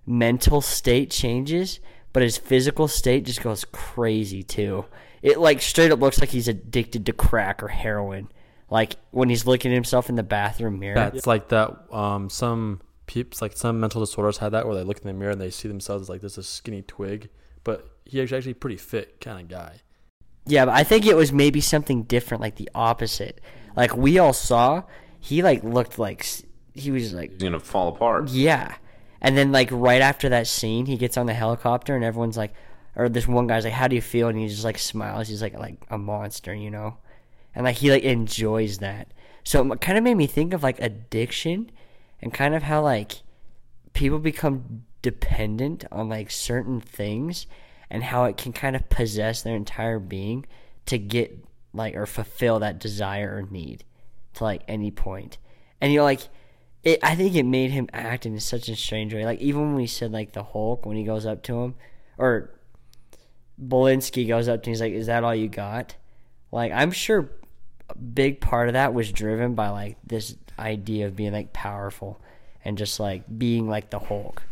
mental 0.06 0.62
state 0.62 1.12
changes, 1.12 1.80
but 2.12 2.24
his 2.24 2.38
physical 2.38 2.88
state 2.88 3.24
just 3.26 3.41
goes 3.41 3.63
crazy 3.72 4.41
too. 4.41 4.86
It 5.22 5.38
like 5.39 5.62
straight 5.62 5.91
up 5.91 6.00
looks 6.00 6.20
like 6.20 6.30
he's 6.30 6.48
addicted 6.48 7.06
to 7.06 7.13
crack 7.13 7.62
or 7.62 7.67
heroin. 7.67 8.30
Like 8.70 8.96
when 9.12 9.30
he's 9.30 9.46
looking 9.46 9.72
at 9.72 9.76
himself 9.76 10.10
in 10.10 10.15
the 10.15 10.24
bathroom 10.24 10.80
mirror. 10.80 10.96
That's 10.96 11.28
like 11.28 11.50
that. 11.50 11.94
Um, 11.94 12.30
some 12.30 12.82
peeps, 13.06 13.41
like 13.41 13.56
some 13.56 13.80
mental 13.80 14.02
disorders, 14.02 14.38
have 14.39 14.54
that 14.54 14.65
where 14.65 14.76
they 14.76 14.84
look 14.84 14.98
in 14.98 15.08
the 15.08 15.13
mirror 15.13 15.32
and 15.32 15.41
they 15.41 15.52
see 15.52 15.67
themselves 15.67 16.04
as 16.04 16.10
like 16.10 16.22
this 16.22 16.38
a 16.39 16.44
skinny 16.44 16.82
twig, 16.82 17.30
but 17.63 17.88
he's 18.06 18.34
actually 18.34 18.54
a 18.54 18.56
pretty 18.56 18.78
fit 18.78 19.22
kind 19.22 19.39
of 19.39 19.48
guy. 19.48 19.82
Yeah, 20.48 20.65
but 20.65 20.74
I 20.74 20.84
think 20.84 21.06
it 21.06 21.15
was 21.15 21.32
maybe 21.32 21.62
something 21.62 22.04
different, 22.04 22.41
like 22.41 22.56
the 22.56 22.70
opposite. 22.74 23.39
Like 23.76 23.96
we 23.96 24.17
all 24.17 24.34
saw, 24.34 24.84
he 25.20 25.44
like 25.44 25.63
looked 25.63 26.00
like 26.00 26.26
he 26.74 26.92
was 26.92 27.14
like 27.14 27.32
He's 27.32 27.44
gonna 27.44 27.60
fall 27.60 27.90
apart. 27.90 28.30
Yeah. 28.30 28.76
And 29.22 29.38
then 29.38 29.52
like 29.52 29.70
right 29.72 30.02
after 30.02 30.30
that 30.30 30.48
scene, 30.48 30.86
he 30.86 30.98
gets 30.98 31.18
on 31.18 31.26
the 31.26 31.34
helicopter 31.34 31.96
and 31.96 32.04
everyone's 32.04 32.38
like 32.38 32.54
or 32.96 33.08
this 33.08 33.28
one 33.28 33.48
guy's 33.48 33.64
like, 33.64 33.74
How 33.74 33.88
do 33.88 33.96
you 33.96 34.02
feel? 34.02 34.28
And 34.28 34.38
he 34.38 34.48
just 34.48 34.64
like 34.64 34.78
smiles. 34.78 35.28
He's 35.28 35.42
like 35.42 35.58
like 35.58 35.78
a 35.90 35.98
monster, 35.98 36.54
you 36.54 36.72
know? 36.72 36.98
And 37.54 37.66
like 37.66 37.78
he 37.78 37.92
like 37.92 38.04
enjoys 38.04 38.80
that. 38.80 39.14
So 39.44 39.72
it 39.72 39.82
kind 39.82 39.98
of 39.98 40.04
made 40.04 40.16
me 40.16 40.28
think 40.28 40.54
of 40.54 40.64
like 40.64 40.80
addiction 40.80 41.72
and 42.22 42.34
kind 42.34 42.56
of 42.56 42.64
how 42.64 42.82
like 42.82 43.14
people 43.94 44.20
become 44.20 44.84
dependent 45.02 45.86
on 45.92 46.10
like 46.10 46.30
certain 46.30 46.80
things 46.80 47.48
and 47.90 48.04
how 48.04 48.26
it 48.26 48.38
can 48.38 48.54
kind 48.54 48.76
of 48.76 48.90
possess 48.90 49.42
their 49.42 49.56
entire 49.56 50.00
being 50.00 50.46
to 50.86 50.98
get 50.98 51.46
like 51.74 51.96
or 51.96 52.06
fulfill 52.06 52.60
that 52.60 52.80
desire 52.80 53.38
or 53.38 53.41
need 53.41 53.84
to 54.36 54.43
like 54.43 54.62
any 54.68 54.91
point. 54.91 55.38
And 55.80 55.91
you're 55.91 56.04
like 56.04 56.30
it, 56.84 57.00
I 57.04 57.16
think 57.16 57.36
it 57.36 57.44
made 57.44 57.72
him 57.72 57.88
act 57.94 58.26
in 58.26 58.40
such 58.40 58.68
a 58.70 58.76
strange 58.76 59.14
way. 59.14 59.26
Like 59.26 59.40
even 59.40 59.74
when 59.74 59.82
he 59.82 59.88
said 59.88 60.12
like 60.12 60.34
the 60.34 60.44
Hulk 60.44 60.86
when 60.86 60.98
he 60.98 61.04
goes 61.04 61.26
up 61.26 61.44
to 61.44 61.62
him, 61.62 61.76
or 62.18 62.50
Bolinski 63.62 64.28
goes 64.28 64.48
up 64.48 64.64
to 64.64 64.70
him, 64.70 64.72
he's 64.72 64.82
like, 64.82 64.94
"Is 64.94 65.08
that 65.08 65.24
all 65.24 65.36
you 65.36 65.48
got?" 65.48 65.96
Like 66.52 66.72
I'm 66.72 66.92
sure 66.92 67.30
a 67.90 67.98
big 67.98 68.42
part 68.42 68.68
of 68.68 68.74
that 68.74 68.94
was 68.94 69.12
driven 69.12 69.54
by 69.54 69.70
like 69.70 69.98
this 70.06 70.36
idea 70.58 71.08
of 71.08 71.16
being 71.16 71.34
like 71.34 71.54
powerful 71.54 72.20
and 72.64 72.78
just 72.78 73.00
like 73.00 73.24
being 73.38 73.68
like 73.70 73.90
the 73.90 74.00
Hulk. 74.00 74.44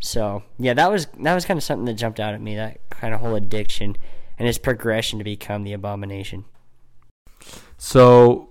So 0.00 0.42
yeah, 0.58 0.74
that 0.74 0.90
was 0.90 1.06
that 1.20 1.34
was 1.34 1.44
kind 1.44 1.58
of 1.58 1.64
something 1.64 1.86
that 1.86 1.94
jumped 1.94 2.20
out 2.20 2.34
at 2.34 2.40
me. 2.40 2.56
That 2.56 2.78
kind 2.90 3.14
of 3.14 3.20
whole 3.20 3.34
addiction 3.34 3.96
and 4.38 4.46
his 4.46 4.58
progression 4.58 5.18
to 5.18 5.24
become 5.24 5.64
the 5.64 5.72
abomination. 5.72 6.44
So 7.76 8.50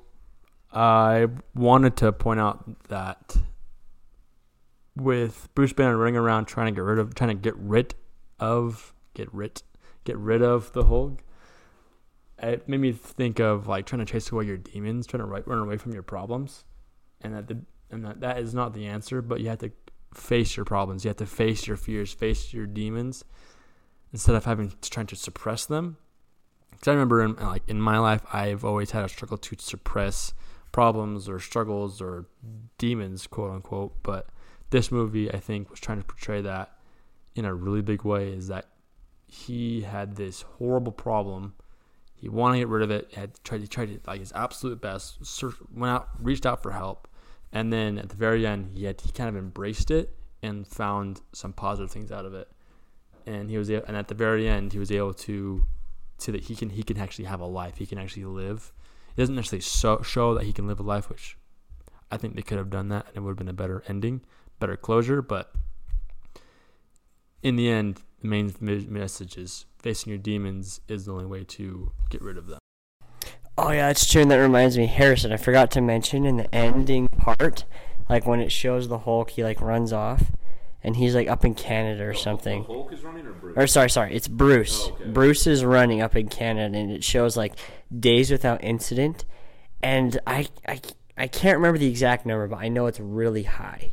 I 0.73 1.27
wanted 1.53 1.95
to 1.97 2.11
point 2.11 2.39
out 2.39 2.87
that 2.89 3.37
with 4.95 5.49
Bruce 5.53 5.73
Banner 5.73 5.97
running 5.97 6.17
around 6.17 6.45
trying 6.45 6.73
to 6.73 6.75
get 6.75 6.83
rid 6.83 6.99
of, 6.99 7.13
trying 7.15 7.29
to 7.29 7.41
get 7.41 7.55
rid 7.57 7.95
of, 8.39 8.93
get 9.13 9.33
rid, 9.33 9.61
get 10.03 10.17
rid 10.17 10.41
of 10.41 10.73
the 10.73 10.85
Hulk, 10.85 11.23
it 12.39 12.67
made 12.67 12.79
me 12.79 12.91
think 12.91 13.39
of 13.39 13.67
like 13.67 13.85
trying 13.85 14.05
to 14.05 14.11
chase 14.11 14.31
away 14.31 14.45
your 14.45 14.57
demons, 14.57 15.07
trying 15.07 15.21
to 15.21 15.25
right, 15.25 15.47
run 15.47 15.59
away 15.59 15.77
from 15.77 15.93
your 15.93 16.03
problems, 16.03 16.65
and 17.21 17.35
that 17.35 17.47
the 17.47 17.59
and 17.89 18.03
that, 18.05 18.21
that 18.21 18.39
is 18.39 18.53
not 18.53 18.73
the 18.73 18.87
answer. 18.87 19.21
But 19.21 19.41
you 19.41 19.49
have 19.49 19.59
to 19.59 19.71
face 20.13 20.57
your 20.57 20.65
problems. 20.65 21.05
You 21.05 21.09
have 21.09 21.17
to 21.17 21.25
face 21.25 21.67
your 21.67 21.77
fears, 21.77 22.11
face 22.11 22.51
your 22.51 22.65
demons, 22.65 23.23
instead 24.11 24.35
of 24.35 24.45
having 24.45 24.73
trying 24.81 25.07
to 25.07 25.15
suppress 25.15 25.65
them. 25.65 25.97
Because 26.71 26.87
I 26.87 26.91
remember 26.91 27.23
in 27.23 27.35
like 27.35 27.63
in 27.67 27.79
my 27.79 27.99
life, 27.99 28.23
I've 28.33 28.65
always 28.65 28.91
had 28.91 29.05
a 29.05 29.09
struggle 29.09 29.37
to 29.37 29.55
suppress 29.59 30.33
problems 30.73 31.29
or 31.29 31.39
struggles 31.39 32.01
or 32.01 32.25
demons, 32.77 33.27
quote 33.27 33.51
unquote. 33.51 34.03
But 34.03 34.27
this 34.71 34.91
movie, 34.91 35.31
I 35.31 35.39
think, 35.39 35.69
was 35.69 35.79
trying 35.79 35.99
to 35.99 36.05
portray 36.05 36.41
that 36.41 36.73
in 37.35 37.45
a 37.45 37.53
really 37.53 37.81
big 37.81 38.03
way. 38.03 38.33
Is 38.33 38.49
that 38.49 38.65
he 39.25 39.81
had 39.81 40.17
this 40.17 40.41
horrible 40.41 40.91
problem 40.91 41.53
he 42.23 42.29
wanted 42.29 42.53
to 42.53 42.59
get 42.59 42.67
rid 42.69 42.83
of 42.83 42.89
it. 42.89 43.13
Had 43.15 43.31
tried 43.43 43.59
to 43.59 43.67
try 43.67 43.85
to 43.85 43.99
like 44.07 44.21
his 44.21 44.31
absolute 44.31 44.79
best. 44.79 45.25
Search, 45.25 45.55
went 45.75 45.91
out, 45.91 46.07
reached 46.21 46.45
out 46.45 46.63
for 46.63 46.71
help, 46.71 47.09
and 47.51 47.73
then 47.73 47.97
at 47.97 48.07
the 48.07 48.15
very 48.15 48.47
end, 48.47 48.69
he 48.73 48.85
had 48.85 49.01
he 49.01 49.11
kind 49.11 49.27
of 49.27 49.35
embraced 49.35 49.91
it 49.91 50.15
and 50.41 50.65
found 50.65 51.19
some 51.33 51.51
positive 51.51 51.91
things 51.91 52.13
out 52.13 52.23
of 52.23 52.33
it. 52.33 52.49
And 53.25 53.49
he 53.49 53.57
was 53.57 53.69
and 53.69 53.97
at 53.97 54.07
the 54.07 54.15
very 54.15 54.47
end, 54.47 54.71
he 54.71 54.79
was 54.79 54.89
able 54.89 55.13
to 55.15 55.65
to 56.19 56.31
that 56.31 56.45
he 56.45 56.55
can 56.55 56.69
he 56.69 56.81
can 56.81 56.97
actually 56.97 57.25
have 57.25 57.41
a 57.41 57.45
life. 57.45 57.75
He 57.75 57.85
can 57.85 57.97
actually 57.97 58.23
live. 58.23 58.71
It 59.15 59.21
doesn't 59.21 59.35
necessarily 59.35 59.61
show, 59.61 60.01
show 60.01 60.33
that 60.33 60.45
he 60.45 60.53
can 60.53 60.67
live 60.67 60.79
a 60.79 60.83
life, 60.83 61.09
which 61.09 61.37
I 62.11 62.17
think 62.17 62.35
they 62.35 62.41
could 62.41 62.57
have 62.57 62.69
done 62.69 62.89
that, 62.89 63.07
and 63.07 63.17
it 63.17 63.19
would 63.21 63.31
have 63.31 63.37
been 63.37 63.47
a 63.47 63.53
better 63.53 63.83
ending, 63.87 64.21
better 64.59 64.75
closure. 64.75 65.21
But 65.21 65.51
in 67.41 67.55
the 67.55 67.69
end, 67.69 68.01
the 68.21 68.27
main 68.27 68.53
message 68.61 69.37
is 69.37 69.65
facing 69.77 70.09
your 70.09 70.17
demons 70.17 70.79
is 70.87 71.05
the 71.05 71.11
only 71.11 71.25
way 71.25 71.43
to 71.43 71.91
get 72.09 72.21
rid 72.21 72.37
of 72.37 72.47
them. 72.47 72.59
Oh 73.57 73.69
yeah, 73.69 73.89
it's 73.89 74.11
true. 74.11 74.23
And 74.23 74.31
that 74.31 74.37
reminds 74.37 74.77
me, 74.77 74.87
Harrison. 74.87 75.31
I 75.31 75.37
forgot 75.37 75.69
to 75.71 75.81
mention 75.81 76.25
in 76.25 76.37
the 76.37 76.53
ending 76.55 77.07
part, 77.07 77.65
like 78.09 78.25
when 78.25 78.39
it 78.39 78.51
shows 78.51 78.87
the 78.87 78.99
Hulk, 78.99 79.31
he 79.31 79.43
like 79.43 79.61
runs 79.61 79.93
off, 79.93 80.31
and 80.83 80.95
he's 80.97 81.15
like 81.15 81.27
up 81.27 81.45
in 81.45 81.55
Canada 81.55 82.03
or 82.03 82.13
something. 82.13 82.65
Oh, 82.67 82.73
Hulk 82.73 82.93
is 82.93 83.03
running 83.03 83.25
or 83.25 83.33
Bruce? 83.33 83.57
Or 83.57 83.67
sorry, 83.67 83.89
sorry, 83.89 84.15
it's 84.15 84.27
Bruce. 84.27 84.89
Oh, 84.91 84.95
okay. 84.95 85.09
Bruce 85.09 85.47
is 85.47 85.63
running 85.63 86.01
up 86.01 86.15
in 86.15 86.27
Canada, 86.27 86.77
and 86.77 86.91
it 86.91 87.03
shows 87.03 87.37
like 87.37 87.53
days 87.97 88.29
without 88.29 88.63
incident, 88.63 89.25
and 89.81 90.19
I 90.27 90.47
I 90.67 90.81
I 91.17 91.27
can't 91.27 91.57
remember 91.57 91.77
the 91.77 91.87
exact 91.87 92.25
number, 92.25 92.47
but 92.47 92.57
I 92.57 92.67
know 92.67 92.87
it's 92.87 92.99
really 92.99 93.43
high. 93.43 93.91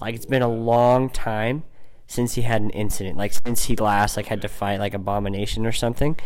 Like 0.00 0.14
it's 0.14 0.26
been 0.26 0.42
a 0.42 0.48
long 0.48 1.10
time 1.10 1.64
since 2.06 2.34
he 2.34 2.42
had 2.42 2.62
an 2.62 2.70
incident, 2.70 3.16
like 3.16 3.32
since 3.32 3.64
he 3.64 3.76
last 3.76 4.16
like 4.16 4.26
had 4.26 4.42
to 4.42 4.48
fight 4.48 4.78
like 4.78 4.94
abomination 4.94 5.66
or 5.66 5.72
something, 5.72 6.16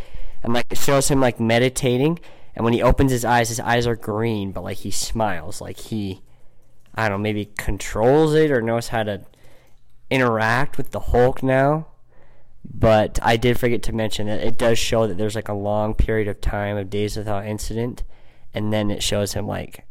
and 0.42 0.52
like 0.52 0.66
it 0.70 0.78
shows 0.78 1.08
him 1.08 1.20
like 1.20 1.40
meditating, 1.40 2.20
and 2.54 2.64
when 2.64 2.74
he 2.74 2.82
opens 2.82 3.12
his 3.12 3.24
eyes, 3.24 3.48
his 3.48 3.60
eyes 3.60 3.86
are 3.86 3.96
green, 3.96 4.52
but 4.52 4.62
like 4.62 4.76
he 4.78 4.90
smiles, 4.90 5.62
like 5.62 5.78
he, 5.78 6.20
I 6.94 7.08
don't 7.08 7.18
know, 7.18 7.22
maybe 7.22 7.46
controls 7.56 8.34
it 8.34 8.50
or 8.50 8.60
knows 8.60 8.88
how 8.88 9.04
to 9.04 9.22
interact 10.12 10.76
with 10.76 10.90
the 10.90 11.00
Hulk 11.00 11.42
now. 11.42 11.86
But 12.64 13.18
I 13.22 13.36
did 13.36 13.58
forget 13.58 13.82
to 13.84 13.92
mention 13.92 14.28
that 14.28 14.44
it 14.44 14.56
does 14.56 14.78
show 14.78 15.06
that 15.06 15.18
there's 15.18 15.34
like 15.34 15.48
a 15.48 15.54
long 15.54 15.94
period 15.94 16.28
of 16.28 16.40
time 16.40 16.76
of 16.76 16.90
days 16.90 17.16
without 17.16 17.46
incident, 17.46 18.04
and 18.54 18.72
then 18.72 18.90
it 18.90 19.02
shows 19.02 19.32
him 19.32 19.46
like 19.46 19.86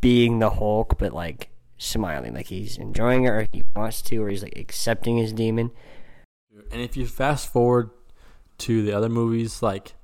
being 0.00 0.38
the 0.38 0.50
Hulk, 0.50 0.98
but 0.98 1.12
like 1.12 1.48
smiling, 1.78 2.34
like 2.34 2.46
he's 2.46 2.78
enjoying 2.78 3.24
it 3.24 3.30
or 3.30 3.46
he 3.52 3.64
wants 3.74 4.02
to, 4.02 4.22
or 4.22 4.28
he's 4.28 4.42
like 4.42 4.56
accepting 4.56 5.16
his 5.16 5.32
demon. 5.32 5.72
And 6.70 6.80
if 6.80 6.96
you 6.96 7.06
fast 7.06 7.52
forward 7.52 7.90
to 8.58 8.82
the 8.82 8.92
other 8.92 9.08
movies, 9.08 9.62
like 9.62 9.94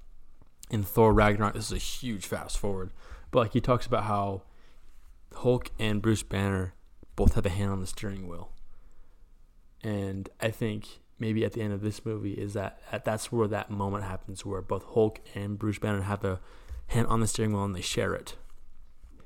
in 0.71 0.83
Thor 0.83 1.13
Ragnarok, 1.13 1.55
this 1.55 1.67
is 1.67 1.73
a 1.73 1.79
huge 1.79 2.27
fast 2.27 2.59
forward. 2.59 2.91
But 3.31 3.41
like 3.41 3.53
he 3.53 3.61
talks 3.61 3.87
about 3.87 4.05
how 4.05 4.43
Hulk 5.35 5.71
and 5.79 6.03
Bruce 6.03 6.23
Banner 6.23 6.75
both 7.15 7.35
have 7.35 7.47
a 7.47 7.51
hand 7.51 7.71
on 7.71 7.81
the 7.81 7.87
steering 7.87 8.27
wheel. 8.27 8.51
And 9.87 10.29
I 10.41 10.51
think 10.51 11.01
maybe 11.19 11.45
at 11.45 11.53
the 11.53 11.63
end 11.63 11.73
of 11.73 11.81
this 11.81 12.05
movie 12.05 12.33
is 12.33 12.55
that 12.55 12.81
that's 13.05 13.31
where 13.31 13.49
that 13.49 13.71
moment 13.71 14.05
happens 14.05 14.45
where 14.45 14.61
both 14.63 14.85
Hulk 14.85 15.21
and 15.35 15.59
Bruce 15.59 15.79
Banner 15.79 16.03
have 16.03 16.25
a 16.25 16.41
hand 16.89 17.07
on 17.07 17.21
the 17.21 17.27
steering 17.27 17.53
wheel 17.53 17.65
and 17.65 17.75
they 17.75 17.81
share 17.81 18.15
it 18.15 18.37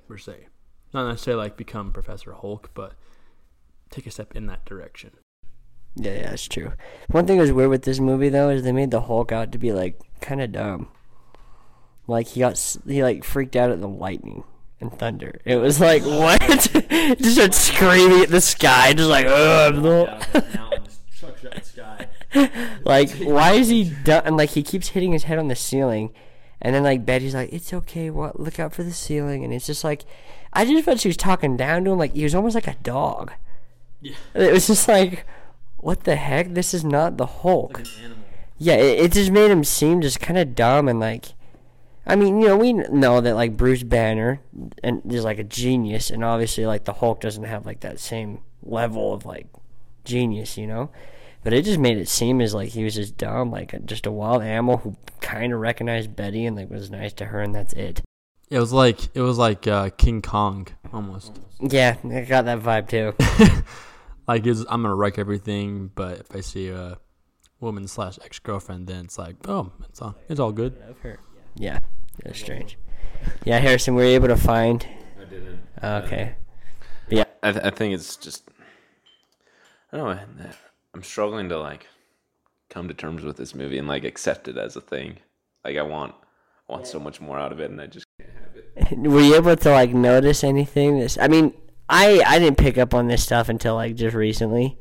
per 0.07 0.17
se 0.17 0.47
not 0.93 1.09
necessarily 1.09 1.45
like 1.45 1.57
become 1.57 1.93
Professor 1.93 2.33
Hulk, 2.33 2.71
but 2.75 2.95
take 3.91 4.07
a 4.07 4.11
step 4.11 4.35
in 4.35 4.47
that 4.47 4.65
direction. 4.65 5.13
Yeah, 5.97 6.15
yeah, 6.15 6.31
that's 6.31 6.47
true. 6.47 6.73
One 7.11 7.27
thing 7.27 7.37
that 7.37 7.43
was 7.43 7.53
weird 7.53 7.71
with 7.71 7.83
this 7.83 8.01
movie 8.01 8.29
though 8.29 8.49
is 8.49 8.63
they 8.63 8.73
made 8.73 8.91
the 8.91 9.03
Hulk 9.03 9.33
out 9.33 9.53
to 9.53 9.59
be 9.59 9.73
like 9.73 10.01
kind 10.21 10.41
of 10.41 10.53
dumb. 10.53 10.89
Like 12.07 12.29
he 12.29 12.41
got 12.41 12.59
he 12.87 13.03
like 13.03 13.25
freaked 13.25 13.57
out 13.57 13.71
at 13.71 13.81
the 13.81 13.89
lightning 13.89 14.45
and 14.81 14.93
thunder. 14.93 15.41
It 15.45 15.57
was 15.57 15.81
like 15.81 16.03
what? 16.05 16.41
just 16.41 17.33
started 17.33 17.55
screaming 17.55 18.23
at 18.23 18.31
the 18.31 18.41
sky, 18.41 18.93
just 18.93 19.11
like 19.11 19.27
oh. 19.29 20.21
like 22.85 23.11
why 23.19 23.53
is 23.53 23.69
he 23.69 23.93
done? 24.05 24.23
And 24.25 24.37
like 24.37 24.51
he 24.51 24.63
keeps 24.63 24.89
hitting 24.89 25.13
his 25.13 25.25
head 25.25 25.39
on 25.39 25.49
the 25.49 25.57
ceiling, 25.57 26.13
and 26.63 26.75
then 26.75 26.83
like 26.83 27.05
Betty's 27.05 27.35
like, 27.35 27.53
"It's 27.53 27.73
okay. 27.73 28.11
What? 28.11 28.39
Look 28.39 28.61
out 28.61 28.73
for 28.73 28.83
the 28.83 28.93
ceiling." 28.93 29.45
And 29.45 29.53
it's 29.53 29.67
just 29.67 29.85
like 29.85 30.05
I 30.53 30.65
just 30.65 30.85
felt 30.85 31.01
she 31.01 31.09
was 31.09 31.17
talking 31.17 31.57
down 31.57 31.85
to 31.85 31.93
him 31.93 31.99
like 31.99 32.15
he 32.15 32.25
was 32.25 32.35
almost 32.35 32.55
like 32.55 32.67
a 32.67 32.77
dog. 32.83 33.33
Yeah. 34.01 34.15
It 34.35 34.53
was 34.53 34.67
just 34.67 34.89
like, 34.89 35.27
what 35.77 36.05
the 36.05 36.17
heck? 36.17 36.55
This 36.55 36.73
is 36.73 36.85
not 36.85 37.17
the 37.17 37.27
Hulk. 37.27 37.79
Like 37.79 37.89
yeah, 38.59 38.75
it, 38.75 39.01
it 39.01 39.13
just 39.13 39.31
made 39.31 39.51
him 39.51 39.65
seem 39.65 40.01
just 40.01 40.21
kind 40.21 40.39
of 40.39 40.55
dumb 40.55 40.89
and 40.89 41.01
like. 41.01 41.35
I 42.11 42.17
mean, 42.17 42.41
you 42.41 42.49
know, 42.49 42.57
we 42.57 42.73
know 42.73 43.21
that 43.21 43.37
like 43.37 43.57
Bruce 43.57 43.85
Banner 43.85 44.41
and 44.83 45.01
is 45.13 45.23
like 45.23 45.39
a 45.39 45.45
genius, 45.45 46.11
and 46.11 46.25
obviously 46.25 46.67
like 46.67 46.85
the 46.85 46.93
Hulk 46.93 47.21
doesn't 47.21 47.45
have 47.45 47.65
like 47.65 47.81
that 47.81 48.01
same 48.01 48.41
level 48.65 49.15
of 49.15 49.25
like 49.25 49.47
genius, 50.05 50.59
you 50.59 50.67
know. 50.67 50.91
But 51.45 51.53
it 51.53 51.65
just 51.65 51.79
made 51.79 51.99
it 51.99 52.09
seem 52.09 52.41
as 52.41 52.53
like 52.53 52.71
he 52.71 52.83
was 52.83 52.97
just 52.97 53.17
dumb, 53.17 53.53
like 53.53 53.87
just 53.87 54.07
a 54.07 54.11
wild 54.11 54.43
animal 54.43 54.79
who 54.79 54.97
kind 55.21 55.53
of 55.53 55.61
recognized 55.61 56.17
Betty 56.17 56.47
and 56.47 56.57
like 56.57 56.69
was 56.69 56.91
nice 56.91 57.13
to 57.13 57.27
her, 57.27 57.41
and 57.41 57.55
that's 57.55 57.75
it. 57.75 58.03
It 58.49 58.59
was 58.59 58.73
like 58.73 58.99
it 59.15 59.21
was 59.21 59.39
like 59.39 59.69
uh, 59.69 59.91
King 59.91 60.21
Kong 60.21 60.67
almost. 60.93 61.39
Yeah, 61.61 61.97
I 62.05 62.23
got 62.23 62.47
that 62.47 62.59
vibe 62.59 62.89
too. 62.89 63.15
like 64.27 64.45
I'm 64.45 64.83
gonna 64.83 64.97
wreck 64.97 65.17
everything, 65.17 65.93
but 65.95 66.19
if 66.19 66.35
I 66.35 66.41
see 66.41 66.71
a 66.71 66.99
woman 67.61 67.87
slash 67.87 68.19
ex 68.25 68.41
girlfriend, 68.41 68.89
then 68.89 69.05
it's 69.05 69.17
like, 69.17 69.37
oh, 69.47 69.71
it's 69.89 70.03
all 70.03 70.17
it's 70.29 70.41
all 70.41 70.51
good. 70.51 70.75
Yeah, 71.55 71.79
that's 72.25 72.39
strange. 72.39 72.79
Yeah, 73.45 73.59
Harrison, 73.59 73.95
were 73.95 74.05
you 74.05 74.11
able 74.11 74.29
to 74.29 74.37
find? 74.37 74.87
I 75.21 75.25
didn't. 75.25 75.61
Okay. 75.83 76.35
yeah, 77.09 77.25
I, 77.43 77.53
th- 77.53 77.65
I 77.65 77.71
think 77.71 77.95
it's 77.95 78.17
just. 78.17 78.49
I 79.93 79.97
don't 79.97 80.39
know. 80.39 80.51
I'm 80.95 81.03
struggling 81.03 81.49
to 81.49 81.59
like 81.59 81.87
come 82.69 82.89
to 82.89 82.95
terms 82.95 83.23
with 83.23 83.37
this 83.37 83.55
movie 83.55 83.79
and 83.79 83.89
like 83.89 84.05
accept 84.05 84.49
it 84.49 84.57
as 84.57 84.77
a 84.77 84.81
thing. 84.81 85.19
Like 85.65 85.77
I 85.77 85.83
want, 85.83 86.15
I 86.69 86.73
want 86.73 86.87
so 86.87 86.99
much 86.99 87.21
more 87.21 87.39
out 87.39 87.53
of 87.53 87.61
it, 87.61 87.71
and 87.71 87.81
I 87.81 87.87
just 87.87 88.07
can't 88.19 88.31
have 88.33 88.57
it. 88.57 88.99
were 88.99 89.21
you 89.21 89.35
able 89.35 89.57
to 89.57 89.71
like 89.71 89.93
notice 89.93 90.43
anything? 90.45 90.99
This, 90.99 91.19
I 91.21 91.29
mean, 91.29 91.53
I 91.89 92.23
I 92.27 92.39
didn't 92.39 92.59
pick 92.59 92.79
up 92.79 92.95
on 92.95 93.09
this 93.09 93.23
stuff 93.23 93.49
until 93.49 93.75
like 93.75 93.97
just 93.97 94.17
recently, 94.17 94.79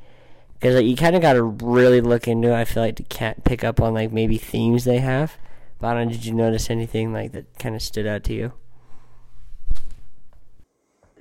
because 0.53 0.75
like, 0.75 0.85
you 0.85 0.95
kind 0.95 1.15
of 1.15 1.21
got 1.21 1.33
to 1.33 1.43
really 1.43 2.01
look 2.01 2.27
into. 2.27 2.49
it, 2.49 2.55
I 2.55 2.65
feel 2.65 2.83
like 2.83 2.95
to 2.97 3.03
can't 3.03 3.43
pick 3.43 3.63
up 3.63 3.81
on 3.81 3.93
like 3.93 4.11
maybe 4.11 4.37
themes 4.37 4.85
they 4.85 4.99
have. 4.99 5.37
But 5.79 5.87
I 5.87 5.93
don't 5.93 6.07
know, 6.07 6.11
did 6.13 6.25
you 6.25 6.33
notice 6.33 6.69
anything 6.69 7.13
like 7.13 7.31
that 7.31 7.57
kind 7.57 7.75
of 7.75 7.81
stood 7.81 8.05
out 8.05 8.23
to 8.25 8.33
you? 8.33 8.53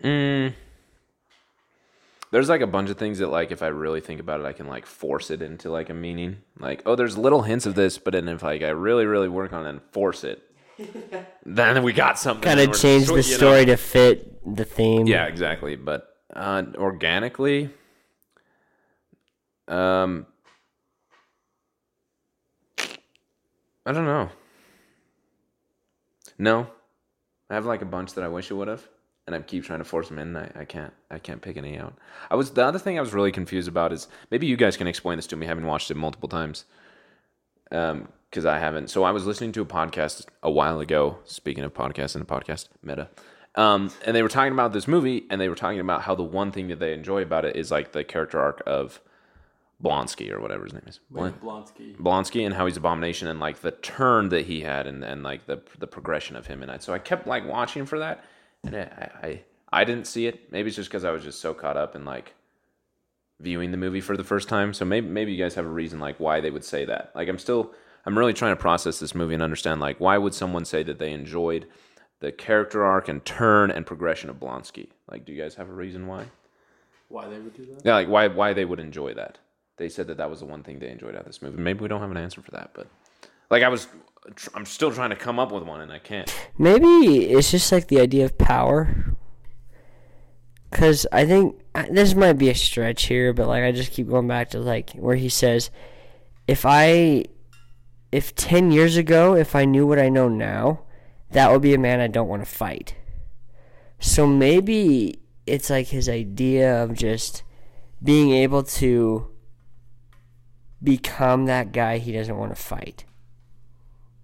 Mm. 0.03 0.55
There's 2.31 2.49
like 2.49 2.61
a 2.61 2.67
bunch 2.67 2.91
of 2.91 2.99
things 2.99 3.19
that 3.19 3.29
like 3.29 3.53
if 3.53 3.63
I 3.63 3.69
really 3.69 4.01
think 4.01 4.21
about 4.21 4.41
it, 4.41 4.47
I 4.47 4.53
can 4.53 4.67
like 4.67 4.85
force 4.85 5.31
it 5.31 5.43
into 5.43 5.71
like 5.71 5.91
a 5.91 5.95
meaning. 5.95 6.39
Like, 6.59 6.83
oh, 6.87 6.95
there's 6.95 7.17
little 7.17 7.43
hints 7.43 7.67
of 7.67 7.75
this, 7.75 7.99
but 7.99 8.13
then 8.13 8.29
if 8.29 8.43
like 8.43 8.63
I 8.63 8.69
really, 8.69 9.07
really 9.07 9.29
work 9.29 9.53
on 9.53 9.67
it 9.67 9.71
and 9.71 9.83
force 9.93 10.25
it, 10.25 10.43
then 11.47 11.83
we 11.83 11.93
got 11.93 12.19
something. 12.19 12.43
Kind 12.43 12.61
of 12.61 12.79
change 12.79 13.07
the 13.07 13.23
story 13.23 13.61
know? 13.61 13.73
to 13.73 13.77
fit 13.77 14.57
the 14.57 14.65
theme. 14.65 15.07
Yeah, 15.07 15.25
exactly. 15.25 15.77
But 15.77 16.15
uh, 16.35 16.65
organically, 16.75 17.71
um, 19.67 20.27
I 23.87 23.93
don't 23.93 24.05
know. 24.05 24.31
No, 26.39 26.69
I 27.51 27.55
have 27.55 27.67
like 27.67 27.83
a 27.83 27.87
bunch 27.87 28.15
that 28.15 28.25
I 28.25 28.29
wish 28.29 28.51
I 28.51 28.55
would 28.55 28.69
have, 28.69 28.87
and 29.27 29.35
I 29.35 29.41
keep 29.41 29.65
trying 29.65 29.81
to 29.81 29.85
force 29.85 30.09
them 30.09 30.19
in. 30.19 30.37
I, 30.37 30.51
I 30.55 30.65
can't. 30.65 30.93
I 31.11 31.19
can't 31.19 31.43
pick 31.43 31.57
any 31.57 31.79
out. 31.79 31.95
I 32.31 32.37
was 32.37 32.51
the 32.51 32.65
other 32.65 32.79
thing 32.79 32.99
I 32.99 33.01
was 33.03 33.13
really 33.13 33.33
confused 33.33 33.69
about 33.69 33.93
is 33.93 34.09
maybe 34.31 34.47
you 34.47 34.57
guys 34.57 34.77
can 34.77 34.87
explain 34.87 35.17
this 35.17 35.27
to 35.29 35.37
me, 35.37 35.47
having 35.47 35.67
watched 35.67 35.91
it 35.91 35.97
multiple 35.97 36.29
times. 36.29 36.65
Um, 37.71 38.09
because 38.31 38.45
I 38.45 38.59
haven't. 38.59 38.91
So 38.91 39.05
I 39.05 39.11
was 39.11 39.27
listening 39.27 39.53
to 39.53 39.63
a 39.63 39.67
podcast 39.67 40.27
a 40.43 40.51
while 40.51 40.81
ago. 40.81 41.19
Speaking 41.25 41.65
of 41.65 41.73
podcasts 41.73 42.15
and 42.15 42.23
a 42.23 42.27
podcast, 42.27 42.69
Meta. 42.83 43.09
Um, 43.55 43.91
and 44.05 44.15
they 44.15 44.23
were 44.23 44.29
talking 44.29 44.53
about 44.53 44.73
this 44.73 44.87
movie, 44.87 45.25
and 45.31 45.41
they 45.41 45.49
were 45.49 45.55
talking 45.55 45.81
about 45.81 46.03
how 46.03 46.15
the 46.15 46.23
one 46.23 46.53
thing 46.53 46.69
that 46.69 46.79
they 46.79 46.93
enjoy 46.93 47.23
about 47.23 47.45
it 47.45 47.57
is 47.57 47.71
like 47.71 47.93
the 47.93 48.05
character 48.05 48.39
arc 48.39 48.63
of 48.67 49.01
Blonsky 49.83 50.31
or 50.33 50.41
whatever 50.41 50.65
his 50.65 50.73
name 50.73 50.83
is. 50.87 51.01
Blan- 51.11 51.35
Blonsky. 51.35 51.97
Blonsky 51.97 52.45
and 52.45 52.55
how 52.55 52.67
he's 52.67 52.77
abomination 52.77 53.29
and 53.29 53.39
like 53.39 53.61
the 53.61 53.71
turn 53.71 54.29
that 54.31 54.47
he 54.47 54.61
had 54.61 54.87
and, 54.87 55.05
and 55.05 55.23
like 55.23 55.47
the 55.47 55.63
the 55.79 55.87
progression 55.87 56.37
of 56.37 56.47
him 56.47 56.63
and 56.63 56.71
that. 56.71 56.83
So 56.83 56.93
I 56.93 56.99
kept 56.99 57.27
like 57.27 57.47
watching 57.47 57.87
for 57.87 57.99
that, 58.01 58.25
and 58.65 58.75
I 58.77 59.11
I, 59.23 59.41
I 59.73 59.85
didn't 59.85 60.07
see 60.07 60.27
it. 60.27 60.51
Maybe 60.51 60.69
it's 60.69 60.77
just 60.77 60.91
because 60.91 61.05
I 61.05 61.11
was 61.11 61.23
just 61.23 61.41
so 61.41 61.55
caught 61.55 61.77
up 61.77 61.95
in 61.95 62.05
like 62.05 62.35
viewing 63.41 63.71
the 63.71 63.77
movie 63.77 64.01
for 64.01 64.17
the 64.17 64.25
first 64.25 64.49
time. 64.49 64.75
So 64.75 64.85
maybe 64.85 65.09
maybe 65.09 65.33
you 65.33 65.39
guys 65.43 65.55
have 65.55 65.67
a 65.67 65.71
reason 65.71 66.01
like 66.01 66.19
why 66.19 66.41
they 66.41 66.51
would 66.51 66.65
say 66.65 66.85
that. 66.87 67.13
Like 67.15 67.29
I'm 67.29 67.39
still 67.39 67.73
I'm 68.05 68.19
really 68.19 68.35
trying 68.35 68.53
to 68.53 68.61
process 68.61 68.99
this 68.99 69.15
movie 69.15 69.35
and 69.35 69.43
understand 69.43 69.81
like 69.81 70.01
why 70.01 70.19
would 70.19 70.35
someone 70.35 70.65
say 70.65 70.83
that 70.83 70.99
they 70.99 71.13
enjoyed 71.13 71.67
the 72.21 72.33
character 72.33 72.85
arc 72.85 73.09
and 73.09 73.25
turn 73.25 73.71
and 73.71 73.87
progression 73.87 74.29
of 74.29 74.37
Blonsky. 74.37 74.89
Like, 75.11 75.25
do 75.25 75.33
you 75.33 75.41
guys 75.41 75.55
have 75.55 75.69
a 75.69 75.73
reason 75.73 76.07
why? 76.07 76.25
Why 77.09 77.29
they 77.29 77.39
would 77.39 77.55
do 77.55 77.65
that? 77.67 77.85
Yeah, 77.85 77.95
like 77.95 78.09
why 78.09 78.27
why 78.29 78.53
they 78.53 78.65
would 78.65 78.81
enjoy 78.81 79.15
that. 79.15 79.39
They 79.79 79.89
said 79.89 80.09
that 80.09 80.17
that 80.17 80.29
was 80.29 80.41
the 80.41 80.47
one 80.47 80.63
thing 80.63 80.81
they 80.81 80.91
enjoyed 80.91 81.15
out 81.15 81.21
of 81.21 81.27
this 81.27 81.41
movie. 81.41 81.61
Maybe 81.61 81.81
we 81.81 81.89
don't 81.89 82.01
have 82.01 82.11
an 82.11 82.17
answer 82.17 82.43
for 82.43 82.51
that, 82.51 82.71
but 82.75 82.89
like 83.51 83.63
I 83.63 83.69
was, 83.69 83.87
I'm 84.55 84.67
still 84.67 84.93
trying 84.93 85.11
to 85.11 85.17
come 85.17 85.39
up 85.39 85.53
with 85.53 85.63
one 85.63 85.81
and 85.81 85.93
I 85.93 85.99
can't. 85.99 86.33
Maybe 86.59 87.27
it's 87.31 87.51
just 87.51 87.71
like 87.71 87.89
the 87.89 88.01
idea 88.01 88.25
of 88.25 88.37
power. 88.37 89.15
Cause 90.71 91.07
I 91.13 91.25
think 91.25 91.59
this 91.91 92.15
might 92.15 92.35
be 92.35 92.51
a 92.51 92.55
stretch 92.55 93.05
here, 93.05 93.33
but 93.33 93.47
like 93.47 93.63
I 93.63 93.73
just 93.73 93.93
keep 93.93 94.09
going 94.09 94.29
back 94.29 94.51
to 94.51 94.61
like 94.61 94.91
where 94.91 95.17
he 95.17 95.29
says, 95.29 95.71
if 96.47 96.67
I, 96.67 97.25
if 98.13 98.35
ten 98.35 98.71
years 98.71 98.97
ago, 98.97 99.35
if 99.35 99.55
I 99.55 99.65
knew 99.65 99.87
what 99.87 99.99
I 99.99 100.09
know 100.09 100.29
now, 100.29 100.83
that 101.31 101.51
would 101.51 101.63
be 101.63 101.73
a 101.73 101.79
man 101.79 102.01
I 102.01 102.07
don't 102.09 102.29
want 102.29 102.45
to 102.45 102.51
fight. 102.51 102.97
So 103.99 104.27
maybe 104.27 105.21
it's 105.47 105.71
like 105.71 105.89
his 105.89 106.09
idea 106.09 106.83
of 106.83 106.95
just 106.95 107.43
being 108.03 108.31
able 108.33 108.63
to 108.63 109.31
become 110.83 111.47
that 111.47 111.73
guy 111.73 111.99
he 111.99 112.13
doesn't 112.13 112.37
want 112.37 112.55
to 112.55 112.63
fight. 112.63 113.05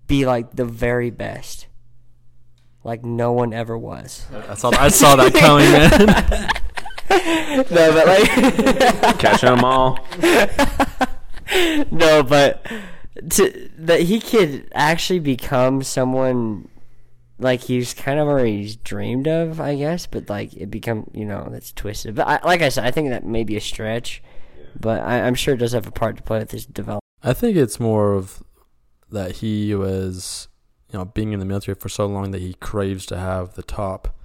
Be 0.07 0.27
like 0.27 0.57
the 0.57 0.65
very 0.65 1.11
best. 1.11 1.67
Like 2.83 3.05
no 3.05 3.33
one 3.33 3.53
ever 3.53 3.79
was. 3.79 4.27
I 4.49 4.55
saw 4.55 4.71
I 4.79 4.89
saw 4.89 5.17
that 5.17 5.35
coming, 5.35 5.71
man. 5.73 6.49
No, 7.11 7.93
but 7.93 8.07
like 8.07 9.19
Catching 9.19 9.51
them 9.51 9.65
all. 9.65 9.99
no, 11.91 12.23
but 12.23 12.67
to, 13.31 13.71
that 13.79 14.01
he 14.01 14.21
could 14.21 14.69
actually 14.75 15.21
become 15.21 15.83
someone 15.83 16.69
like 17.39 17.61
he's 17.61 17.95
kind 17.95 18.19
of 18.19 18.27
already 18.27 18.77
dreamed 18.85 19.29
of, 19.29 19.61
I 19.61 19.77
guess. 19.77 20.07
But 20.07 20.29
like 20.29 20.55
it 20.55 20.71
become, 20.71 21.09
you 21.13 21.25
know, 21.25 21.49
that's 21.51 21.73
twisted. 21.73 22.15
But 22.15 22.27
I, 22.27 22.41
like 22.45 22.63
I 22.63 22.71
said, 22.71 22.85
I 22.85 22.91
think 22.91 23.11
that 23.11 23.25
may 23.25 23.45
be 23.45 23.57
a 23.57 23.61
stretch. 23.61 24.23
But 24.79 25.01
I, 25.03 25.23
I'm 25.23 25.35
sure 25.35 25.55
it 25.55 25.59
does 25.59 25.73
have 25.73 25.87
a 25.87 25.91
part 25.91 26.17
to 26.17 26.23
play 26.23 26.41
with 26.41 26.51
his 26.51 26.67
development. 26.67 27.03
I 27.23 27.33
think 27.33 27.57
it's 27.57 27.81
more 27.81 28.13
of 28.13 28.43
that 29.11 29.37
he 29.37 29.75
was, 29.75 30.49
you 30.93 30.99
know, 30.99 31.05
being 31.05 31.33
in 31.33 31.41
the 31.41 31.47
military 31.47 31.75
for 31.75 31.89
so 31.89 32.07
long 32.07 32.33
that 32.33 32.41
he 32.41 32.55
craves 32.55 33.07
to 33.07 33.17
have 33.17 33.55
the 33.55 33.63
top, 33.63 34.19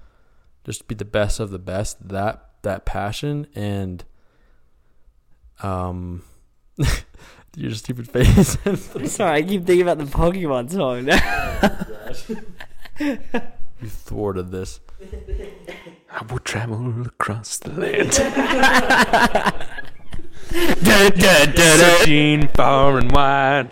just 0.66 0.88
be 0.88 0.96
the 0.96 1.06
best 1.06 1.40
of 1.40 1.52
the 1.52 1.60
best. 1.60 2.10
That 2.10 2.46
that 2.64 2.86
passion 2.86 3.48
and, 3.56 4.04
um, 5.64 6.24
your 7.56 7.72
stupid 7.72 8.10
face. 8.10 8.58
Sorry, 9.14 9.38
I 9.38 9.42
keep 9.44 9.66
thinking 9.66 9.82
about 9.82 9.98
the 9.98 10.06
Pokemon 10.06 10.72
song. 10.72 11.06
Now. 11.06 12.36
you 13.82 13.88
thwarted 13.88 14.52
this. 14.52 14.82
I 16.12 16.26
will 16.26 16.40
travel 16.40 17.06
across 17.06 17.58
the 17.60 17.72
land, 17.72 18.14
searching 20.50 22.48
far 22.50 22.98
and 22.98 23.12
wide. 23.12 23.72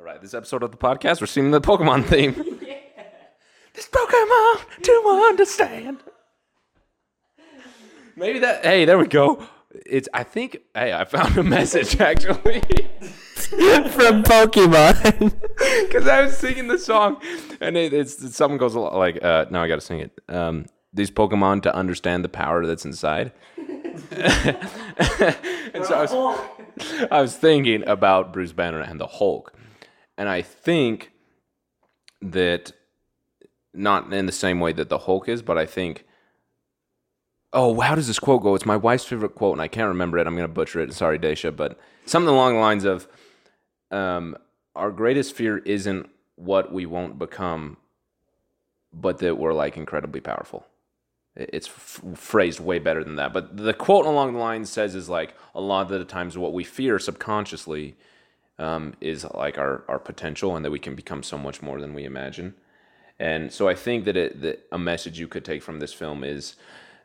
All 0.00 0.06
right, 0.06 0.20
this 0.20 0.34
episode 0.34 0.62
of 0.62 0.70
the 0.70 0.76
podcast, 0.76 1.20
we're 1.20 1.26
singing 1.26 1.50
the 1.50 1.60
Pokemon 1.60 2.04
theme. 2.06 2.58
This 3.74 3.88
Pokemon 3.88 4.82
to 4.82 4.92
understand. 5.30 5.96
Maybe 8.16 8.38
that. 8.40 8.62
Hey, 8.62 8.84
there 8.84 8.98
we 8.98 9.06
go. 9.06 9.48
It's. 9.86 10.10
I 10.12 10.24
think. 10.24 10.58
Hey, 10.74 10.92
I 10.92 11.06
found 11.06 11.38
a 11.38 11.42
message 11.42 11.98
actually. 12.00 12.60
From 12.60 14.22
Pokemon. 14.24 15.32
Because 15.86 16.06
I 16.06 16.20
was 16.20 16.36
singing 16.36 16.68
the 16.68 16.78
song, 16.78 17.22
and 17.60 17.76
it, 17.78 17.92
it's, 17.94 18.22
it's 18.22 18.36
something 18.36 18.58
goes 18.58 18.74
a 18.74 18.80
lot 18.80 18.94
like, 18.94 19.22
uh, 19.22 19.46
now 19.50 19.62
I 19.62 19.68
got 19.68 19.76
to 19.76 19.80
sing 19.80 20.00
it. 20.00 20.10
Um, 20.28 20.66
these 20.92 21.10
Pokemon 21.10 21.62
to 21.62 21.74
understand 21.74 22.24
the 22.24 22.28
power 22.28 22.66
that's 22.66 22.84
inside. 22.84 23.32
and 24.10 25.84
so 25.84 25.94
I 25.94 26.02
was, 26.02 27.08
I 27.10 27.20
was 27.20 27.36
thinking 27.36 27.86
about 27.86 28.32
Bruce 28.32 28.52
Banner 28.52 28.80
and 28.80 28.98
the 28.98 29.06
Hulk, 29.06 29.54
and 30.16 30.28
I 30.28 30.42
think 30.42 31.12
that 32.20 32.72
not 33.74 34.12
in 34.12 34.26
the 34.26 34.32
same 34.32 34.60
way 34.60 34.72
that 34.72 34.88
the 34.88 34.98
Hulk 34.98 35.28
is, 35.28 35.42
but 35.42 35.58
I 35.58 35.66
think. 35.66 36.04
Oh, 37.54 37.78
how 37.80 37.94
does 37.94 38.06
this 38.06 38.18
quote 38.18 38.42
go? 38.42 38.54
It's 38.54 38.64
my 38.64 38.78
wife's 38.78 39.04
favorite 39.04 39.34
quote, 39.34 39.52
and 39.52 39.60
I 39.60 39.68
can't 39.68 39.88
remember 39.88 40.16
it. 40.16 40.26
I'm 40.26 40.34
going 40.34 40.48
to 40.48 40.52
butcher 40.52 40.80
it. 40.80 40.94
Sorry, 40.94 41.18
Daisha, 41.18 41.54
but 41.54 41.78
something 42.06 42.32
along 42.32 42.54
the 42.54 42.60
lines 42.60 42.84
of, 42.84 43.06
um, 43.90 44.36
"Our 44.74 44.90
greatest 44.90 45.34
fear 45.34 45.58
isn't 45.58 46.08
what 46.36 46.72
we 46.72 46.86
won't 46.86 47.18
become, 47.18 47.76
but 48.90 49.18
that 49.18 49.36
we're 49.36 49.52
like 49.52 49.76
incredibly 49.76 50.22
powerful." 50.22 50.64
It- 51.36 51.50
It's 51.52 51.68
f- 51.68 52.00
phrased 52.14 52.60
way 52.60 52.78
better 52.78 53.02
than 53.04 53.16
that, 53.16 53.32
but 53.32 53.56
the 53.56 53.74
quote 53.74 54.06
along 54.06 54.32
the 54.34 54.38
line 54.38 54.64
says 54.64 54.94
is 54.94 55.08
like 55.08 55.34
a 55.54 55.60
lot 55.60 55.90
of 55.90 55.98
the 55.98 56.04
times 56.04 56.36
what 56.36 56.52
we 56.52 56.64
fear 56.64 56.98
subconsciously 56.98 57.96
um, 58.58 58.94
is 59.00 59.24
like 59.34 59.58
our 59.58 59.82
our 59.88 59.98
potential, 59.98 60.54
and 60.56 60.64
that 60.64 60.70
we 60.70 60.78
can 60.78 60.94
become 60.94 61.22
so 61.22 61.38
much 61.38 61.62
more 61.62 61.80
than 61.80 61.94
we 61.94 62.04
imagine. 62.04 62.54
And 63.18 63.52
so 63.52 63.68
I 63.68 63.74
think 63.74 64.04
that, 64.04 64.16
it, 64.16 64.40
that 64.42 64.66
a 64.72 64.78
message 64.78 65.18
you 65.20 65.28
could 65.28 65.44
take 65.44 65.62
from 65.62 65.78
this 65.78 65.92
film 65.92 66.24
is 66.24 66.56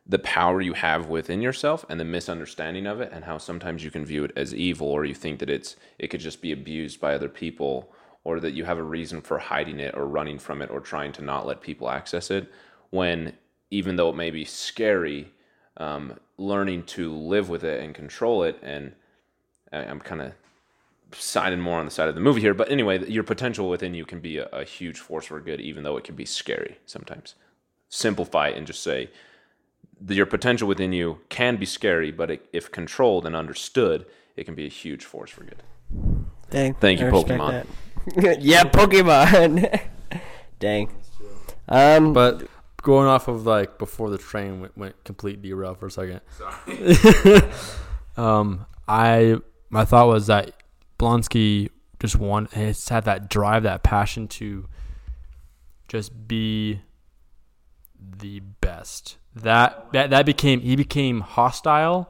the 0.07 0.19
power 0.19 0.61
you 0.61 0.73
have 0.73 1.07
within 1.07 1.41
yourself 1.41 1.85
and 1.89 1.99
the 1.99 2.05
misunderstanding 2.05 2.87
of 2.87 3.01
it 3.01 3.11
and 3.13 3.25
how 3.25 3.37
sometimes 3.37 3.83
you 3.83 3.91
can 3.91 4.05
view 4.05 4.23
it 4.23 4.31
as 4.35 4.55
evil 4.55 4.87
or 4.87 5.05
you 5.05 5.13
think 5.13 5.39
that 5.39 5.49
it's 5.49 5.75
it 5.99 6.07
could 6.07 6.21
just 6.21 6.41
be 6.41 6.51
abused 6.51 6.99
by 6.99 7.13
other 7.13 7.29
people 7.29 7.93
or 8.23 8.39
that 8.39 8.53
you 8.53 8.65
have 8.65 8.77
a 8.79 8.83
reason 8.83 9.21
for 9.21 9.37
hiding 9.37 9.79
it 9.79 9.93
or 9.95 10.07
running 10.07 10.39
from 10.39 10.61
it 10.61 10.69
or 10.71 10.79
trying 10.79 11.11
to 11.11 11.21
not 11.21 11.45
let 11.45 11.61
people 11.61 11.89
access 11.89 12.31
it 12.31 12.51
when 12.89 13.33
even 13.69 13.95
though 13.95 14.09
it 14.09 14.15
may 14.15 14.31
be 14.31 14.45
scary 14.45 15.31
um, 15.77 16.19
learning 16.37 16.83
to 16.83 17.13
live 17.13 17.49
with 17.49 17.63
it 17.63 17.83
and 17.83 17.93
control 17.93 18.43
it 18.43 18.57
and 18.61 18.93
I- 19.71 19.85
i'm 19.85 19.99
kind 19.99 20.21
of 20.21 20.33
siding 21.13 21.61
more 21.61 21.79
on 21.79 21.85
the 21.85 21.91
side 21.91 22.09
of 22.09 22.15
the 22.15 22.21
movie 22.21 22.41
here 22.41 22.53
but 22.53 22.69
anyway 22.69 23.07
your 23.09 23.23
potential 23.23 23.69
within 23.69 23.93
you 23.93 24.05
can 24.05 24.19
be 24.19 24.37
a, 24.37 24.45
a 24.47 24.63
huge 24.63 24.99
force 24.99 25.25
for 25.25 25.39
good 25.39 25.61
even 25.61 25.83
though 25.83 25.97
it 25.97 26.03
can 26.03 26.15
be 26.15 26.25
scary 26.25 26.77
sometimes 26.85 27.35
simplify 27.89 28.49
it 28.49 28.57
and 28.57 28.67
just 28.67 28.83
say 28.83 29.09
the, 29.99 30.15
your 30.15 30.25
potential 30.25 30.67
within 30.67 30.93
you 30.93 31.19
can 31.29 31.57
be 31.57 31.65
scary, 31.65 32.11
but 32.11 32.31
it, 32.31 32.45
if 32.53 32.71
controlled 32.71 33.25
and 33.25 33.35
understood, 33.35 34.05
it 34.35 34.45
can 34.45 34.55
be 34.55 34.65
a 34.65 34.69
huge 34.69 35.05
force 35.05 35.31
for 35.31 35.43
good. 35.43 35.63
Dang. 36.49 36.73
Thank 36.75 36.99
you, 36.99 37.07
Pokemon. 37.07 37.65
yeah, 38.39 38.63
Pokemon. 38.63 39.81
Dang. 40.59 40.89
Um, 41.67 42.13
But 42.13 42.47
going 42.81 43.07
off 43.07 43.27
of 43.27 43.45
like 43.45 43.77
before 43.77 44.09
the 44.09 44.17
train 44.17 44.61
went, 44.61 44.77
went 44.77 45.03
complete 45.03 45.41
derail 45.41 45.75
for 45.75 45.87
a 45.87 45.91
second. 45.91 46.21
Sorry. 46.37 47.41
um, 48.17 48.65
I 48.87 49.37
my 49.69 49.85
thought 49.85 50.07
was 50.07 50.27
that 50.27 50.53
Blonsky 50.99 51.69
just 51.99 52.15
want 52.15 52.53
has 52.53 52.87
had 52.89 53.05
that 53.05 53.29
drive, 53.29 53.63
that 53.63 53.83
passion 53.83 54.27
to 54.27 54.67
just 55.87 56.27
be 56.27 56.81
the 57.99 58.39
best. 58.61 59.17
That 59.35 59.91
that 59.93 60.09
that 60.11 60.25
became 60.25 60.61
he 60.61 60.75
became 60.75 61.21
hostile 61.21 62.09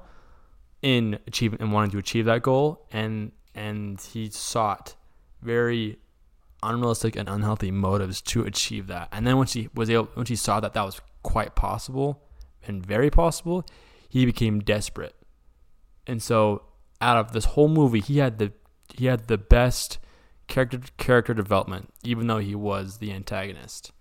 in 0.82 1.20
achieving 1.28 1.60
and 1.62 1.74
wanting 1.74 1.92
to 1.92 1.98
achieve 1.98 2.26
that 2.26 2.42
goal, 2.42 2.86
and 2.92 3.32
and 3.56 4.00
he 4.00 4.30
sought 4.30 4.96
very 5.42 5.98
unrealistic 6.64 7.16
and 7.16 7.30
unhealthy 7.30 7.72
motives 7.72 8.22
to 8.22 8.44
achieve 8.44 8.88
that. 8.88 9.10
And 9.12 9.26
then 9.26 9.38
once 9.38 9.54
he 9.54 9.70
was 9.74 9.90
able, 9.90 10.10
once 10.16 10.30
he 10.30 10.36
saw 10.36 10.60
that 10.60 10.74
that 10.74 10.84
was 10.84 11.02
quite 11.24 11.56
possible 11.56 12.24
and 12.66 12.86
very 12.86 13.10
possible, 13.10 13.66
he 14.10 14.26
became 14.26 14.60
desperate. 14.60 15.16
And 16.06 16.22
so, 16.22 16.64
out 17.02 17.18
of 17.18 17.32
this 17.34 17.46
whole 17.46 17.68
movie, 17.68 18.00
he 18.00 18.18
had 18.20 18.40
the 18.40 18.54
he 18.94 19.06
had 19.06 19.28
the 19.28 19.38
best 19.38 20.00
character 20.48 20.80
character 20.98 21.34
development, 21.34 21.94
even 22.04 22.28
though 22.28 22.40
he 22.40 22.56
was 22.56 22.98
the 22.98 23.12
antagonist. 23.12 23.92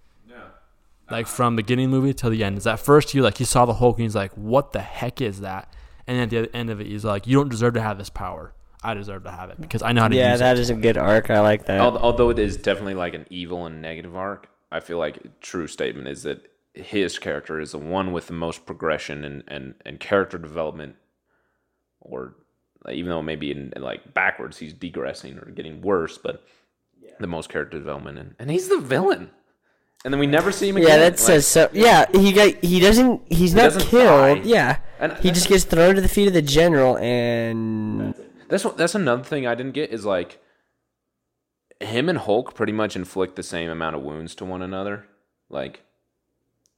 Like 1.11 1.27
from 1.27 1.57
beginning 1.57 1.87
of 1.87 1.91
the 1.93 1.97
movie 1.99 2.15
till 2.15 2.31
the 2.31 2.43
end. 2.45 2.59
Is 2.59 2.65
that 2.65 2.81
first 2.81 3.11
he 3.11 3.21
like 3.21 3.39
he 3.39 3.45
saw 3.45 3.65
the 3.65 3.75
Hulk 3.75 3.99
and 3.99 4.05
he's 4.05 4.17
like, 4.17 4.33
"What 4.33 4.73
the 4.73 4.81
heck 4.81 5.21
is 5.21 5.41
that?" 5.41 5.73
And 6.07 6.17
then 6.17 6.23
at 6.25 6.31
the 6.31 6.57
end 6.57 6.71
of 6.71 6.81
it, 6.81 6.87
he's 6.87 7.05
like, 7.05 7.27
"You 7.27 7.37
don't 7.37 7.49
deserve 7.49 7.75
to 7.75 7.83
have 7.83 7.99
this 7.99 8.11
power. 8.11 8.55
I 8.83 8.95
deserve 8.95 9.25
to 9.25 9.31
have 9.31 9.51
it 9.51 9.61
because 9.61 9.83
I 9.83 9.93
know 9.93 10.03
how 10.03 10.09
to 10.09 10.17
yeah, 10.17 10.33
use 10.33 10.41
that 10.41 10.57
it." 10.57 10.61
is 10.61 10.71
a 10.71 10.75
good 10.75 10.97
arc. 10.97 11.31
I 11.31 11.41
like 11.41 11.67
that. 11.67 11.79
Al- 11.81 11.99
Although 11.99 12.31
it 12.31 12.39
is 12.39 12.57
definitely 12.57 12.95
like 12.95 13.15
an 13.15 13.27
evil 13.31 13.67
and 13.67 13.81
negative 13.83 14.15
arc, 14.17 14.49
I 14.71 14.81
feel 14.81 14.99
like 14.99 15.17
a 15.19 15.29
true 15.41 15.67
statement 15.67 16.09
is 16.09 16.23
that 16.25 16.47
his 16.75 17.19
character 17.19 17.59
is 17.61 17.73
the 17.73 17.79
one 17.79 18.13
with 18.13 18.27
the 18.27 18.33
most 18.35 18.67
progression 18.67 19.25
and 19.25 19.43
and, 19.49 19.75
and 19.85 19.99
character 20.01 20.39
development, 20.39 20.97
or 22.01 22.35
even 22.91 23.11
though 23.11 23.23
maybe 23.23 23.51
in, 23.51 23.73
in 23.75 23.83
like 23.83 24.15
backwards 24.15 24.59
he's 24.59 24.73
degressing 24.73 25.39
or 25.39 25.51
getting 25.51 25.81
worse, 25.83 26.19
but 26.19 26.45
the 27.19 27.27
most 27.27 27.49
character 27.49 27.79
development 27.79 28.19
and, 28.19 28.35
and 28.39 28.51
he's 28.51 28.69
the 28.69 28.79
villain. 28.79 29.31
And 30.05 30.13
then 30.13 30.21
we 30.21 30.27
never 30.27 30.53
see 30.53 30.69
him 30.69 30.77
again. 30.77 30.89
Yeah, 30.89 30.97
that 30.99 31.13
Like, 31.13 31.19
says 31.19 31.47
so. 31.49 31.69
Yeah, 31.73 32.05
he 32.13 32.33
got. 32.33 32.63
He 32.63 32.79
doesn't. 32.79 33.23
He's 33.33 33.55
not 33.55 33.63
doesn't 33.73 33.89
killed. 33.89 34.43
die. 34.43 34.43
Yeah, 34.45 34.79
And 35.01 35.15
he 35.15 35.31
just 35.33 35.49
gets 35.49 35.65
thrown 35.65 35.95
to 35.97 36.01
the 36.01 36.07
feet 36.09 36.29
of 36.29 36.35
the 36.35 36.43
general, 36.43 36.97
and 36.99 38.15
That's 38.49 38.65
that's 38.75 38.95
another 38.95 39.25
thing 39.25 39.47
I 39.47 39.55
didn't 39.55 39.75
get 39.75 39.91
is 39.91 40.05
like 40.05 40.41
him 41.81 42.09
and 42.09 42.19
Hulk 42.19 42.55
pretty 42.55 42.73
much 42.73 42.97
inflict 42.97 43.37
the 43.37 43.43
same 43.43 43.71
amount 43.71 43.97
of 43.97 44.03
wounds 44.03 44.35
to 44.37 44.45
one 44.45 44.63
another. 44.63 45.07
Like 45.49 45.83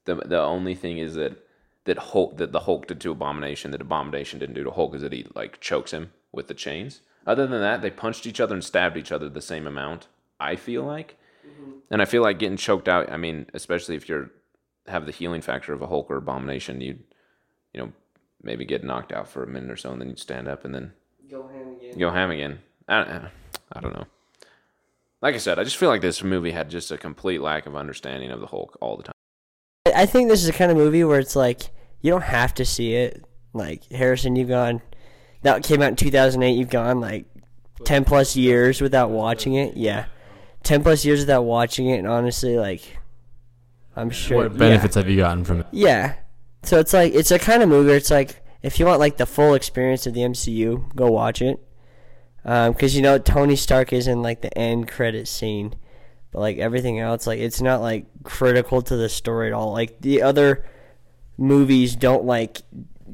the 0.04 0.16
the 0.16 0.40
only 0.40 0.74
thing 0.74 0.98
is 0.98 1.14
that 1.14 1.44
that 1.84 1.98
Hulk 1.98 2.36
that 2.38 2.52
the 2.52 2.60
Hulk 2.60 2.86
did 2.86 3.00
to 3.00 3.12
Abomination 3.12 3.70
that 3.70 3.80
Abomination 3.80 4.38
didn't 4.38 4.54
do 4.54 4.64
to 4.64 4.70
Hulk 4.70 4.94
is 4.94 5.02
that 5.02 5.12
he 5.12 5.26
like 5.34 5.60
chokes 5.60 5.92
him 5.92 6.12
with 6.32 6.48
the 6.48 6.54
chains. 6.54 7.00
Other 7.26 7.46
than 7.46 7.60
that, 7.60 7.82
they 7.82 7.90
punched 7.90 8.26
each 8.26 8.40
other 8.40 8.54
and 8.54 8.64
stabbed 8.64 8.96
each 8.96 9.12
other 9.12 9.28
the 9.28 9.42
same 9.42 9.66
amount. 9.66 10.08
I 10.40 10.56
feel 10.56 10.82
like, 10.82 11.18
mm-hmm. 11.46 11.72
and 11.90 12.00
I 12.00 12.06
feel 12.06 12.22
like 12.22 12.38
getting 12.38 12.56
choked 12.56 12.88
out. 12.88 13.10
I 13.12 13.16
mean, 13.16 13.46
especially 13.52 13.96
if 13.96 14.08
you're 14.08 14.30
have 14.86 15.04
the 15.04 15.12
healing 15.12 15.42
factor 15.42 15.72
of 15.72 15.82
a 15.82 15.86
Hulk 15.86 16.10
or 16.10 16.16
Abomination, 16.16 16.80
you 16.80 16.98
you 17.74 17.80
know 17.80 17.92
maybe 18.42 18.64
get 18.64 18.84
knocked 18.84 19.12
out 19.12 19.28
for 19.28 19.42
a 19.42 19.46
minute 19.46 19.70
or 19.70 19.76
so, 19.76 19.92
and 19.92 20.00
then 20.00 20.08
you'd 20.08 20.18
stand 20.18 20.48
up 20.48 20.64
and 20.64 20.74
then 20.74 20.92
go 21.30 21.42
ham 21.96 22.30
again. 22.30 22.58
I, 22.88 22.96
I- 23.00 23.30
I 23.72 23.80
don't 23.80 23.92
know. 23.92 24.06
Like 25.20 25.34
I 25.34 25.38
said, 25.38 25.58
I 25.58 25.64
just 25.64 25.76
feel 25.76 25.88
like 25.90 26.00
this 26.00 26.22
movie 26.22 26.52
had 26.52 26.70
just 26.70 26.90
a 26.90 26.96
complete 26.96 27.42
lack 27.42 27.66
of 27.66 27.76
understanding 27.76 28.30
of 28.30 28.40
the 28.40 28.46
Hulk 28.46 28.78
all 28.80 28.96
the 28.96 29.02
time. 29.02 29.12
I 29.94 30.06
think 30.06 30.28
this 30.28 30.40
is 30.40 30.46
the 30.46 30.52
kind 30.52 30.70
of 30.70 30.76
movie 30.76 31.04
where 31.04 31.18
it's 31.18 31.36
like 31.36 31.70
you 32.00 32.10
don't 32.10 32.22
have 32.22 32.54
to 32.54 32.64
see 32.64 32.94
it. 32.94 33.24
Like 33.52 33.84
Harrison, 33.90 34.36
you've 34.36 34.48
gone. 34.48 34.80
That 35.42 35.64
came 35.64 35.82
out 35.82 35.88
in 35.88 35.96
2008. 35.96 36.52
You've 36.52 36.70
gone 36.70 37.00
like 37.00 37.26
10 37.84 38.04
plus 38.04 38.36
years 38.36 38.80
without 38.80 39.10
watching 39.10 39.54
it. 39.54 39.76
Yeah, 39.76 40.06
10 40.62 40.82
plus 40.82 41.04
years 41.04 41.20
without 41.20 41.42
watching 41.42 41.88
it, 41.88 41.98
and 41.98 42.06
honestly, 42.08 42.56
like 42.56 42.98
I'm 43.96 44.10
sure. 44.10 44.44
What 44.44 44.56
benefits 44.56 44.94
have 44.94 45.08
you 45.10 45.16
gotten 45.18 45.44
from 45.44 45.60
it? 45.60 45.66
Yeah. 45.72 46.14
So 46.62 46.78
it's 46.78 46.92
like 46.92 47.12
it's 47.14 47.30
a 47.32 47.38
kind 47.38 47.62
of 47.62 47.68
movie. 47.68 47.88
Where 47.88 47.96
it's 47.96 48.10
like 48.10 48.42
if 48.62 48.78
you 48.78 48.86
want 48.86 49.00
like 49.00 49.16
the 49.18 49.26
full 49.26 49.54
experience 49.54 50.06
of 50.06 50.14
the 50.14 50.20
MCU, 50.20 50.94
go 50.94 51.10
watch 51.10 51.42
it. 51.42 51.58
Um, 52.44 52.72
because 52.72 52.96
you 52.96 53.02
know 53.02 53.18
Tony 53.18 53.56
Stark 53.56 53.92
is 53.92 54.06
in 54.06 54.22
like 54.22 54.40
the 54.40 54.56
end 54.56 54.88
credit 54.88 55.28
scene, 55.28 55.74
but 56.30 56.40
like 56.40 56.58
everything 56.58 56.98
else, 56.98 57.26
like 57.26 57.40
it's 57.40 57.60
not 57.60 57.80
like 57.80 58.06
critical 58.22 58.82
to 58.82 58.96
the 58.96 59.08
story 59.08 59.48
at 59.48 59.52
all. 59.52 59.72
Like 59.72 60.00
the 60.00 60.22
other 60.22 60.64
movies 61.36 61.96
don't 61.96 62.24
like 62.24 62.62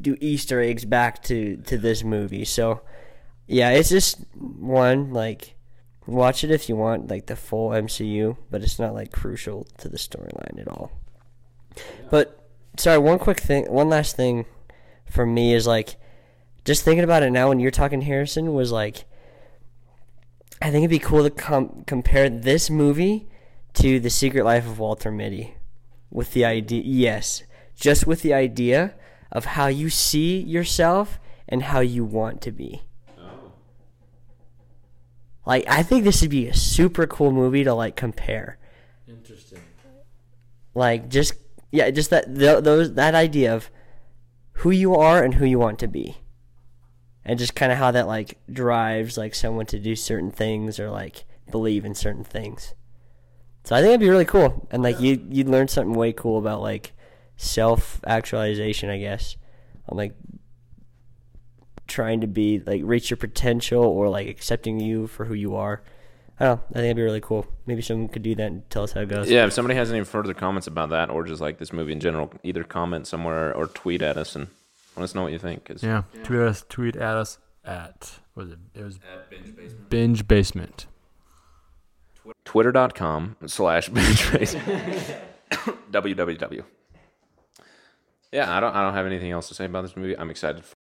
do 0.00 0.16
Easter 0.20 0.60
eggs 0.60 0.84
back 0.84 1.22
to 1.24 1.56
to 1.58 1.78
this 1.78 2.04
movie. 2.04 2.44
So 2.44 2.82
yeah, 3.46 3.70
it's 3.70 3.88
just 3.88 4.24
one 4.34 5.12
like 5.12 5.54
watch 6.06 6.44
it 6.44 6.50
if 6.50 6.68
you 6.68 6.76
want 6.76 7.08
like 7.08 7.26
the 7.26 7.36
full 7.36 7.70
MCU, 7.70 8.36
but 8.50 8.62
it's 8.62 8.78
not 8.78 8.94
like 8.94 9.12
crucial 9.12 9.66
to 9.78 9.88
the 9.88 9.98
storyline 9.98 10.60
at 10.60 10.68
all. 10.68 10.92
But 12.10 12.38
sorry, 12.76 12.98
one 12.98 13.18
quick 13.18 13.40
thing, 13.40 13.70
one 13.70 13.88
last 13.88 14.16
thing 14.16 14.46
for 15.10 15.26
me 15.26 15.54
is 15.54 15.66
like 15.66 15.96
just 16.64 16.82
thinking 16.82 17.04
about 17.04 17.22
it 17.22 17.30
now 17.30 17.48
when 17.48 17.60
you're 17.60 17.70
talking 17.70 18.02
Harrison 18.02 18.54
was 18.54 18.72
like 18.72 19.04
I 20.60 20.70
think 20.70 20.84
it'd 20.84 20.90
be 20.90 20.98
cool 20.98 21.24
to 21.24 21.30
com- 21.30 21.84
compare 21.86 22.30
this 22.30 22.70
movie 22.70 23.28
to 23.74 24.00
The 24.00 24.10
Secret 24.10 24.44
Life 24.44 24.66
of 24.66 24.78
Walter 24.78 25.10
Mitty 25.10 25.56
with 26.10 26.32
the 26.32 26.44
idea 26.44 26.82
yes, 26.84 27.42
just 27.74 28.06
with 28.06 28.22
the 28.22 28.32
idea 28.32 28.94
of 29.32 29.44
how 29.44 29.66
you 29.66 29.90
see 29.90 30.40
yourself 30.40 31.18
and 31.48 31.64
how 31.64 31.80
you 31.80 32.04
want 32.04 32.40
to 32.42 32.52
be. 32.52 32.82
Oh. 33.18 33.52
Like 35.44 35.64
I 35.68 35.82
think 35.82 36.04
this 36.04 36.22
would 36.22 36.30
be 36.30 36.48
a 36.48 36.54
super 36.54 37.06
cool 37.06 37.32
movie 37.32 37.64
to 37.64 37.74
like 37.74 37.96
compare. 37.96 38.58
Interesting. 39.08 39.60
Like 40.74 41.08
just 41.08 41.34
yeah, 41.72 41.90
just 41.90 42.10
that 42.10 42.26
th- 42.34 42.62
those 42.62 42.94
that 42.94 43.14
idea 43.14 43.54
of 43.54 43.70
who 44.58 44.70
you 44.70 44.94
are 44.94 45.22
and 45.22 45.34
who 45.34 45.44
you 45.44 45.58
want 45.58 45.80
to 45.80 45.88
be. 45.88 46.16
And 47.24 47.38
just 47.38 47.54
kind 47.54 47.72
of 47.72 47.78
how 47.78 47.90
that 47.90 48.06
like 48.06 48.38
drives 48.52 49.16
like 49.16 49.34
someone 49.34 49.66
to 49.66 49.78
do 49.78 49.96
certain 49.96 50.30
things 50.30 50.78
or 50.78 50.90
like 50.90 51.24
believe 51.50 51.84
in 51.84 51.94
certain 51.94 52.24
things. 52.24 52.74
So 53.64 53.74
I 53.74 53.80
think 53.80 53.90
it'd 53.90 54.00
be 54.00 54.10
really 54.10 54.26
cool, 54.26 54.68
and 54.70 54.82
like 54.82 55.00
you 55.00 55.26
you'd 55.30 55.48
learn 55.48 55.68
something 55.68 55.94
way 55.94 56.12
cool 56.12 56.38
about 56.38 56.60
like 56.60 56.92
self 57.36 58.00
actualization, 58.06 58.90
I 58.90 58.98
guess. 58.98 59.36
I'm 59.88 59.96
like 59.96 60.14
trying 61.86 62.20
to 62.20 62.26
be 62.26 62.60
like 62.60 62.82
reach 62.84 63.10
your 63.10 63.16
potential 63.16 63.82
or 63.82 64.08
like 64.08 64.28
accepting 64.28 64.80
you 64.80 65.06
for 65.06 65.24
who 65.24 65.34
you 65.34 65.56
are. 65.56 65.82
I 66.38 66.44
don't 66.44 66.56
know. 66.56 66.64
I 66.70 66.74
think 66.74 66.84
it'd 66.86 66.96
be 66.96 67.02
really 67.02 67.20
cool. 67.20 67.46
Maybe 67.64 67.80
someone 67.80 68.08
could 68.08 68.22
do 68.22 68.34
that 68.34 68.46
and 68.46 68.68
tell 68.68 68.82
us 68.82 68.92
how 68.92 69.02
it 69.02 69.08
goes. 69.08 69.30
Yeah, 69.30 69.46
if 69.46 69.52
somebody 69.52 69.76
has 69.76 69.92
any 69.92 70.04
further 70.04 70.34
comments 70.34 70.66
about 70.66 70.90
that 70.90 71.08
or 71.08 71.24
just 71.24 71.40
like 71.40 71.58
this 71.58 71.72
movie 71.72 71.92
in 71.92 72.00
general, 72.00 72.32
either 72.42 72.64
comment 72.64 73.06
somewhere 73.06 73.54
or 73.54 73.68
tweet 73.68 74.02
at 74.02 74.16
us 74.16 74.34
and 74.34 74.48
let 74.96 75.04
us 75.04 75.14
know 75.14 75.22
what 75.22 75.32
you 75.32 75.38
think. 75.38 75.64
'cause- 75.64 75.82
Yeah. 75.82 76.02
Tweet 76.22 76.40
us. 76.40 76.64
Tweet 76.68 76.96
at 76.96 77.16
us 77.16 77.38
at 77.64 78.20
what 78.34 78.44
was 78.46 78.52
it? 78.52 78.58
It 78.74 78.82
was 78.84 78.98
binge 79.88 80.26
basement. 80.28 80.86
Twitter.com 82.44 83.36
slash 83.46 83.88
binge 83.88 84.32
race. 84.32 84.54
www. 85.90 86.64
Yeah, 88.32 88.56
I 88.56 88.60
don't 88.60 88.74
I 88.74 88.82
don't 88.82 88.94
have 88.94 89.06
anything 89.06 89.30
else 89.30 89.48
to 89.48 89.54
say 89.54 89.64
about 89.66 89.82
this 89.82 89.96
movie. 89.96 90.16
I'm 90.18 90.30
excited. 90.30 90.64
For, 90.64 90.74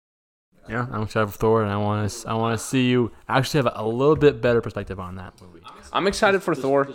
Yeah, 0.69 0.87
I'm 0.91 1.01
excited 1.03 1.27
for 1.27 1.37
Thor, 1.37 1.61
and 1.63 1.71
I 1.71 1.77
want 1.77 2.09
to. 2.09 2.29
I 2.29 2.33
want 2.35 2.57
to 2.57 2.63
see 2.63 2.87
you 2.89 3.11
actually 3.27 3.59
have 3.59 3.65
a, 3.67 3.73
a 3.81 3.85
little 3.85 4.15
bit 4.15 4.41
better 4.41 4.61
perspective 4.61 4.99
on 4.99 5.15
that 5.15 5.33
movie. 5.41 5.61
I'm 5.91 6.07
excited 6.07 6.41
for 6.43 6.55
Thor. 6.55 6.87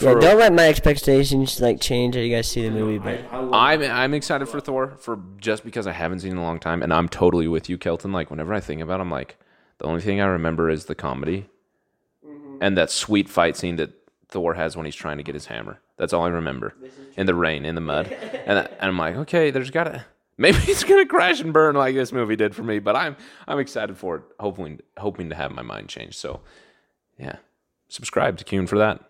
Yeah, 0.00 0.14
don't 0.14 0.38
let 0.38 0.52
my 0.52 0.68
expectations 0.68 1.60
like 1.60 1.80
change 1.80 2.14
how 2.14 2.20
you 2.20 2.34
guys 2.34 2.48
see 2.48 2.62
the 2.62 2.70
movie, 2.70 2.98
but 2.98 3.20
I'm 3.32 3.82
I'm 3.82 4.14
excited 4.14 4.48
for 4.48 4.60
Thor 4.60 4.96
for 4.98 5.20
just 5.38 5.64
because 5.64 5.86
I 5.86 5.92
haven't 5.92 6.20
seen 6.20 6.30
it 6.30 6.32
in 6.32 6.38
a 6.38 6.42
long 6.42 6.58
time, 6.58 6.82
and 6.82 6.92
I'm 6.92 7.08
totally 7.08 7.48
with 7.48 7.68
you, 7.68 7.76
Kelton. 7.76 8.12
Like 8.12 8.30
whenever 8.30 8.54
I 8.54 8.60
think 8.60 8.80
about, 8.80 9.00
it, 9.00 9.02
I'm 9.02 9.10
like, 9.10 9.36
the 9.78 9.86
only 9.86 10.00
thing 10.00 10.20
I 10.20 10.26
remember 10.26 10.70
is 10.70 10.86
the 10.86 10.94
comedy, 10.94 11.48
and 12.60 12.76
that 12.78 12.90
sweet 12.90 13.28
fight 13.28 13.56
scene 13.56 13.76
that 13.76 13.92
Thor 14.28 14.54
has 14.54 14.76
when 14.76 14.86
he's 14.86 14.94
trying 14.94 15.18
to 15.18 15.22
get 15.22 15.34
his 15.34 15.46
hammer. 15.46 15.80
That's 15.96 16.12
all 16.12 16.24
I 16.24 16.28
remember 16.28 16.74
in 17.16 17.26
the 17.26 17.34
rain, 17.34 17.64
in 17.64 17.74
the 17.74 17.80
mud, 17.80 18.06
and 18.46 18.58
and 18.58 18.68
I'm 18.80 18.98
like, 18.98 19.16
okay, 19.16 19.50
there's 19.50 19.70
gotta 19.70 20.06
maybe 20.38 20.58
it's 20.62 20.84
gonna 20.84 21.06
crash 21.06 21.40
and 21.40 21.52
burn 21.52 21.76
like 21.76 21.94
this 21.94 22.12
movie 22.12 22.36
did 22.36 22.54
for 22.54 22.62
me, 22.62 22.78
but 22.78 22.96
I'm 22.96 23.16
I'm 23.46 23.58
excited 23.58 23.98
for 23.98 24.16
it. 24.16 24.22
Hopefully, 24.40 24.78
hoping 24.96 25.28
to 25.28 25.36
have 25.36 25.52
my 25.52 25.62
mind 25.62 25.88
changed. 25.88 26.16
So, 26.16 26.40
yeah, 27.18 27.36
subscribe 27.88 28.38
to 28.38 28.44
Kuhn 28.44 28.66
for 28.66 28.78
that. 28.78 29.09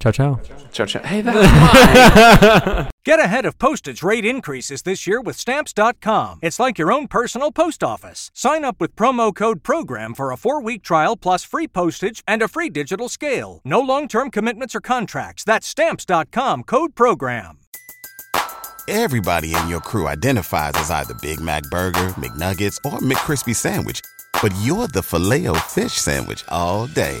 Ciao, 0.00 0.12
ciao. 0.12 0.40
Ciao, 0.70 0.86
ciao. 0.86 1.02
Hey, 1.02 1.20
that. 1.22 2.90
Get 3.04 3.18
ahead 3.18 3.46
of 3.46 3.58
postage 3.58 4.02
rate 4.02 4.24
increases 4.24 4.82
this 4.82 5.06
year 5.06 5.20
with 5.20 5.36
Stamps.com. 5.36 6.38
It's 6.42 6.60
like 6.60 6.78
your 6.78 6.92
own 6.92 7.08
personal 7.08 7.50
post 7.50 7.82
office. 7.82 8.30
Sign 8.34 8.64
up 8.64 8.76
with 8.80 8.94
promo 8.94 9.34
code 9.34 9.62
PROGRAM 9.62 10.14
for 10.14 10.30
a 10.30 10.36
four 10.36 10.62
week 10.62 10.82
trial 10.82 11.16
plus 11.16 11.42
free 11.42 11.66
postage 11.66 12.22
and 12.28 12.42
a 12.42 12.48
free 12.48 12.68
digital 12.70 13.08
scale. 13.08 13.60
No 13.64 13.80
long 13.80 14.06
term 14.08 14.30
commitments 14.30 14.74
or 14.74 14.80
contracts. 14.80 15.42
That's 15.42 15.66
Stamps.com 15.66 16.64
code 16.64 16.94
PROGRAM. 16.94 17.58
Everybody 18.86 19.54
in 19.54 19.68
your 19.68 19.80
crew 19.80 20.06
identifies 20.08 20.72
as 20.76 20.90
either 20.90 21.12
Big 21.20 21.40
Mac 21.40 21.62
Burger, 21.64 22.08
McNuggets, 22.16 22.78
or 22.90 23.00
McCrispy 23.00 23.54
Sandwich. 23.54 24.00
But 24.40 24.54
you're 24.62 24.88
the 24.88 25.02
filet 25.02 25.46
fish 25.68 25.92
Sandwich 25.92 26.42
all 26.48 26.86
day. 26.86 27.20